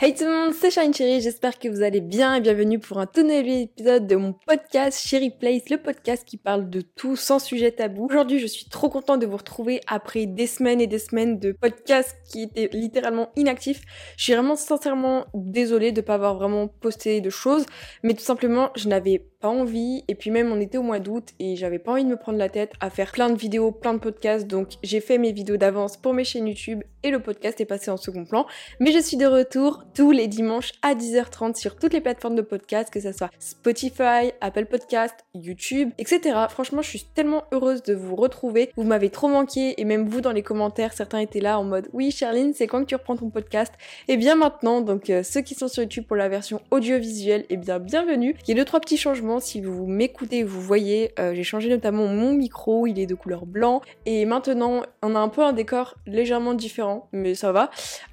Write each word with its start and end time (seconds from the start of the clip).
Hey 0.00 0.14
tout 0.14 0.26
le 0.26 0.30
monde, 0.30 0.54
c'est 0.54 0.70
Shine 0.70 0.94
Cherry, 0.94 1.20
j'espère 1.20 1.58
que 1.58 1.66
vous 1.66 1.82
allez 1.82 2.00
bien 2.00 2.36
et 2.36 2.40
bienvenue 2.40 2.78
pour 2.78 2.98
un 2.98 3.06
tout 3.06 3.22
nouvel 3.22 3.62
épisode 3.62 4.06
de 4.06 4.14
mon 4.14 4.32
podcast 4.32 5.04
Cherry 5.04 5.30
Place, 5.30 5.70
le 5.70 5.76
podcast 5.76 6.24
qui 6.24 6.36
parle 6.36 6.70
de 6.70 6.82
tout 6.82 7.16
sans 7.16 7.40
sujet 7.40 7.72
tabou. 7.72 8.06
Aujourd'hui, 8.06 8.38
je 8.38 8.46
suis 8.46 8.66
trop 8.66 8.88
contente 8.88 9.20
de 9.20 9.26
vous 9.26 9.38
retrouver 9.38 9.80
après 9.88 10.26
des 10.26 10.46
semaines 10.46 10.80
et 10.80 10.86
des 10.86 11.00
semaines 11.00 11.40
de 11.40 11.50
podcast 11.50 12.16
qui 12.30 12.44
étaient 12.44 12.70
littéralement 12.72 13.30
inactifs. 13.34 13.82
Je 14.16 14.22
suis 14.22 14.34
vraiment 14.34 14.54
sincèrement 14.54 15.26
désolée 15.34 15.90
de 15.90 16.00
ne 16.00 16.06
pas 16.06 16.14
avoir 16.14 16.36
vraiment 16.36 16.68
posté 16.68 17.20
de 17.20 17.30
choses, 17.30 17.66
mais 18.04 18.14
tout 18.14 18.22
simplement, 18.22 18.70
je 18.76 18.88
n'avais 18.88 19.26
pas 19.40 19.48
envie. 19.48 20.04
Et 20.08 20.14
puis 20.14 20.30
même 20.30 20.50
on 20.52 20.60
était 20.60 20.78
au 20.78 20.82
mois 20.82 20.98
d'août 20.98 21.28
et 21.38 21.56
j'avais 21.56 21.78
pas 21.78 21.92
envie 21.92 22.04
de 22.04 22.10
me 22.10 22.16
prendre 22.16 22.38
la 22.38 22.48
tête 22.48 22.72
à 22.80 22.90
faire 22.90 23.12
plein 23.12 23.30
de 23.30 23.38
vidéos, 23.38 23.70
plein 23.70 23.94
de 23.94 23.98
podcasts. 23.98 24.46
Donc 24.46 24.72
j'ai 24.82 25.00
fait 25.00 25.18
mes 25.18 25.32
vidéos 25.32 25.56
d'avance 25.56 25.96
pour 25.96 26.14
mes 26.14 26.24
chaînes 26.24 26.48
YouTube 26.48 26.82
et 27.04 27.10
le 27.10 27.20
podcast 27.20 27.60
est 27.60 27.64
passé 27.64 27.90
en 27.90 27.96
second 27.96 28.24
plan. 28.24 28.46
Mais 28.80 28.92
je 28.92 28.98
suis 28.98 29.16
de 29.16 29.26
retour 29.26 29.84
tous 29.94 30.10
les 30.10 30.26
dimanches 30.26 30.72
à 30.82 30.94
10h30 30.94 31.56
sur 31.56 31.76
toutes 31.76 31.92
les 31.92 32.00
plateformes 32.00 32.34
de 32.34 32.42
podcast 32.42 32.90
que 32.90 33.00
ce 33.00 33.12
soit 33.12 33.30
Spotify, 33.38 34.32
Apple 34.40 34.66
Podcast, 34.66 35.14
YouTube, 35.34 35.90
etc. 35.98 36.36
Franchement 36.50 36.82
je 36.82 36.88
suis 36.88 37.04
tellement 37.14 37.44
heureuse 37.52 37.82
de 37.82 37.94
vous 37.94 38.16
retrouver, 38.16 38.70
vous 38.76 38.84
m'avez 38.84 39.10
trop 39.10 39.28
manqué 39.28 39.80
et 39.80 39.84
même 39.84 40.08
vous 40.08 40.20
dans 40.20 40.32
les 40.32 40.42
commentaires 40.42 40.92
certains 40.92 41.18
étaient 41.18 41.40
là 41.40 41.58
en 41.58 41.64
mode 41.64 41.88
oui 41.92 42.10
Charline 42.10 42.54
c'est 42.54 42.66
quand 42.66 42.80
que 42.80 42.86
tu 42.86 42.94
reprends 42.96 43.16
ton 43.16 43.30
podcast? 43.30 43.72
Et 44.08 44.16
bien 44.16 44.34
maintenant 44.34 44.80
donc 44.80 45.10
euh, 45.10 45.22
ceux 45.22 45.42
qui 45.42 45.54
sont 45.54 45.68
sur 45.68 45.82
YouTube 45.82 46.06
pour 46.06 46.16
la 46.16 46.28
version 46.28 46.60
audiovisuelle 46.70 47.42
et 47.42 47.54
eh 47.54 47.56
bien 47.56 47.78
bienvenue, 47.78 48.34
il 48.44 48.48
y 48.48 48.52
a 48.52 48.56
deux 48.56 48.64
trois 48.64 48.80
petits 48.80 48.96
changements 48.96 49.27
si 49.38 49.60
vous 49.60 49.86
m'écoutez, 49.86 50.42
vous 50.42 50.60
voyez, 50.60 51.12
euh, 51.18 51.34
j'ai 51.34 51.44
changé 51.44 51.68
notamment 51.68 52.06
mon 52.06 52.32
micro, 52.32 52.86
il 52.86 52.98
est 52.98 53.06
de 53.06 53.14
couleur 53.14 53.46
blanc. 53.46 53.82
Et 54.06 54.24
maintenant, 54.24 54.82
on 55.02 55.14
a 55.14 55.18
un 55.18 55.28
peu 55.28 55.42
un 55.42 55.52
décor 55.52 55.96
légèrement 56.06 56.54
différent, 56.54 57.08
mais 57.12 57.34
ça 57.34 57.52
va. 57.52 57.70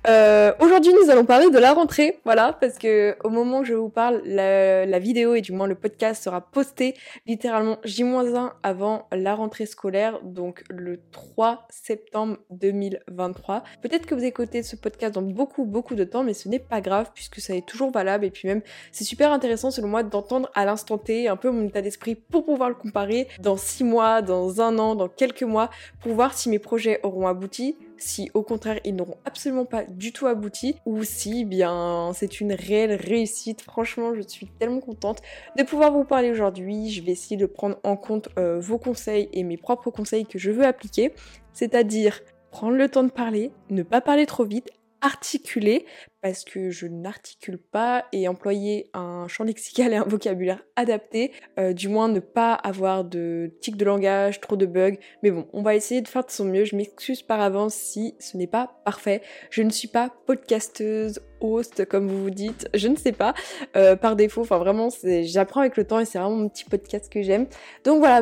Euh, 0.08 0.52
aujourd'hui, 0.60 0.94
nous 0.94 1.10
allons 1.10 1.26
parler 1.26 1.50
de 1.50 1.58
la 1.58 1.74
rentrée, 1.74 2.20
voilà, 2.26 2.54
parce 2.60 2.78
que 2.78 3.16
au 3.24 3.30
moment 3.30 3.60
où 3.60 3.64
je 3.64 3.74
vous 3.74 3.90
parle, 3.90 4.22
la, 4.26 5.00
vidéo 5.00 5.36
et 5.36 5.42
du 5.42 5.52
moins 5.52 5.68
le 5.68 5.76
podcast 5.76 6.24
sera 6.24 6.42
posté 6.42 6.96
littéralement 7.26 7.78
J-1 7.84 8.52
avant 8.64 9.08
la 9.12 9.36
rentrée 9.36 9.66
scolaire, 9.66 10.20
donc 10.24 10.64
le 10.70 11.00
3 11.12 11.68
septembre 11.70 12.38
2023. 12.52 13.64
Peut-être 13.82 14.06
que 14.06 14.16
vous 14.16 14.24
écoutez 14.24 14.64
ce 14.64 14.76
podcast 14.76 15.14
dans 15.16 15.22
beaucoup, 15.22 15.66
beaucoup 15.66 15.96
de 15.96 16.04
temps, 16.04 16.24
mais 16.24 16.34
ce 16.34 16.50
n'est 16.50 16.60
pas 16.60 16.82
grave 16.82 17.12
puisque 17.14 17.40
ça 17.40 17.56
est 17.56 17.66
toujours 17.66 17.92
valable 17.92 18.26
et 18.26 18.32
puis 18.32 18.48
même 18.48 18.62
c'est 18.92 19.04
super 19.04 19.32
intéressant 19.32 19.72
selon 19.72 19.88
moi 19.88 20.04
d'entendre 20.04 20.50
à 20.56 20.66
l'instant 20.66 20.98
un 21.10 21.36
peu 21.36 21.52
mon 21.52 21.68
état 21.68 21.82
d'esprit 21.82 22.16
pour 22.16 22.46
pouvoir 22.46 22.70
le 22.70 22.76
comparer 22.76 23.28
dans 23.40 23.58
six 23.58 23.84
mois, 23.84 24.22
dans 24.22 24.62
un 24.62 24.78
an, 24.80 24.96
dans 24.96 25.08
quelques 25.08 25.44
mois, 25.44 25.70
pour 26.02 26.14
voir 26.14 26.34
si 26.34 26.50
mes 26.50 26.60
projets 26.60 27.00
auront 27.04 27.28
abouti, 27.28 27.78
si 27.98 28.32
au 28.34 28.42
contraire 28.42 28.80
ils 28.84 28.96
n'auront 28.96 29.18
absolument 29.26 29.66
pas 29.66 29.84
du 29.84 30.12
tout 30.12 30.28
abouti, 30.28 30.76
ou 30.86 31.04
si 31.04 31.46
bien 31.46 32.12
c'est 32.14 32.42
une 32.42 32.54
réelle 32.54 32.94
réussite. 32.94 33.62
Franchement, 33.62 34.14
je 34.16 34.22
suis 34.22 34.48
tellement 34.60 34.82
contente 34.82 35.22
de 35.58 35.64
pouvoir 35.64 35.92
vous 35.92 36.06
parler 36.06 36.32
aujourd'hui. 36.32 36.90
Je 36.90 37.04
vais 37.04 37.12
essayer 37.12 37.38
de 37.38 37.46
prendre 37.46 37.78
en 37.84 37.96
compte 37.96 38.30
euh, 38.38 38.60
vos 38.60 38.78
conseils 38.78 39.30
et 39.34 39.44
mes 39.44 39.58
propres 39.58 39.92
conseils 39.92 40.26
que 40.26 40.40
je 40.40 40.52
veux 40.52 40.66
appliquer, 40.66 41.14
c'est-à-dire 41.54 42.22
prendre 42.52 42.76
le 42.76 42.90
temps 42.90 43.04
de 43.04 43.12
parler, 43.12 43.52
ne 43.70 43.84
pas 43.84 44.02
parler 44.02 44.26
trop 44.26 44.46
vite, 44.46 44.70
articuler 45.02 45.86
parce 46.22 46.44
que 46.44 46.72
je 46.72 46.88
n'articule 46.88 47.58
pas 47.58 48.06
et 48.12 48.28
employer 48.28 48.90
un 48.94 49.28
champ 49.28 49.44
lexical 49.44 49.94
et 49.94 49.98
un 49.98 50.04
vocabulaire 50.04 50.64
adapté, 50.76 51.32
euh, 51.60 51.74
du 51.74 51.88
moins 51.88 52.08
ne 52.08 52.20
pas 52.20 52.54
avoir 52.54 53.04
de 53.04 53.54
tic 53.62 53.78
de 53.78 53.86
langage, 53.86 54.42
trop 54.42 54.56
de 54.56 54.66
bugs, 54.66 54.98
mais 55.24 55.32
bon, 55.32 55.48
on 55.54 55.62
va 55.62 55.76
essayer 55.76 56.02
de 56.02 56.08
faire 56.08 56.26
de 56.26 56.32
son 56.32 56.46
mieux, 56.46 56.66
je 56.66 56.76
m'excuse 56.76 57.22
par 57.22 57.42
avance 57.42 57.76
si 57.76 58.16
ce 58.20 58.38
n'est 58.38 58.48
pas 58.48 58.82
parfait, 58.86 59.22
je 59.50 59.62
ne 59.62 59.70
suis 59.70 59.88
pas 59.88 60.12
podcasteuse, 60.26 61.20
host 61.42 61.86
comme 61.86 62.08
vous 62.08 62.24
vous 62.24 62.30
dites, 62.30 62.68
je 62.74 62.88
ne 62.88 62.96
sais 62.96 63.12
pas, 63.12 63.34
euh, 63.76 63.96
par 63.96 64.16
défaut, 64.16 64.42
enfin 64.42 64.58
vraiment 64.58 64.90
j'apprends 65.24 65.62
avec 65.62 65.78
le 65.78 65.86
temps 65.86 66.00
et 66.00 66.06
c'est 66.06 66.18
vraiment 66.18 66.36
mon 66.36 66.50
petit 66.50 66.66
podcast 66.66 67.12
que 67.12 67.22
j'aime. 67.22 67.48
Donc 67.84 68.00
voilà, 68.00 68.22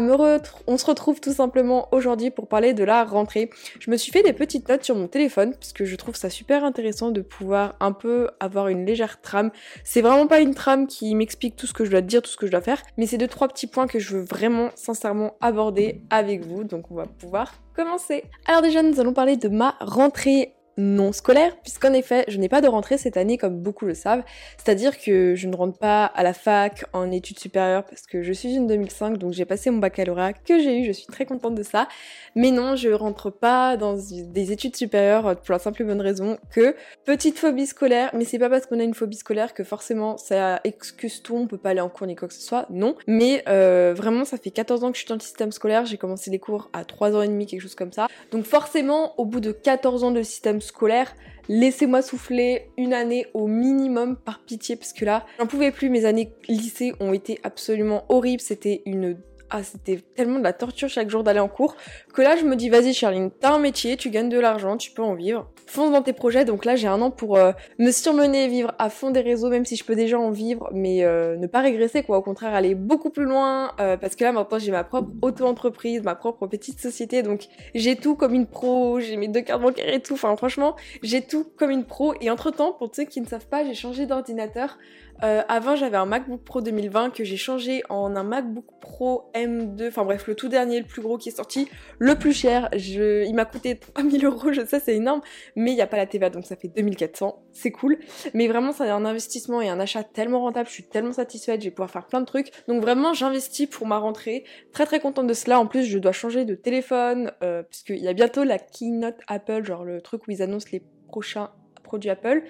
on 0.67 0.77
se 0.77 0.85
retrouve 0.85 1.21
tout 1.21 1.33
simplement 1.33 1.87
aujourd'hui 1.91 2.31
pour 2.31 2.47
parler 2.47 2.73
de 2.73 2.83
la 2.83 3.03
rentrée. 3.03 3.49
Je 3.79 3.89
me 3.91 3.97
suis 3.97 4.11
fait 4.11 4.23
des 4.23 4.33
petites 4.33 4.67
notes 4.69 4.83
sur 4.83 4.95
mon 4.95 5.07
téléphone 5.07 5.53
parce 5.53 5.73
que 5.73 5.85
je 5.85 5.95
trouve 5.95 6.15
ça 6.15 6.29
super 6.29 6.63
intéressant 6.63 7.11
de 7.11 7.21
pouvoir 7.21 7.75
un 7.79 7.92
peu 7.93 8.29
avoir 8.39 8.67
une 8.67 8.85
légère 8.85 9.21
trame. 9.21 9.51
C'est 9.83 10.01
vraiment 10.01 10.27
pas 10.27 10.39
une 10.39 10.53
trame 10.53 10.87
qui 10.87 11.15
m'explique 11.15 11.55
tout 11.55 11.67
ce 11.67 11.73
que 11.73 11.85
je 11.85 11.91
dois 11.91 12.01
dire, 12.01 12.21
tout 12.21 12.29
ce 12.29 12.37
que 12.37 12.45
je 12.45 12.51
dois 12.51 12.61
faire, 12.61 12.81
mais 12.97 13.05
c'est 13.05 13.17
deux 13.17 13.27
trois 13.27 13.47
petits 13.47 13.67
points 13.67 13.87
que 13.87 13.99
je 13.99 14.17
veux 14.17 14.23
vraiment 14.23 14.69
sincèrement 14.75 15.35
aborder 15.41 16.01
avec 16.09 16.45
vous. 16.45 16.63
Donc 16.63 16.91
on 16.91 16.95
va 16.95 17.05
pouvoir 17.05 17.53
commencer. 17.75 18.23
Alors 18.45 18.61
déjà 18.61 18.81
nous 18.81 18.99
allons 18.99 19.13
parler 19.13 19.37
de 19.37 19.49
ma 19.49 19.75
rentrée 19.79 20.55
non 20.77 21.11
scolaire, 21.11 21.55
puisqu'en 21.61 21.93
effet, 21.93 22.25
je 22.27 22.37
n'ai 22.37 22.49
pas 22.49 22.61
de 22.61 22.67
rentrée 22.67 22.97
cette 22.97 23.17
année 23.17 23.37
comme 23.37 23.59
beaucoup 23.59 23.85
le 23.85 23.93
savent. 23.93 24.23
C'est-à-dire 24.57 24.99
que 24.99 25.35
je 25.35 25.47
ne 25.47 25.55
rentre 25.55 25.77
pas 25.77 26.05
à 26.05 26.23
la 26.23 26.33
fac 26.33 26.85
en 26.93 27.11
études 27.11 27.39
supérieures 27.39 27.83
parce 27.85 28.03
que 28.03 28.23
je 28.23 28.33
suis 28.33 28.55
une 28.55 28.67
2005, 28.67 29.17
donc 29.17 29.33
j'ai 29.33 29.45
passé 29.45 29.69
mon 29.69 29.77
baccalauréat 29.77 30.33
que 30.33 30.59
j'ai 30.59 30.79
eu, 30.79 30.85
je 30.85 30.91
suis 30.91 31.07
très 31.07 31.25
contente 31.25 31.55
de 31.55 31.63
ça. 31.63 31.87
Mais 32.35 32.51
non, 32.51 32.75
je 32.75 32.89
rentre 32.89 33.29
pas 33.29 33.77
dans 33.77 33.95
des 33.95 34.51
études 34.51 34.75
supérieures 34.75 35.35
pour 35.41 35.53
la 35.53 35.59
simple 35.59 35.81
et 35.81 35.85
bonne 35.85 36.01
raison 36.01 36.37
que 36.51 36.75
petite 37.05 37.37
phobie 37.37 37.67
scolaire, 37.67 38.11
mais 38.13 38.25
c'est 38.25 38.39
pas 38.39 38.49
parce 38.49 38.65
qu'on 38.65 38.79
a 38.79 38.83
une 38.83 38.93
phobie 38.93 39.17
scolaire 39.17 39.53
que 39.53 39.63
forcément 39.63 40.17
ça 40.17 40.59
excuse 40.63 41.21
tout, 41.21 41.35
on 41.35 41.47
peut 41.47 41.57
pas 41.57 41.69
aller 41.69 41.81
en 41.81 41.89
cours 41.89 42.07
ni 42.07 42.15
quoi 42.15 42.27
que 42.27 42.33
ce 42.33 42.41
soit, 42.41 42.65
non. 42.69 42.95
Mais 43.07 43.43
euh, 43.47 43.93
vraiment, 43.95 44.25
ça 44.25 44.37
fait 44.37 44.51
14 44.51 44.83
ans 44.83 44.91
que 44.91 44.97
je 44.97 45.01
suis 45.01 45.07
dans 45.07 45.15
le 45.15 45.21
système 45.21 45.51
scolaire, 45.51 45.85
j'ai 45.85 45.97
commencé 45.97 46.31
les 46.31 46.39
cours 46.39 46.69
à 46.73 46.85
3 46.85 47.15
ans 47.15 47.21
et 47.21 47.27
demi, 47.27 47.45
quelque 47.45 47.61
chose 47.61 47.75
comme 47.75 47.91
ça. 47.91 48.07
Donc 48.31 48.45
forcément, 48.45 49.19
au 49.19 49.25
bout 49.25 49.39
de 49.39 49.51
14 49.51 50.03
ans 50.03 50.11
de 50.11 50.23
système 50.23 50.61
scolaire, 50.63 51.15
laissez-moi 51.49 52.01
souffler 52.01 52.69
une 52.77 52.93
année 52.93 53.27
au 53.33 53.47
minimum 53.47 54.15
par 54.15 54.39
pitié 54.39 54.75
parce 54.75 54.93
que 54.93 55.05
là, 55.05 55.25
j'en 55.39 55.47
pouvais 55.47 55.71
plus. 55.71 55.89
Mes 55.89 56.05
années 56.05 56.31
lycée 56.47 56.93
ont 56.99 57.13
été 57.13 57.39
absolument 57.43 58.05
horribles. 58.09 58.41
C'était 58.41 58.81
une 58.85 59.17
ah, 59.55 59.61
c'était 59.61 59.99
tellement 60.15 60.39
de 60.39 60.43
la 60.43 60.51
torture 60.51 60.89
chaque 60.89 61.11
jour 61.11 61.23
d'aller 61.23 61.39
en 61.39 61.47
cours 61.47 61.75
que 62.11 62.23
là 62.23 62.35
je 62.35 62.43
me 62.43 62.55
dis 62.55 62.69
vas-y 62.69 62.91
Charline, 62.91 63.29
t'as 63.29 63.53
un 63.53 63.59
métier, 63.59 63.97
tu 63.97 64.09
gagnes 64.09 64.29
de 64.29 64.39
l'argent, 64.39 64.77
tu 64.77 64.89
peux 64.89 65.03
en 65.03 65.13
vivre. 65.13 65.47
Fonce 65.67 65.91
dans 65.91 66.01
tes 66.01 66.11
projets, 66.11 66.43
donc 66.43 66.65
là 66.65 66.75
j'ai 66.75 66.87
un 66.87 66.99
an 67.01 67.11
pour 67.11 67.37
euh, 67.37 67.51
me 67.77 67.91
surmener, 67.91 68.47
vivre 68.47 68.73
à 68.79 68.89
fond 68.89 69.11
des 69.11 69.21
réseaux, 69.21 69.49
même 69.49 69.63
si 69.63 69.75
je 69.75 69.83
peux 69.83 69.93
déjà 69.93 70.17
en 70.17 70.31
vivre, 70.31 70.69
mais 70.73 71.03
euh, 71.03 71.37
ne 71.37 71.45
pas 71.45 71.61
régresser 71.61 72.01
quoi, 72.01 72.17
au 72.17 72.23
contraire 72.23 72.55
aller 72.55 72.73
beaucoup 72.73 73.11
plus 73.11 73.25
loin, 73.25 73.73
euh, 73.79 73.95
parce 73.95 74.15
que 74.15 74.23
là 74.23 74.31
maintenant 74.31 74.57
j'ai 74.57 74.71
ma 74.71 74.83
propre 74.83 75.11
auto-entreprise, 75.21 76.01
ma 76.01 76.15
propre 76.15 76.47
petite 76.47 76.79
société, 76.79 77.21
donc 77.21 77.45
j'ai 77.75 77.95
tout 77.95 78.15
comme 78.15 78.33
une 78.33 78.47
pro, 78.47 78.99
j'ai 78.99 79.17
mes 79.17 79.27
deux 79.27 79.41
cartes 79.41 79.61
bancaires 79.61 79.93
et 79.93 79.99
tout, 79.99 80.15
enfin 80.15 80.35
franchement 80.35 80.75
j'ai 81.03 81.21
tout 81.21 81.45
comme 81.57 81.69
une 81.69 81.85
pro, 81.85 82.15
et 82.21 82.31
entre 82.31 82.49
temps, 82.49 82.73
pour 82.73 82.89
ceux 82.95 83.03
qui 83.03 83.21
ne 83.21 83.27
savent 83.27 83.47
pas, 83.47 83.63
j'ai 83.63 83.75
changé 83.75 84.07
d'ordinateur. 84.07 84.79
Avant 85.23 85.75
j'avais 85.75 85.97
un 85.97 86.05
MacBook 86.05 86.43
Pro 86.43 86.61
2020 86.61 87.11
que 87.11 87.23
j'ai 87.23 87.37
changé 87.37 87.81
en 87.89 88.15
un 88.15 88.23
MacBook 88.23 88.65
Pro 88.81 89.31
M2, 89.33 89.87
enfin 89.87 90.03
bref, 90.03 90.27
le 90.27 90.35
tout 90.35 90.49
dernier, 90.49 90.79
le 90.79 90.85
plus 90.85 91.01
gros 91.01 91.17
qui 91.17 91.29
est 91.29 91.35
sorti, 91.35 91.69
le 91.99 92.15
plus 92.15 92.33
cher. 92.33 92.69
Il 92.73 93.33
m'a 93.33 93.45
coûté 93.45 93.77
3000 93.77 94.25
euros, 94.25 94.51
je 94.51 94.65
sais, 94.65 94.79
c'est 94.79 94.95
énorme, 94.95 95.21
mais 95.55 95.71
il 95.71 95.75
n'y 95.75 95.81
a 95.81 95.87
pas 95.87 95.97
la 95.97 96.05
TVA, 96.05 96.29
donc 96.29 96.45
ça 96.45 96.55
fait 96.55 96.67
2400, 96.67 97.43
c'est 97.51 97.71
cool. 97.71 97.99
Mais 98.33 98.47
vraiment, 98.47 98.71
c'est 98.71 98.89
un 98.89 99.05
investissement 99.05 99.61
et 99.61 99.69
un 99.69 99.79
achat 99.79 100.03
tellement 100.03 100.41
rentable, 100.41 100.67
je 100.67 100.73
suis 100.73 100.83
tellement 100.83 101.13
satisfaite, 101.13 101.61
je 101.61 101.65
vais 101.65 101.71
pouvoir 101.71 101.89
faire 101.89 102.07
plein 102.07 102.21
de 102.21 102.25
trucs. 102.25 102.51
Donc 102.67 102.81
vraiment, 102.81 103.13
j'investis 103.13 103.67
pour 103.67 103.87
ma 103.87 103.97
rentrée. 103.97 104.43
Très 104.73 104.85
très 104.85 104.99
contente 104.99 105.27
de 105.27 105.33
cela. 105.33 105.59
En 105.59 105.67
plus, 105.67 105.83
je 105.83 105.97
dois 105.97 106.11
changer 106.11 106.45
de 106.45 106.55
téléphone, 106.55 107.31
euh, 107.43 107.63
puisqu'il 107.63 107.99
y 107.99 108.07
a 108.07 108.13
bientôt 108.13 108.43
la 108.43 108.59
keynote 108.59 109.17
Apple, 109.27 109.63
genre 109.63 109.83
le 109.83 110.01
truc 110.01 110.27
où 110.27 110.31
ils 110.31 110.41
annoncent 110.41 110.69
les 110.71 110.83
prochains 111.07 111.51
produits 111.83 112.09
Apple. 112.09 112.43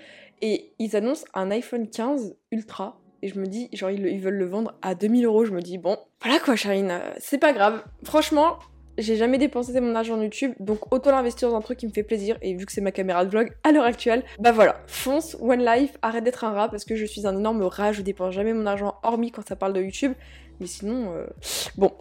Et 0.46 0.74
ils 0.78 0.98
annoncent 0.98 1.26
un 1.34 1.50
iPhone 1.52 1.90
15 1.90 2.36
Ultra 2.52 3.00
et 3.22 3.30
je 3.30 3.40
me 3.40 3.46
dis, 3.46 3.70
genre, 3.72 3.90
ils, 3.90 4.20
veulent 4.20 4.36
le 4.36 4.46
vendre 4.46 4.74
à 4.82 4.94
2000 4.94 5.24
euros. 5.24 5.46
Je 5.46 5.54
me 5.54 5.62
dis, 5.62 5.78
bon, 5.78 5.98
voilà 6.22 6.40
quoi, 6.40 6.58
Charine, 6.58 6.92
euh, 6.92 7.14
c'est 7.18 7.38
pas 7.38 7.54
grave. 7.54 7.82
Franchement, 8.04 8.60
j'ai 8.98 9.16
jamais 9.16 9.38
dépensé 9.38 9.80
mon 9.80 9.96
argent 9.96 10.22
YouTube, 10.22 10.52
donc 10.60 10.94
autant 10.94 11.12
l'investir 11.12 11.50
dans 11.50 11.56
un 11.56 11.62
truc 11.62 11.80
qui 11.80 11.88
me 11.88 11.94
fait 11.94 12.04
plaisir. 12.04 12.38
Et 12.42 12.54
vu 12.56 12.66
que 12.66 12.74
c'est 12.74 12.82
ma 12.82 12.92
caméra 12.92 13.24
de 13.24 13.30
vlog 13.30 13.54
à 13.64 13.72
l'heure 13.72 13.86
actuelle, 13.86 14.26
bah 14.40 14.52
voilà, 14.52 14.82
fonce, 14.88 15.38
One 15.40 15.64
Life, 15.64 15.98
arrête 16.02 16.26
d'être 16.26 16.44
un 16.44 16.52
rat 16.52 16.68
parce 16.68 16.84
que 16.84 16.98
je 16.98 17.06
suis 17.06 17.26
un 17.26 17.38
énorme 17.38 17.64
rat, 17.64 17.94
je 17.94 18.02
dépense 18.02 18.34
jamais 18.34 18.54
mon 18.54 18.66
argent 18.66 18.96
hormis 19.04 19.32
quand 19.32 19.48
ça 19.48 19.56
parle 19.56 19.72
de 19.72 19.82
YouTube. 19.82 20.12
Mais 20.64 20.70
sinon, 20.70 21.14
euh, 21.14 21.26
bon. 21.76 21.92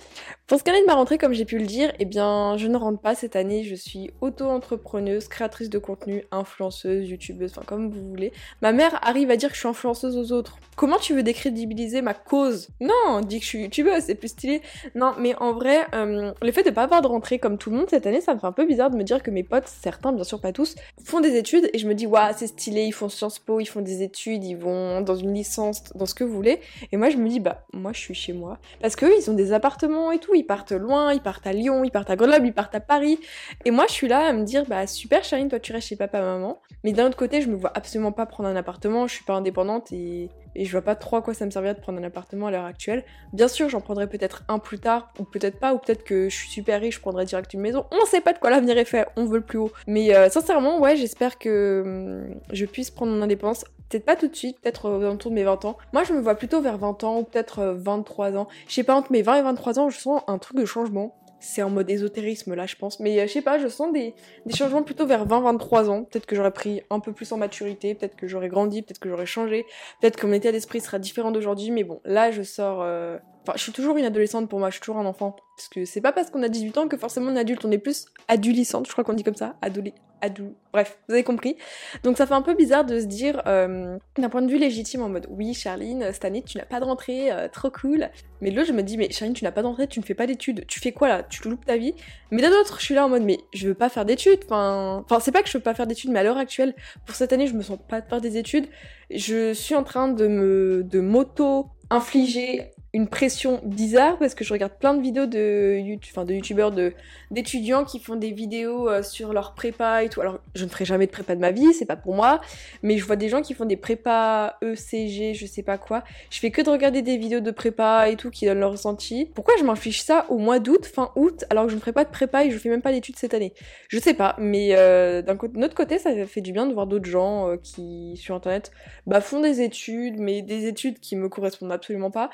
Pour 0.47 0.59
ce 0.59 0.63
qui 0.63 0.71
est 0.71 0.81
de 0.81 0.87
ma 0.87 0.95
rentrée, 0.95 1.19
comme 1.19 1.33
j'ai 1.33 1.45
pu 1.45 1.59
le 1.59 1.67
dire, 1.67 1.93
eh 1.99 2.05
bien, 2.05 2.57
je 2.57 2.69
ne 2.69 2.77
rentre 2.77 3.01
pas 3.01 3.17
cette 3.17 3.35
année. 3.35 3.65
Je 3.65 3.75
suis 3.75 4.13
auto-entrepreneuse, 4.21 5.27
créatrice 5.27 5.69
de 5.69 5.79
contenu, 5.79 6.25
influenceuse, 6.31 7.09
youtubeuse, 7.09 7.51
enfin 7.51 7.63
comme 7.67 7.91
vous 7.91 8.09
voulez. 8.09 8.33
Ma 8.61 8.71
mère 8.71 9.01
arrive 9.03 9.33
à 9.33 9.37
dire 9.37 9.49
que 9.49 9.57
je 9.57 9.61
suis 9.61 9.69
influenceuse 9.69 10.17
aux 10.17 10.33
autres. 10.33 10.59
Comment 10.77 10.99
tu 10.99 11.13
veux 11.13 11.25
décrédibiliser 11.25 12.03
ma 12.03 12.15
cause? 12.15 12.69
Non, 12.81 13.21
dis 13.21 13.39
que 13.39 13.45
je 13.45 13.49
suis 13.49 13.63
youtubeuse, 13.63 14.05
c'est 14.05 14.15
plus 14.15 14.29
stylé. 14.29 14.63
Non, 14.95 15.15
mais 15.19 15.35
en 15.41 15.55
vrai, 15.55 15.81
euh, 15.95 16.33
le 16.41 16.53
fait 16.53 16.63
de 16.63 16.71
pas 16.71 16.85
avoir 16.85 17.03
de 17.03 17.09
rentrée 17.09 17.41
comme 17.41 17.59
tout 17.59 17.71
le 17.71 17.79
monde 17.79 17.91
cette 17.91 18.07
année, 18.07 18.21
ça 18.21 18.33
me 18.35 18.39
fait 18.39 18.47
un 18.47 18.53
peu 18.53 18.65
bizarre 18.65 18.91
de 18.91 18.97
me 18.97 19.03
dire 19.03 19.25
que 19.25 19.33
mes 19.33 19.43
potes, 19.43 19.67
certains, 19.67 20.13
bien 20.13 20.25
sûr 20.25 20.41
pas 20.41 20.53
tous, 20.53 20.77
font 21.05 21.21
des 21.21 21.37
études 21.37 21.69
et 21.73 21.79
je 21.79 21.89
me 21.89 21.95
dis, 21.95 22.07
waouh, 22.07 22.33
c'est 22.37 22.47
stylé, 22.47 22.85
ils 22.85 22.93
font 22.93 23.09
Sciences 23.09 23.41
Po, 23.41 23.59
ils 23.59 23.67
font 23.67 23.81
des 23.81 24.03
études, 24.03 24.45
ils 24.45 24.57
vont 24.57 25.01
dans 25.01 25.17
une 25.17 25.35
licence, 25.35 25.83
dans 25.95 26.07
ce 26.07 26.15
que 26.15 26.25
vous 26.25 26.35
voulez. 26.35 26.61
Et 26.93 26.97
moi, 26.97 27.11
je 27.11 27.17
me 27.17 27.29
dis, 27.29 27.41
bah, 27.41 27.65
moi, 27.73 27.93
je 27.93 27.99
suis 27.99 28.15
chez 28.15 28.33
moi 28.33 28.52
Parce 28.81 28.97
qu'eux, 28.97 29.13
ils 29.19 29.31
ont 29.31 29.35
des 29.35 29.53
appartements 29.53 30.13
et 30.13 30.19
tout, 30.19 30.35
ils 30.35 30.45
partent 30.45 30.73
loin, 30.73 31.13
ils 31.13 31.21
partent 31.21 31.47
à 31.47 31.53
Lyon, 31.53 31.85
ils 31.85 31.91
partent 31.91 32.11
à 32.11 32.17
Grenoble, 32.17 32.47
ils 32.47 32.55
partent 32.55 32.75
à 32.75 32.81
Paris. 32.81 33.19
Et 33.65 33.71
moi, 33.71 33.85
je 33.89 33.93
suis 33.93 34.09
là 34.09 34.27
à 34.27 34.33
me 34.33 34.45
dire, 34.45 34.65
bah 34.67 34.87
super 34.87 35.25
Charline, 35.25 35.49
toi 35.49 35.61
tu 35.61 35.73
restes 35.73 35.89
chez 35.89 35.97
papa, 35.97 36.21
maman. 36.21 36.61
Mais 36.85 36.93
d'un 36.93 37.07
autre 37.07 37.17
côté, 37.17 37.41
je 37.41 37.49
me 37.49 37.57
vois 37.57 37.73
absolument 37.75 38.13
pas 38.13 38.27
prendre 38.27 38.49
un 38.49 38.57
appartement, 38.57 39.07
je 39.07 39.15
suis 39.15 39.25
pas 39.25 39.35
indépendante 39.35 39.93
et, 39.93 40.31
et 40.55 40.65
je 40.65 40.73
vois 40.73 40.83
pas 40.83 40.95
trop 40.95 41.17
à 41.17 41.23
quoi 41.23 41.35
ça 41.35 41.45
me 41.47 41.51
servirait 41.51 41.75
de 41.75 41.81
prendre 41.81 41.99
un 41.99 42.05
appartement 42.05 42.47
à 42.47 42.51
l'heure 42.51 42.65
actuelle. 42.65 43.05
Bien 43.33 43.49
sûr, 43.49 43.69
j'en 43.69 43.81
prendrai 43.81 44.07
peut-être 44.07 44.45
un 44.49 44.59
plus 44.59 44.79
tard, 44.79 45.13
ou 45.19 45.25
peut-être 45.25 45.59
pas, 45.59 45.75
ou 45.75 45.79
peut-être 45.79 46.05
que 46.05 46.29
je 46.29 46.35
suis 46.35 46.49
super 46.49 46.81
riche, 46.81 46.97
je 46.97 47.01
prendrai 47.01 47.25
direct 47.25 47.53
une 47.55 47.61
maison. 47.61 47.87
On 47.91 48.05
sait 48.07 48.21
pas 48.21 48.33
de 48.33 48.39
quoi 48.39 48.51
l'avenir 48.51 48.77
est 48.79 48.85
fait, 48.85 49.07
on 49.17 49.25
veut 49.25 49.39
le 49.39 49.45
plus 49.45 49.59
haut. 49.59 49.73
Mais 49.87 50.15
euh, 50.15 50.29
sincèrement, 50.29 50.81
ouais, 50.81 50.97
j'espère 50.97 51.39
que 51.39 51.83
hum, 51.85 52.41
je 52.53 52.65
puisse 52.67 52.91
prendre 52.91 53.13
mon 53.13 53.23
indépendance 53.23 53.65
peut-être 53.93 54.05
pas 54.07 54.17
tout 54.17 54.29
de 54.29 54.35
suite, 54.35 54.59
peut-être 54.61 54.89
aux 54.89 55.03
alentours 55.03 55.31
de 55.31 55.37
mes 55.37 55.45
20 55.45 55.67
ans. 55.67 55.77
Moi, 55.93 56.03
je 56.05 56.15
me 56.15 56.21
vois 56.21 56.35
plutôt 56.35 56.63
vers 56.63 56.79
20 56.79 57.05
ans 57.05 57.19
ou 57.19 57.25
peut-être 57.25 57.75
23 57.77 58.37
ans. 58.37 58.49
Je 58.67 58.73
sais 58.75 58.85
pas, 58.85 58.95
entre 58.95 59.13
mes 59.13 59.21
20 59.21 59.37
et 59.37 59.43
23 59.43 59.79
ans, 59.79 59.91
je 59.91 59.99
sens 59.99 60.23
un 60.27 60.39
truc 60.39 60.57
de 60.57 60.65
changement. 60.65 61.15
C'est 61.43 61.63
en 61.63 61.71
mode 61.71 61.91
ésotérisme 61.91 62.55
là, 62.55 62.67
je 62.67 62.77
pense. 62.77 63.01
Mais 63.01 63.19
euh, 63.21 63.27
je 63.27 63.33
sais 63.33 63.43
pas, 63.43 63.59
je 63.59 63.69
sens 63.69 63.93
des, 63.93 64.15
des 64.47 64.55
changements 64.55 64.83
plutôt 64.83 65.07
vers 65.07 65.27
20-23 65.27 65.89
ans. 65.89 66.05
Peut-être 66.05 66.27
que 66.27 66.37
j'aurais 66.37 66.53
pris 66.53 66.83
un 66.91 67.01
peu 67.01 67.13
plus 67.13 67.31
en 67.33 67.37
maturité, 67.39 67.95
peut-être 67.95 68.17
que 68.17 68.27
j'aurais 68.29 68.49
grandi, 68.49 68.83
peut-être 68.83 69.01
que 69.01 69.09
j'aurais 69.09 69.27
changé, 69.27 69.67
peut-être 70.01 70.17
que 70.17 70.27
mon 70.27 70.33
état 70.35 70.53
d'esprit 70.53 70.81
sera 70.81 70.99
différent 70.99 71.31
d'aujourd'hui. 71.33 71.71
Mais 71.71 71.85
bon, 71.85 72.01
là, 72.05 72.31
je 72.31 72.43
sors. 72.43 72.83
euh, 72.83 73.19
Enfin, 73.43 73.53
je 73.57 73.63
suis 73.63 73.73
toujours 73.73 73.97
une 73.97 74.05
adolescente 74.05 74.49
pour 74.49 74.59
moi, 74.59 74.71
je 74.71 74.75
suis 74.75 74.81
toujours 74.81 74.99
un 74.99 75.07
enfant. 75.07 75.37
Parce 75.57 75.69
que 75.69 75.85
c'est 75.85 76.01
pas 76.01 76.13
parce 76.13 76.31
qu'on 76.31 76.43
a 76.43 76.49
18 76.49 76.79
ans 76.79 76.89
que 76.89 76.97
forcément 76.97 77.31
on 77.31 77.37
est 77.37 77.41
adulte, 77.41 77.65
on 77.65 77.71
est 77.71 77.79
plus 77.79 78.07
adolescente, 78.29 78.87
je 78.87 78.93
crois 78.93 79.05
qu'on 79.05 79.13
dit 79.13 79.25
comme 79.25 79.35
ça. 79.35 79.57
Adolé. 79.63 79.95
Adou. 80.23 80.55
Bref, 80.73 80.99
vous 81.09 81.15
avez 81.15 81.25
compris. 81.25 81.57
Donc 82.05 82.17
ça 82.17 82.27
fait 82.27 82.35
un 82.35 82.43
peu 82.43 82.55
bizarre 82.55 82.85
de 82.85 83.01
se 83.01 83.07
dire, 83.07 83.43
euh, 83.47 83.99
d'un 84.17 84.29
point 84.29 84.41
de 84.41 84.51
vue 84.51 84.57
légitime, 84.57 85.03
en 85.03 85.09
mode 85.09 85.27
oui, 85.29 85.53
Charline, 85.53 86.07
cette 86.13 86.25
année 86.25 86.43
tu 86.43 86.57
n'as 86.57 86.65
pas 86.65 86.79
de 86.79 86.85
rentrée, 86.85 87.31
euh, 87.33 87.49
trop 87.49 87.71
cool. 87.71 88.09
Mais 88.41 88.51
là, 88.53 88.63
je 88.63 88.73
me 88.73 88.83
dis, 88.83 88.97
mais 88.97 89.11
Charline, 89.11 89.35
tu 89.35 89.43
n'as 89.45 89.51
pas 89.51 89.63
de 89.63 89.67
rentrée, 89.67 89.89
tu 89.89 89.99
ne 89.99 90.05
fais 90.05 90.15
pas 90.15 90.27
d'études, 90.29 90.65
tu 90.69 90.79
fais 90.79 90.93
quoi 90.93 91.09
là? 91.09 91.23
Tu 91.25 91.47
loupes 91.49 91.67
ta 91.67 91.77
vie? 91.77 91.95
Mais 92.31 92.41
d'un 92.41 92.53
autre, 92.53 92.79
je 92.79 92.85
suis 92.85 92.95
là 92.95 93.05
en 93.05 93.09
mode, 93.09 93.25
mais 93.25 93.41
je 93.53 93.67
veux 93.67 93.75
pas 93.75 93.89
faire 93.89 94.05
d'études. 94.05 94.41
Enfin, 94.45 95.03
enfin 95.05 95.19
c'est 95.19 95.33
pas 95.33 95.43
que 95.43 95.49
je 95.49 95.59
veux 95.59 95.63
pas 95.63 95.75
faire 95.75 95.89
d'études, 95.89 96.11
mais 96.11 96.21
à 96.21 96.23
l'heure 96.23 96.39
actuelle, 96.39 96.75
pour 97.05 97.17
cette 97.17 97.33
année, 97.33 97.49
je 97.49 97.55
me 97.55 97.63
sens 97.63 97.79
pas 97.89 98.01
de 98.01 98.09
faire 98.09 98.21
des 98.21 98.37
études. 98.37 98.67
Je 99.11 99.53
suis 99.53 99.75
en 99.75 99.83
train 99.83 100.09
de 100.09 100.29
me, 100.29 100.85
de 100.85 101.01
m'auto 101.01 101.67
infliger 101.91 102.72
une 102.95 103.09
pression 103.09 103.61
bizarre 103.65 104.19
parce 104.19 104.35
que 104.35 104.45
je 104.45 104.53
regarde 104.53 104.73
plein 104.79 104.93
de 104.93 105.01
vidéos 105.01 105.25
de 105.25 105.79
YouTube, 105.79 106.13
enfin 106.15 106.27
de 106.27 106.35
youtubeurs, 106.35 106.71
de 106.71 106.93
d'étudiants 107.31 107.85
qui 107.85 107.99
font 107.99 108.17
des 108.17 108.33
vidéos 108.33 108.89
euh, 108.89 109.03
sur 109.03 109.33
leur 109.33 109.55
prépa 109.55 110.05
et 110.05 110.11
tout. 110.11 110.21
Alors 110.21 110.41
je 110.55 110.65
ne 110.65 110.69
ferai 110.69 110.85
jamais 110.85 111.07
de 111.07 111.11
prépa 111.11 111.35
de 111.35 111.41
ma 111.41 111.53
vie, 111.53 111.73
c'est 111.73 111.87
pas 111.87 111.97
pour 111.97 112.15
moi, 112.15 112.43
mais 112.83 112.99
je 112.99 113.05
vois 113.07 113.17
des 113.17 113.31
gens 113.31 113.41
qui 113.41 113.55
font 113.55 113.65
des 113.65 113.79
prépas 113.79 114.59
ECG, 114.63 115.33
je 115.33 115.47
sais 115.47 115.63
pas 115.63 115.79
quoi. 115.79 116.05
Je 116.31 116.39
fais 116.39 116.51
que 116.51 116.61
de 116.61 116.69
regarder 116.69 117.01
des 117.01 117.17
vidéos 117.17 117.41
de 117.41 117.51
prépa 117.51 118.11
et 118.11 118.17
tout 118.17 118.31
qui 118.31 118.45
donnent 118.45 118.61
leur 118.61 118.73
ressenti. 118.73 119.31
Pourquoi 119.35 119.55
je 119.59 119.65
m'inflige 119.65 120.03
ça 120.03 120.27
au 120.29 120.37
mois 120.37 120.59
d'août, 120.59 120.85
fin 120.85 121.13
août, 121.17 121.45
alors 121.49 121.65
que 121.65 121.71
je 121.71 121.77
ne 121.77 121.81
ferai 121.81 121.93
pas 121.93 122.05
de 122.05 122.11
prépa 122.11 122.45
et 122.45 122.51
je 122.51 122.59
fais 122.59 122.69
même 122.69 122.83
pas 122.83 122.93
d'études 122.93 123.17
cette 123.17 123.33
année? 123.33 123.55
Je 123.89 123.99
sais 123.99 124.15
pas, 124.15 124.37
mais 124.39 124.77
euh, 124.77 125.23
d'un 125.23 125.39
autre 125.63 125.75
côté, 125.75 125.99
ça 125.99 126.11
fait 126.27 126.43
du 126.43 126.53
bien 126.53 126.67
de 126.67 126.75
voir 126.75 126.87
d'autres 126.87 127.09
gens 127.09 127.49
euh, 127.49 127.57
qui 127.57 128.19
sur 128.19 128.35
internet 128.35 128.71
bah, 129.07 129.23
font 129.23 129.41
des 129.41 129.63
études, 129.63 130.19
mais 130.19 130.43
des 130.43 130.67
études 130.67 131.01
qui 131.01 131.17
me 131.17 131.31
correspondent 131.31 131.73
absolument 131.73 132.11
pas, 132.11 132.29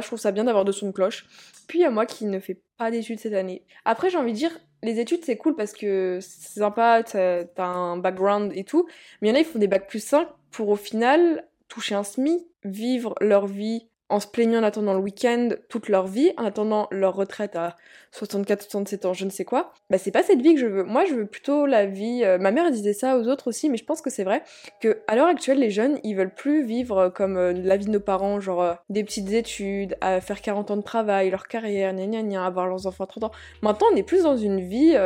je 0.00 0.06
trouve 0.06 0.20
ça 0.20 0.30
bien 0.30 0.44
d'avoir 0.44 0.64
de 0.64 0.72
son 0.72 0.88
de 0.88 0.92
cloche. 0.92 1.26
Puis 1.66 1.80
il 1.80 1.82
y 1.82 1.84
a 1.84 1.90
moi 1.90 2.06
qui 2.06 2.26
ne 2.26 2.38
fais 2.38 2.60
pas 2.78 2.90
d'études 2.90 3.18
cette 3.18 3.34
année. 3.34 3.64
Après, 3.84 4.10
j'ai 4.10 4.18
envie 4.18 4.32
de 4.32 4.36
dire, 4.36 4.56
les 4.82 5.00
études 5.00 5.24
c'est 5.24 5.36
cool 5.36 5.56
parce 5.56 5.72
que 5.72 6.18
c'est 6.20 6.60
sympa, 6.60 7.02
t'as 7.02 7.64
un 7.64 7.96
background 7.96 8.52
et 8.54 8.64
tout, 8.64 8.86
mais 9.20 9.28
il 9.28 9.30
y 9.30 9.34
en 9.34 9.36
a, 9.36 9.40
ils 9.40 9.44
font 9.44 9.58
des 9.58 9.68
bacs 9.68 9.88
plus 9.88 10.04
5 10.04 10.28
pour 10.52 10.68
au 10.68 10.76
final 10.76 11.46
toucher 11.68 11.94
un 11.94 12.04
SMIC, 12.04 12.46
vivre 12.64 13.14
leur 13.20 13.46
vie 13.46 13.89
en 14.10 14.20
se 14.20 14.26
plaignant 14.26 14.60
en 14.60 14.64
attendant 14.64 14.92
le 14.92 15.00
week-end 15.00 15.50
toute 15.68 15.88
leur 15.88 16.06
vie, 16.06 16.32
en 16.36 16.44
attendant 16.44 16.88
leur 16.90 17.14
retraite 17.14 17.56
à 17.56 17.76
64, 18.12 18.62
67 18.62 19.04
ans, 19.06 19.12
je 19.12 19.24
ne 19.24 19.30
sais 19.30 19.44
quoi. 19.44 19.72
Bah 19.88 19.96
c'est 19.96 20.10
pas 20.10 20.24
cette 20.24 20.42
vie 20.42 20.54
que 20.54 20.60
je 20.60 20.66
veux. 20.66 20.82
Moi 20.82 21.04
je 21.04 21.14
veux 21.14 21.26
plutôt 21.26 21.64
la 21.64 21.86
vie. 21.86 22.22
euh, 22.24 22.38
ma 22.38 22.50
mère 22.50 22.70
disait 22.70 22.92
ça 22.92 23.16
aux 23.16 23.28
autres 23.28 23.48
aussi, 23.48 23.70
mais 23.70 23.76
je 23.76 23.84
pense 23.84 24.00
que 24.02 24.10
c'est 24.10 24.24
vrai 24.24 24.42
que 24.80 24.98
à 25.06 25.14
l'heure 25.14 25.28
actuelle 25.28 25.58
les 25.58 25.70
jeunes 25.70 25.98
ils 26.02 26.14
veulent 26.14 26.34
plus 26.34 26.64
vivre 26.64 26.98
euh, 26.98 27.10
comme 27.10 27.36
euh, 27.36 27.52
la 27.52 27.76
vie 27.76 27.86
de 27.86 27.90
nos 27.90 28.00
parents, 28.00 28.40
genre 28.40 28.76
des 28.88 29.04
petites 29.04 29.30
études, 29.32 29.96
faire 30.00 30.40
40 30.42 30.72
ans 30.72 30.76
de 30.76 30.82
travail, 30.82 31.30
leur 31.30 31.46
carrière, 31.46 31.94
gna 31.94 32.06
gna 32.06 32.22
gna, 32.22 32.44
avoir 32.44 32.66
leurs 32.66 32.86
enfants 32.86 33.04
à 33.04 33.06
30 33.06 33.24
ans. 33.24 33.30
Maintenant 33.62 33.86
on 33.92 33.96
est 33.96 34.02
plus 34.02 34.24
dans 34.24 34.36
une 34.36 34.60
vie 34.60 34.96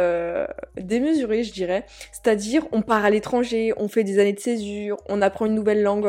démesurée 0.78 1.44
je 1.44 1.52
dirais. 1.52 1.84
C'est-à-dire 2.12 2.66
on 2.72 2.80
part 2.80 3.04
à 3.04 3.10
l'étranger, 3.10 3.74
on 3.76 3.88
fait 3.88 4.04
des 4.04 4.18
années 4.18 4.32
de 4.32 4.40
césure, 4.40 4.96
on 5.08 5.20
apprend 5.20 5.46
une 5.46 5.54
nouvelle 5.54 5.82
langue 5.82 6.08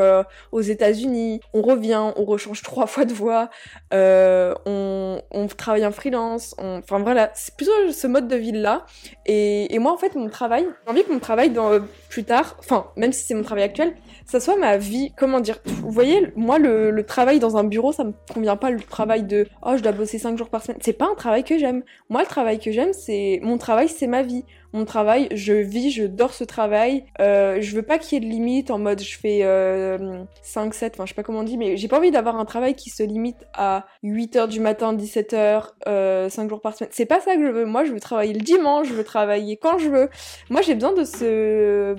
aux 0.51 0.61
États-Unis, 0.61 1.41
on 1.53 1.61
revient, 1.61 2.13
on 2.15 2.23
rechange 2.23 2.61
trois 2.61 2.84
fois 2.87 3.05
de 3.05 3.13
voix, 3.13 3.49
euh, 3.93 4.53
on, 4.65 5.21
travaille 5.57 5.85
en 5.85 5.91
freelance, 5.91 6.55
enfin 6.57 6.99
voilà, 6.99 7.31
c'est 7.33 7.55
plutôt 7.55 7.71
ce 7.91 8.07
mode 8.07 8.27
de 8.27 8.35
vie 8.35 8.51
là. 8.51 8.85
Et, 9.25 9.77
moi 9.79 9.93
en 9.93 9.97
fait 9.97 10.15
mon 10.15 10.29
travail, 10.29 10.65
j'ai 10.85 10.91
envie 10.91 11.03
que 11.03 11.11
mon 11.11 11.19
travail 11.19 11.51
dans 11.51 11.71
euh, 11.71 11.79
plus 12.09 12.23
tard, 12.23 12.57
enfin 12.59 12.87
même 12.95 13.13
si 13.13 13.25
c'est 13.25 13.33
mon 13.35 13.43
travail 13.43 13.63
actuel, 13.63 13.95
ça 14.25 14.39
soit 14.39 14.57
ma 14.57 14.77
vie, 14.77 15.13
comment 15.17 15.39
dire, 15.39 15.59
vous 15.65 15.91
voyez, 15.91 16.31
moi 16.35 16.57
le, 16.57 16.91
le 16.91 17.05
travail 17.05 17.39
dans 17.39 17.57
un 17.57 17.63
bureau 17.63 17.93
ça 17.93 18.03
me 18.03 18.13
convient 18.33 18.57
pas, 18.57 18.71
le 18.71 18.81
travail 18.81 19.23
de 19.23 19.47
oh 19.61 19.73
je 19.77 19.83
dois 19.83 19.91
bosser 19.91 20.17
5 20.17 20.37
jours 20.37 20.49
par 20.49 20.63
semaine, 20.63 20.79
c'est 20.81 20.93
pas 20.93 21.07
un 21.09 21.15
travail 21.15 21.43
que 21.43 21.57
j'aime. 21.57 21.83
Moi 22.09 22.21
le 22.21 22.27
travail 22.27 22.59
que 22.59 22.71
j'aime 22.71 22.93
c'est, 22.93 23.39
mon 23.43 23.57
travail 23.57 23.87
c'est 23.87 24.07
ma 24.07 24.23
vie. 24.23 24.43
Mon 24.75 24.83
travail, 24.83 25.29
je 25.31 25.53
vis, 25.53 25.89
je 25.89 26.03
dors 26.03 26.33
ce 26.33 26.43
travail. 26.43 27.05
Euh, 27.21 27.61
je 27.61 27.73
veux 27.77 27.81
pas 27.81 27.97
qu'il 27.97 28.13
y 28.13 28.17
ait 28.17 28.27
de 28.27 28.29
limite 28.29 28.71
en 28.71 28.77
mode 28.77 29.01
je 29.01 29.17
fais 29.17 29.39
euh, 29.43 30.25
5, 30.41 30.73
7, 30.73 30.95
enfin 30.95 31.05
je 31.05 31.11
sais 31.11 31.15
pas 31.15 31.23
comment 31.23 31.39
on 31.39 31.43
dit, 31.43 31.57
mais 31.57 31.77
j'ai 31.77 31.87
pas 31.87 31.97
envie 31.97 32.11
d'avoir 32.11 32.35
un 32.35 32.43
travail 32.43 32.75
qui 32.75 32.89
se 32.89 33.01
limite 33.01 33.47
à 33.53 33.85
8h 34.03 34.49
du 34.49 34.59
matin, 34.59 34.93
17h, 34.93 35.69
euh, 35.87 36.27
5 36.27 36.49
jours 36.49 36.59
par 36.59 36.75
semaine. 36.75 36.91
C'est 36.91 37.05
pas 37.05 37.21
ça 37.21 37.37
que 37.37 37.41
je 37.41 37.51
veux. 37.51 37.63
Moi 37.63 37.85
je 37.85 37.93
veux 37.93 38.01
travailler 38.01 38.33
le 38.33 38.41
dimanche, 38.41 38.89
je 38.89 38.93
veux 38.93 39.05
travailler 39.05 39.55
quand 39.55 39.77
je 39.77 39.87
veux. 39.87 40.09
Moi 40.49 40.61
j'ai 40.61 40.73
besoin 40.73 40.91
de 40.91 41.05
ce 41.05 41.95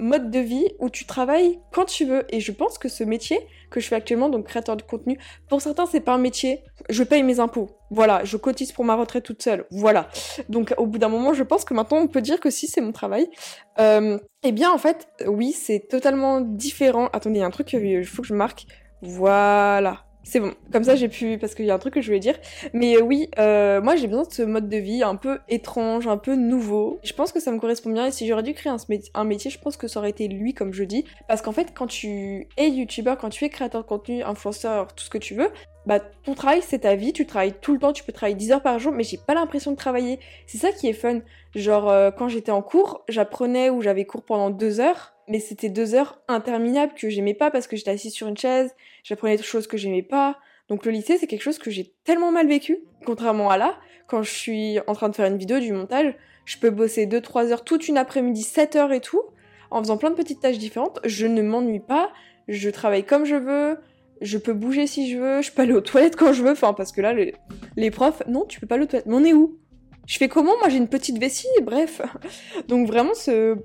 mode 0.00 0.30
de 0.30 0.38
vie 0.38 0.66
où 0.78 0.90
tu 0.90 1.04
travailles 1.04 1.60
quand 1.72 1.84
tu 1.84 2.04
veux. 2.04 2.24
Et 2.30 2.40
je 2.40 2.52
pense 2.52 2.78
que 2.78 2.88
ce 2.88 3.04
métier 3.04 3.38
que 3.70 3.80
je 3.80 3.86
fais 3.86 3.94
actuellement, 3.94 4.28
donc 4.28 4.46
créateur 4.46 4.76
de 4.76 4.82
contenu, 4.82 5.18
pour 5.48 5.62
certains 5.62 5.86
c'est 5.86 6.00
pas 6.00 6.14
un 6.14 6.18
métier. 6.18 6.64
Je 6.88 7.02
paye 7.02 7.22
mes 7.22 7.38
impôts. 7.40 7.70
Voilà, 7.90 8.24
je 8.24 8.36
cotise 8.36 8.72
pour 8.72 8.84
ma 8.84 8.94
retraite 8.94 9.24
toute 9.24 9.42
seule. 9.42 9.64
Voilà. 9.70 10.08
Donc 10.48 10.74
au 10.76 10.86
bout 10.86 10.98
d'un 10.98 11.08
moment, 11.08 11.32
je 11.34 11.42
pense 11.42 11.64
que 11.64 11.74
maintenant 11.74 11.98
on 11.98 12.08
peut 12.08 12.22
dire 12.22 12.40
que 12.40 12.50
si 12.50 12.66
c'est 12.66 12.80
mon 12.80 12.92
travail. 12.92 13.28
Euh, 13.78 14.18
eh 14.42 14.52
bien 14.52 14.72
en 14.72 14.78
fait, 14.78 15.08
oui, 15.26 15.52
c'est 15.52 15.88
totalement 15.88 16.40
différent. 16.40 17.08
Attendez, 17.12 17.38
il 17.38 17.40
y 17.40 17.44
a 17.44 17.46
un 17.46 17.50
truc 17.50 17.68
qu'il 17.68 18.04
faut 18.04 18.22
que 18.22 18.28
je 18.28 18.34
marque. 18.34 18.66
Voilà. 19.02 20.09
C'est 20.22 20.40
bon, 20.40 20.52
comme 20.72 20.84
ça 20.84 20.96
j'ai 20.96 21.08
pu, 21.08 21.38
parce 21.38 21.54
qu'il 21.54 21.64
y 21.64 21.70
a 21.70 21.74
un 21.74 21.78
truc 21.78 21.94
que 21.94 22.00
je 22.00 22.06
voulais 22.06 22.20
dire. 22.20 22.38
Mais 22.72 22.96
euh, 22.96 23.00
oui, 23.00 23.30
euh, 23.38 23.80
moi 23.80 23.96
j'ai 23.96 24.06
besoin 24.06 24.24
de 24.24 24.32
ce 24.32 24.42
mode 24.42 24.68
de 24.68 24.76
vie 24.76 25.02
un 25.02 25.16
peu 25.16 25.38
étrange, 25.48 26.06
un 26.06 26.18
peu 26.18 26.34
nouveau. 26.36 27.00
Je 27.02 27.12
pense 27.12 27.32
que 27.32 27.40
ça 27.40 27.50
me 27.50 27.58
correspond 27.58 27.90
bien 27.90 28.06
et 28.06 28.10
si 28.10 28.26
j'aurais 28.26 28.42
dû 28.42 28.52
créer 28.52 28.72
un, 28.72 28.76
un 29.14 29.24
métier, 29.24 29.50
je 29.50 29.58
pense 29.58 29.76
que 29.76 29.88
ça 29.88 29.98
aurait 29.98 30.10
été 30.10 30.28
lui, 30.28 30.54
comme 30.54 30.72
je 30.72 30.84
dis. 30.84 31.04
Parce 31.26 31.42
qu'en 31.42 31.52
fait, 31.52 31.72
quand 31.74 31.86
tu 31.86 32.46
es 32.56 32.68
youtubeur, 32.68 33.16
quand 33.16 33.30
tu 33.30 33.44
es 33.44 33.48
créateur 33.48 33.82
de 33.82 33.86
contenu, 33.86 34.22
influenceur, 34.22 34.94
tout 34.94 35.04
ce 35.04 35.10
que 35.10 35.18
tu 35.18 35.34
veux, 35.34 35.50
bah 35.86 35.98
ton 35.98 36.34
travail 36.34 36.60
c'est 36.62 36.80
ta 36.80 36.94
vie, 36.94 37.12
tu 37.12 37.26
travailles 37.26 37.54
tout 37.60 37.72
le 37.72 37.78
temps, 37.78 37.92
tu 37.92 38.04
peux 38.04 38.12
travailler 38.12 38.36
10 38.36 38.52
heures 38.52 38.62
par 38.62 38.78
jour, 38.78 38.92
mais 38.92 39.04
j'ai 39.04 39.16
pas 39.16 39.34
l'impression 39.34 39.70
de 39.70 39.76
travailler. 39.76 40.18
C'est 40.46 40.58
ça 40.58 40.72
qui 40.72 40.88
est 40.88 40.92
fun. 40.92 41.20
Genre 41.54 41.88
euh, 41.88 42.10
quand 42.10 42.28
j'étais 42.28 42.52
en 42.52 42.62
cours, 42.62 43.04
j'apprenais 43.08 43.70
ou 43.70 43.80
j'avais 43.80 44.04
cours 44.04 44.22
pendant 44.22 44.50
deux 44.50 44.80
heures, 44.80 45.14
mais 45.28 45.40
c'était 45.40 45.70
deux 45.70 45.94
heures 45.94 46.20
interminables 46.28 46.92
que 46.94 47.08
j'aimais 47.08 47.34
pas 47.34 47.50
parce 47.50 47.66
que 47.66 47.76
j'étais 47.76 47.90
assise 47.90 48.12
sur 48.12 48.28
une 48.28 48.36
chaise, 48.36 48.74
j'apprenais 49.04 49.36
des 49.36 49.42
choses 49.42 49.66
que 49.66 49.76
j'aimais 49.76 50.02
pas. 50.02 50.36
Donc 50.68 50.84
le 50.84 50.92
lycée 50.92 51.18
c'est 51.18 51.26
quelque 51.26 51.42
chose 51.42 51.58
que 51.58 51.70
j'ai 51.70 51.94
tellement 52.04 52.30
mal 52.30 52.46
vécu, 52.46 52.78
contrairement 53.06 53.50
à 53.50 53.56
là, 53.56 53.76
quand 54.06 54.22
je 54.22 54.30
suis 54.30 54.78
en 54.86 54.92
train 54.92 55.08
de 55.08 55.16
faire 55.16 55.26
une 55.26 55.38
vidéo 55.38 55.60
du 55.60 55.72
montage, 55.72 56.14
je 56.44 56.58
peux 56.58 56.70
bosser 56.70 57.06
2-3 57.06 57.52
heures 57.52 57.64
toute 57.64 57.88
une 57.88 57.96
après-midi, 57.96 58.42
7 58.42 58.76
heures 58.76 58.92
et 58.92 59.00
tout, 59.00 59.22
en 59.70 59.82
faisant 59.82 59.96
plein 59.96 60.10
de 60.10 60.16
petites 60.16 60.40
tâches 60.40 60.58
différentes, 60.58 60.98
je 61.04 61.26
ne 61.26 61.42
m'ennuie 61.42 61.80
pas, 61.80 62.10
je 62.48 62.68
travaille 62.70 63.04
comme 63.04 63.24
je 63.24 63.36
veux, 63.36 63.78
je 64.20 64.38
peux 64.38 64.52
bouger 64.52 64.86
si 64.86 65.10
je 65.10 65.18
veux, 65.18 65.42
je 65.42 65.50
peux 65.52 65.62
aller 65.62 65.72
aux 65.72 65.80
toilettes 65.80 66.16
quand 66.16 66.32
je 66.32 66.42
veux, 66.42 66.50
enfin 66.50 66.72
parce 66.74 66.92
que 66.92 67.00
là 67.00 67.14
les, 67.76 67.90
profs, 67.90 68.22
non 68.26 68.44
tu 68.46 68.60
peux 68.60 68.66
pas 68.66 68.74
aller 68.74 68.84
aux 68.84 68.88
toilettes, 68.88 69.06
mais 69.06 69.14
on 69.14 69.24
est 69.24 69.32
où? 69.32 69.58
Je 70.06 70.18
fais 70.18 70.28
comment? 70.28 70.58
Moi 70.58 70.68
j'ai 70.68 70.78
une 70.78 70.88
petite 70.88 71.18
vessie, 71.18 71.46
bref. 71.62 72.02
Donc 72.68 72.88
vraiment 72.88 73.14
ce, 73.14 73.56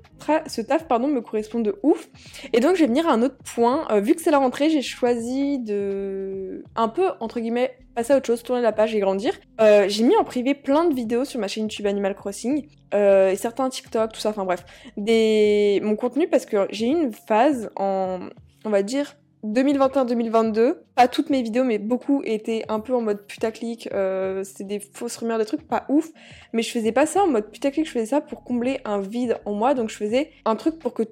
taf 0.62 0.86
pardon 0.86 1.08
me 1.08 1.20
correspond 1.20 1.58
de 1.58 1.74
ouf. 1.82 2.08
Et 2.52 2.60
donc 2.60 2.76
je 2.76 2.82
vais 2.82 2.86
venir 2.86 3.08
à 3.08 3.12
un 3.12 3.22
autre 3.22 3.38
point. 3.54 3.84
Euh, 3.90 3.98
vu 3.98 4.14
que 4.14 4.22
c'est 4.22 4.30
la 4.30 4.38
rentrée, 4.38 4.70
j'ai 4.70 4.82
choisi 4.82 5.58
de 5.58 6.62
un 6.76 6.88
peu 6.88 7.10
entre 7.18 7.40
guillemets 7.40 7.76
passer 7.96 8.12
à 8.12 8.18
autre 8.18 8.26
chose, 8.26 8.44
tourner 8.44 8.62
la 8.62 8.70
page 8.70 8.94
et 8.94 9.00
grandir. 9.00 9.34
Euh, 9.60 9.86
j'ai 9.88 10.04
mis 10.04 10.14
en 10.16 10.22
privé 10.22 10.54
plein 10.54 10.84
de 10.84 10.94
vidéos 10.94 11.24
sur 11.24 11.40
ma 11.40 11.48
chaîne 11.48 11.64
YouTube 11.64 11.86
Animal 11.86 12.14
Crossing 12.14 12.68
euh, 12.94 13.30
et 13.30 13.36
certains 13.36 13.68
TikTok, 13.68 14.12
tout 14.12 14.20
ça. 14.20 14.30
Enfin 14.30 14.44
bref, 14.44 14.64
mon 14.96 15.96
contenu 15.96 16.28
parce 16.28 16.46
que 16.46 16.68
j'ai 16.70 16.86
eu 16.86 16.90
une 16.90 17.12
phase 17.12 17.70
en 17.74 18.20
on 18.64 18.70
va 18.70 18.82
dire 18.82 19.16
2021-2022, 19.52 20.76
pas 20.94 21.08
toutes 21.08 21.30
mes 21.30 21.42
vidéos, 21.42 21.64
mais 21.64 21.78
beaucoup 21.78 22.22
étaient 22.24 22.64
un 22.68 22.80
peu 22.80 22.94
en 22.94 23.00
mode 23.00 23.26
putaclic, 23.26 23.88
euh, 23.92 24.42
c'est 24.44 24.64
des 24.64 24.80
fausses 24.80 25.16
rumeurs, 25.16 25.38
des 25.38 25.44
trucs 25.44 25.66
pas 25.66 25.84
ouf, 25.88 26.10
mais 26.52 26.62
je 26.62 26.70
faisais 26.70 26.92
pas 26.92 27.06
ça 27.06 27.22
en 27.22 27.28
mode 27.28 27.50
putaclic, 27.50 27.86
je 27.86 27.90
faisais 27.90 28.06
ça 28.06 28.20
pour 28.20 28.44
combler 28.44 28.80
un 28.84 29.00
vide 29.00 29.38
en 29.44 29.52
moi, 29.52 29.74
donc 29.74 29.90
je 29.90 29.96
faisais 29.96 30.30
un 30.44 30.56
truc 30.56 30.78
pour 30.78 30.94
que 30.94 31.02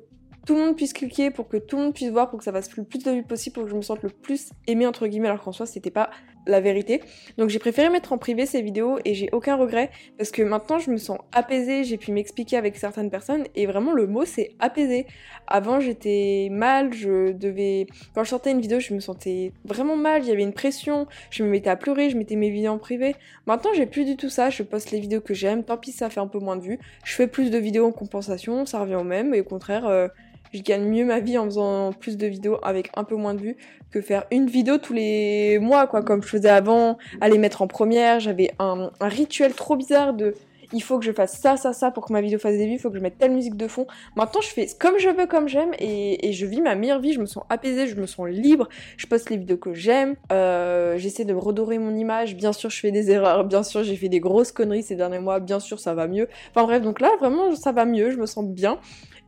tout 0.46 0.54
le 0.54 0.60
monde 0.60 0.76
puisse 0.76 0.92
cliquer, 0.92 1.30
pour 1.30 1.48
que 1.48 1.56
tout 1.56 1.76
le 1.76 1.84
monde 1.84 1.94
puisse 1.94 2.10
voir, 2.10 2.28
pour 2.28 2.38
que 2.38 2.44
ça 2.44 2.52
fasse 2.52 2.74
le 2.76 2.84
plus 2.84 3.02
de 3.02 3.10
vues 3.10 3.22
possible, 3.22 3.54
pour 3.54 3.64
que 3.64 3.70
je 3.70 3.76
me 3.76 3.82
sente 3.82 4.02
le 4.02 4.10
plus 4.10 4.50
aimée 4.66 4.86
entre 4.86 5.06
guillemets, 5.06 5.28
alors 5.28 5.42
qu'en 5.42 5.52
soi 5.52 5.66
c'était 5.66 5.90
pas 5.90 6.10
la 6.46 6.60
vérité. 6.60 7.00
Donc 7.38 7.48
j'ai 7.48 7.58
préféré 7.58 7.90
mettre 7.90 8.12
en 8.12 8.18
privé 8.18 8.46
ces 8.46 8.62
vidéos 8.62 8.98
et 9.04 9.14
j'ai 9.14 9.28
aucun 9.32 9.56
regret 9.56 9.90
parce 10.18 10.30
que 10.30 10.42
maintenant 10.42 10.78
je 10.78 10.90
me 10.90 10.96
sens 10.96 11.18
apaisée, 11.32 11.84
j'ai 11.84 11.96
pu 11.96 12.12
m'expliquer 12.12 12.56
avec 12.56 12.76
certaines 12.76 13.10
personnes 13.10 13.44
et 13.54 13.66
vraiment 13.66 13.92
le 13.92 14.06
mot 14.06 14.24
c'est 14.24 14.50
apaisé. 14.58 15.06
Avant 15.46 15.80
j'étais 15.80 16.48
mal, 16.50 16.92
je 16.92 17.32
devais... 17.32 17.86
Quand 18.14 18.24
je 18.24 18.30
sortais 18.30 18.50
une 18.50 18.60
vidéo 18.60 18.80
je 18.80 18.94
me 18.94 19.00
sentais 19.00 19.52
vraiment 19.64 19.96
mal, 19.96 20.22
il 20.22 20.28
y 20.28 20.32
avait 20.32 20.42
une 20.42 20.52
pression, 20.52 21.06
je 21.30 21.42
me 21.42 21.48
mettais 21.48 21.70
à 21.70 21.76
pleurer, 21.76 22.10
je 22.10 22.16
mettais 22.16 22.36
mes 22.36 22.50
vidéos 22.50 22.72
en 22.72 22.78
privé. 22.78 23.16
Maintenant 23.46 23.70
j'ai 23.74 23.86
plus 23.86 24.04
du 24.04 24.16
tout 24.16 24.28
ça, 24.28 24.50
je 24.50 24.62
poste 24.62 24.90
les 24.90 25.00
vidéos 25.00 25.20
que 25.20 25.34
j'aime, 25.34 25.64
tant 25.64 25.76
pis 25.76 25.92
ça 25.92 26.10
fait 26.10 26.20
un 26.20 26.28
peu 26.28 26.38
moins 26.38 26.56
de 26.56 26.62
vues. 26.62 26.78
Je 27.04 27.14
fais 27.14 27.26
plus 27.26 27.50
de 27.50 27.58
vidéos 27.58 27.86
en 27.86 27.92
compensation, 27.92 28.66
ça 28.66 28.80
revient 28.80 28.96
au 28.96 29.04
même. 29.04 29.34
Et 29.34 29.40
au 29.40 29.44
contraire... 29.44 29.86
Euh, 29.86 30.08
je 30.54 30.62
gagne 30.62 30.84
mieux 30.84 31.04
ma 31.04 31.20
vie 31.20 31.36
en 31.36 31.44
faisant 31.44 31.92
plus 31.92 32.16
de 32.16 32.26
vidéos 32.26 32.58
avec 32.62 32.90
un 32.94 33.04
peu 33.04 33.16
moins 33.16 33.34
de 33.34 33.40
vues 33.40 33.56
que 33.90 34.00
faire 34.00 34.24
une 34.30 34.46
vidéo 34.46 34.78
tous 34.78 34.92
les 34.92 35.58
mois, 35.60 35.86
quoi, 35.86 36.02
comme 36.02 36.22
je 36.22 36.28
faisais 36.28 36.48
avant, 36.48 36.98
aller 37.20 37.38
mettre 37.38 37.62
en 37.62 37.66
première. 37.66 38.20
J'avais 38.20 38.50
un, 38.58 38.90
rituel 39.00 39.54
trop 39.54 39.76
bizarre 39.76 40.14
de 40.14 40.34
il 40.72 40.82
faut 40.82 40.98
que 40.98 41.04
je 41.04 41.12
fasse 41.12 41.38
ça, 41.38 41.56
ça, 41.56 41.72
ça 41.72 41.92
pour 41.92 42.04
que 42.06 42.12
ma 42.12 42.20
vidéo 42.20 42.38
fasse 42.38 42.56
des 42.56 42.66
vues, 42.66 42.72
il 42.72 42.78
faut 42.78 42.90
que 42.90 42.96
je 42.96 43.02
mette 43.02 43.18
telle 43.18 43.30
musique 43.30 43.56
de 43.56 43.68
fond. 43.68 43.86
Maintenant, 44.16 44.40
je 44.40 44.48
fais 44.48 44.66
comme 44.80 44.98
je 44.98 45.08
veux, 45.08 45.26
comme 45.26 45.46
j'aime, 45.46 45.70
et, 45.78 46.32
je 46.32 46.46
vis 46.46 46.60
ma 46.60 46.74
meilleure 46.74 46.98
vie, 46.98 47.12
je 47.12 47.20
me 47.20 47.26
sens 47.26 47.44
apaisée, 47.48 47.86
je 47.86 47.94
me 47.94 48.06
sens 48.06 48.26
libre, 48.28 48.68
je 48.96 49.06
poste 49.06 49.30
les 49.30 49.36
vidéos 49.36 49.58
que 49.58 49.72
j'aime, 49.72 50.16
euh, 50.32 50.98
j'essaie 50.98 51.24
de 51.24 51.34
redorer 51.34 51.78
mon 51.78 51.94
image, 51.94 52.34
bien 52.34 52.52
sûr 52.52 52.70
je 52.70 52.80
fais 52.80 52.90
des 52.90 53.10
erreurs, 53.10 53.44
bien 53.44 53.62
sûr 53.62 53.84
j'ai 53.84 53.94
fait 53.94 54.08
des 54.08 54.18
grosses 54.18 54.50
conneries 54.50 54.82
ces 54.82 54.96
derniers 54.96 55.20
mois, 55.20 55.38
bien 55.38 55.60
sûr 55.60 55.78
ça 55.78 55.94
va 55.94 56.08
mieux. 56.08 56.28
Enfin 56.50 56.64
bref, 56.64 56.82
donc 56.82 57.00
là 57.00 57.10
vraiment 57.20 57.54
ça 57.54 57.70
va 57.70 57.84
mieux, 57.84 58.10
je 58.10 58.16
me 58.16 58.26
sens 58.26 58.44
bien. 58.44 58.80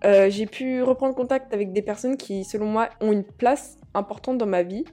Euh, 0.05 0.29
j'ai 0.31 0.47
pu 0.47 0.83
reprendre 0.83 1.15
contact 1.15 1.53
avec 1.55 1.73
des 1.73 1.83
personnes 1.83 2.17
qui, 2.17 2.45
selon 2.45 2.67
moi, 2.67 2.91
ont 3.01 3.13
une 3.13 3.25
place 3.25 3.79
importante 3.95 4.39
dans 4.39 4.47
ma 4.47 4.63
vie. 4.63 4.85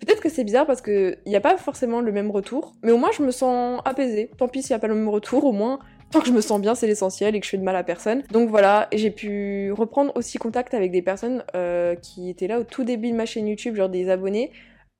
Peut-être 0.00 0.20
que 0.20 0.28
c'est 0.28 0.44
bizarre 0.44 0.66
parce 0.66 0.82
qu'il 0.82 1.16
n'y 1.26 1.36
a 1.36 1.40
pas 1.40 1.56
forcément 1.56 2.00
le 2.00 2.12
même 2.12 2.30
retour, 2.30 2.72
mais 2.82 2.92
au 2.92 2.98
moins 2.98 3.10
je 3.12 3.22
me 3.22 3.30
sens 3.30 3.80
apaisée. 3.84 4.30
Tant 4.36 4.48
pis 4.48 4.62
s'il 4.62 4.74
n'y 4.74 4.76
a 4.76 4.80
pas 4.80 4.88
le 4.88 4.94
même 4.94 5.08
retour, 5.08 5.44
au 5.44 5.52
moins 5.52 5.78
tant 6.10 6.20
que 6.20 6.26
je 6.26 6.32
me 6.32 6.40
sens 6.40 6.60
bien, 6.60 6.74
c'est 6.74 6.86
l'essentiel 6.86 7.34
et 7.36 7.40
que 7.40 7.46
je 7.46 7.50
fais 7.50 7.56
de 7.56 7.62
mal 7.62 7.76
à 7.76 7.84
personne. 7.84 8.22
Donc 8.30 8.50
voilà, 8.50 8.88
j'ai 8.92 9.10
pu 9.10 9.72
reprendre 9.72 10.12
aussi 10.16 10.38
contact 10.38 10.74
avec 10.74 10.90
des 10.90 11.02
personnes 11.02 11.44
euh, 11.54 11.94
qui 11.94 12.28
étaient 12.28 12.48
là 12.48 12.60
au 12.60 12.64
tout 12.64 12.84
début 12.84 13.10
de 13.10 13.16
ma 13.16 13.26
chaîne 13.26 13.46
YouTube, 13.46 13.76
genre 13.76 13.88
des 13.88 14.10
abonnés, 14.10 14.50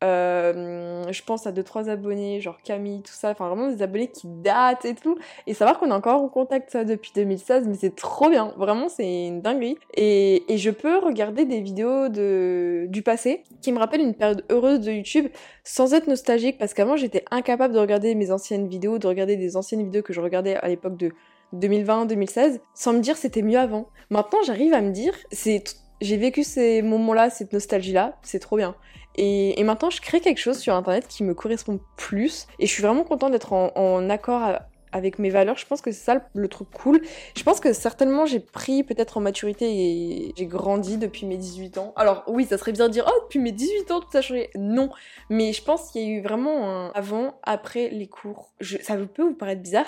euh, 0.03 1.05
je 1.11 1.23
pense 1.23 1.47
à 1.47 1.53
2-3 1.53 1.89
abonnés, 1.91 2.41
genre 2.41 2.59
Camille, 2.63 3.03
tout 3.03 3.13
ça, 3.13 3.31
enfin 3.31 3.49
vraiment 3.49 3.69
des 3.69 3.83
abonnés 3.83 4.09
qui 4.09 4.27
datent 4.27 4.85
et 4.85 4.95
tout. 4.95 5.19
Et 5.47 5.55
savoir 5.55 5.79
qu'on 5.79 5.91
est 5.91 5.95
encore 5.95 6.23
en 6.23 6.29
contact 6.29 6.71
ça 6.71 6.85
depuis 6.85 7.13
2016, 7.15 7.69
mais 7.69 7.75
c'est 7.75 7.95
trop 7.95 8.31
bien, 8.31 8.55
vraiment 8.57 8.89
c'est 8.89 9.27
une 9.27 9.43
dinguerie. 9.43 9.77
Et, 9.95 10.45
je 10.61 10.71
peux 10.71 10.99
regarder 10.99 11.47
des 11.47 11.61
vidéos 11.61 12.09
de, 12.09 12.87
du 12.89 13.03
passé 13.03 13.45
qui 13.63 13.73
me 13.73 13.79
rappellent 13.79 14.03
une 14.03 14.15
période 14.15 14.45
heureuse 14.51 14.81
de 14.81 14.93
YouTube 14.93 15.29
sans 15.65 15.95
être 15.95 16.07
nostalgique, 16.07 16.59
parce 16.59 16.75
qu'avant 16.75 16.97
j'étais 16.97 17.25
incapable 17.31 17.75
de 17.75 17.79
regarder 17.79 18.15
mes 18.15 18.31
anciennes 18.31 18.69
vidéos, 18.69 18.99
de 18.99 19.07
regarder 19.07 19.37
des 19.37 19.57
anciennes 19.57 19.85
vidéos 19.85 20.03
que 20.03 20.13
je 20.13 20.21
regardais 20.21 20.57
à 20.57 20.69
l'époque 20.69 20.97
de 20.97 21.13
2020-2016, 21.55 22.61
sans 22.75 22.93
me 22.93 23.01
dire 23.01 23.17
c'était 23.17 23.43
mieux 23.43 23.59
avant. 23.59 23.89
Maintenant 24.11 24.41
j'arrive 24.45 24.75
à 24.75 24.81
me 24.81 24.91
dire, 24.91 25.15
c'est 25.33 25.65
j'ai 26.01 26.17
vécu 26.17 26.45
ces 26.45 26.83
moments-là, 26.83 27.31
cette 27.31 27.53
nostalgie-là, 27.53 28.19
c'est 28.23 28.39
trop 28.39 28.57
bien. 28.57 28.75
Et, 29.17 29.63
maintenant, 29.65 29.91
je 29.91 30.01
crée 30.01 30.21
quelque 30.21 30.39
chose 30.39 30.59
sur 30.59 30.75
Internet 30.75 31.07
qui 31.09 31.25
me 31.25 31.35
correspond 31.35 31.81
plus. 31.97 32.47
Et 32.59 32.67
je 32.67 32.73
suis 32.73 32.83
vraiment 32.83 33.05
contente 33.05 33.33
d'être 33.33 33.53
en, 33.53 34.09
accord 34.09 34.59
avec 34.93 35.19
mes 35.19 35.31
valeurs. 35.31 35.57
Je 35.57 35.67
pense 35.67 35.81
que 35.81 35.93
c'est 35.93 36.05
ça 36.05 36.23
le, 36.35 36.49
truc 36.49 36.69
cool. 36.71 37.01
Je 37.37 37.43
pense 37.43 37.61
que 37.61 37.73
certainement 37.73 38.27
j'ai 38.27 38.41
pris 38.41 38.83
peut-être 38.83 39.19
en 39.19 39.21
maturité 39.21 39.67
et 39.71 40.33
j'ai 40.37 40.47
grandi 40.47 40.99
depuis 40.99 41.27
mes 41.27 41.37
18 41.37 41.79
ans. 41.79 41.93
Alors 41.97 42.25
oui, 42.27 42.47
ça 42.47 42.59
serait 42.59 42.73
bien 42.73 42.89
de 42.89 42.93
dire 42.93 43.05
oh 43.07 43.21
depuis 43.25 43.39
mes 43.39 43.53
18 43.53 43.91
ans 43.91 44.01
tout 44.01 44.17
a 44.17 44.21
changé. 44.21 44.51
Non, 44.57 44.91
mais 45.29 45.53
je 45.53 45.63
pense 45.63 45.91
qu'il 45.91 46.03
y 46.03 46.05
a 46.07 46.09
eu 46.09 46.23
vraiment 46.23 46.69
un 46.69 46.91
avant, 46.95 47.39
après 47.43 47.89
les 47.91 48.09
cours. 48.09 48.53
ça 48.61 48.97
peut 48.97 49.23
vous 49.23 49.35
paraître 49.35 49.63
bizarre, 49.63 49.87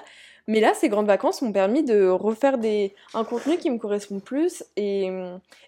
mais 0.48 0.60
là, 0.60 0.72
ces 0.74 0.88
grandes 0.88 1.06
vacances 1.06 1.42
m'ont 1.42 1.52
permis 1.52 1.84
de 1.84 2.08
refaire 2.08 2.58
des, 2.58 2.94
un 3.14 3.24
contenu 3.24 3.56
qui 3.58 3.70
me 3.70 3.78
correspond 3.78 4.20
plus. 4.20 4.64
Et, 4.76 5.10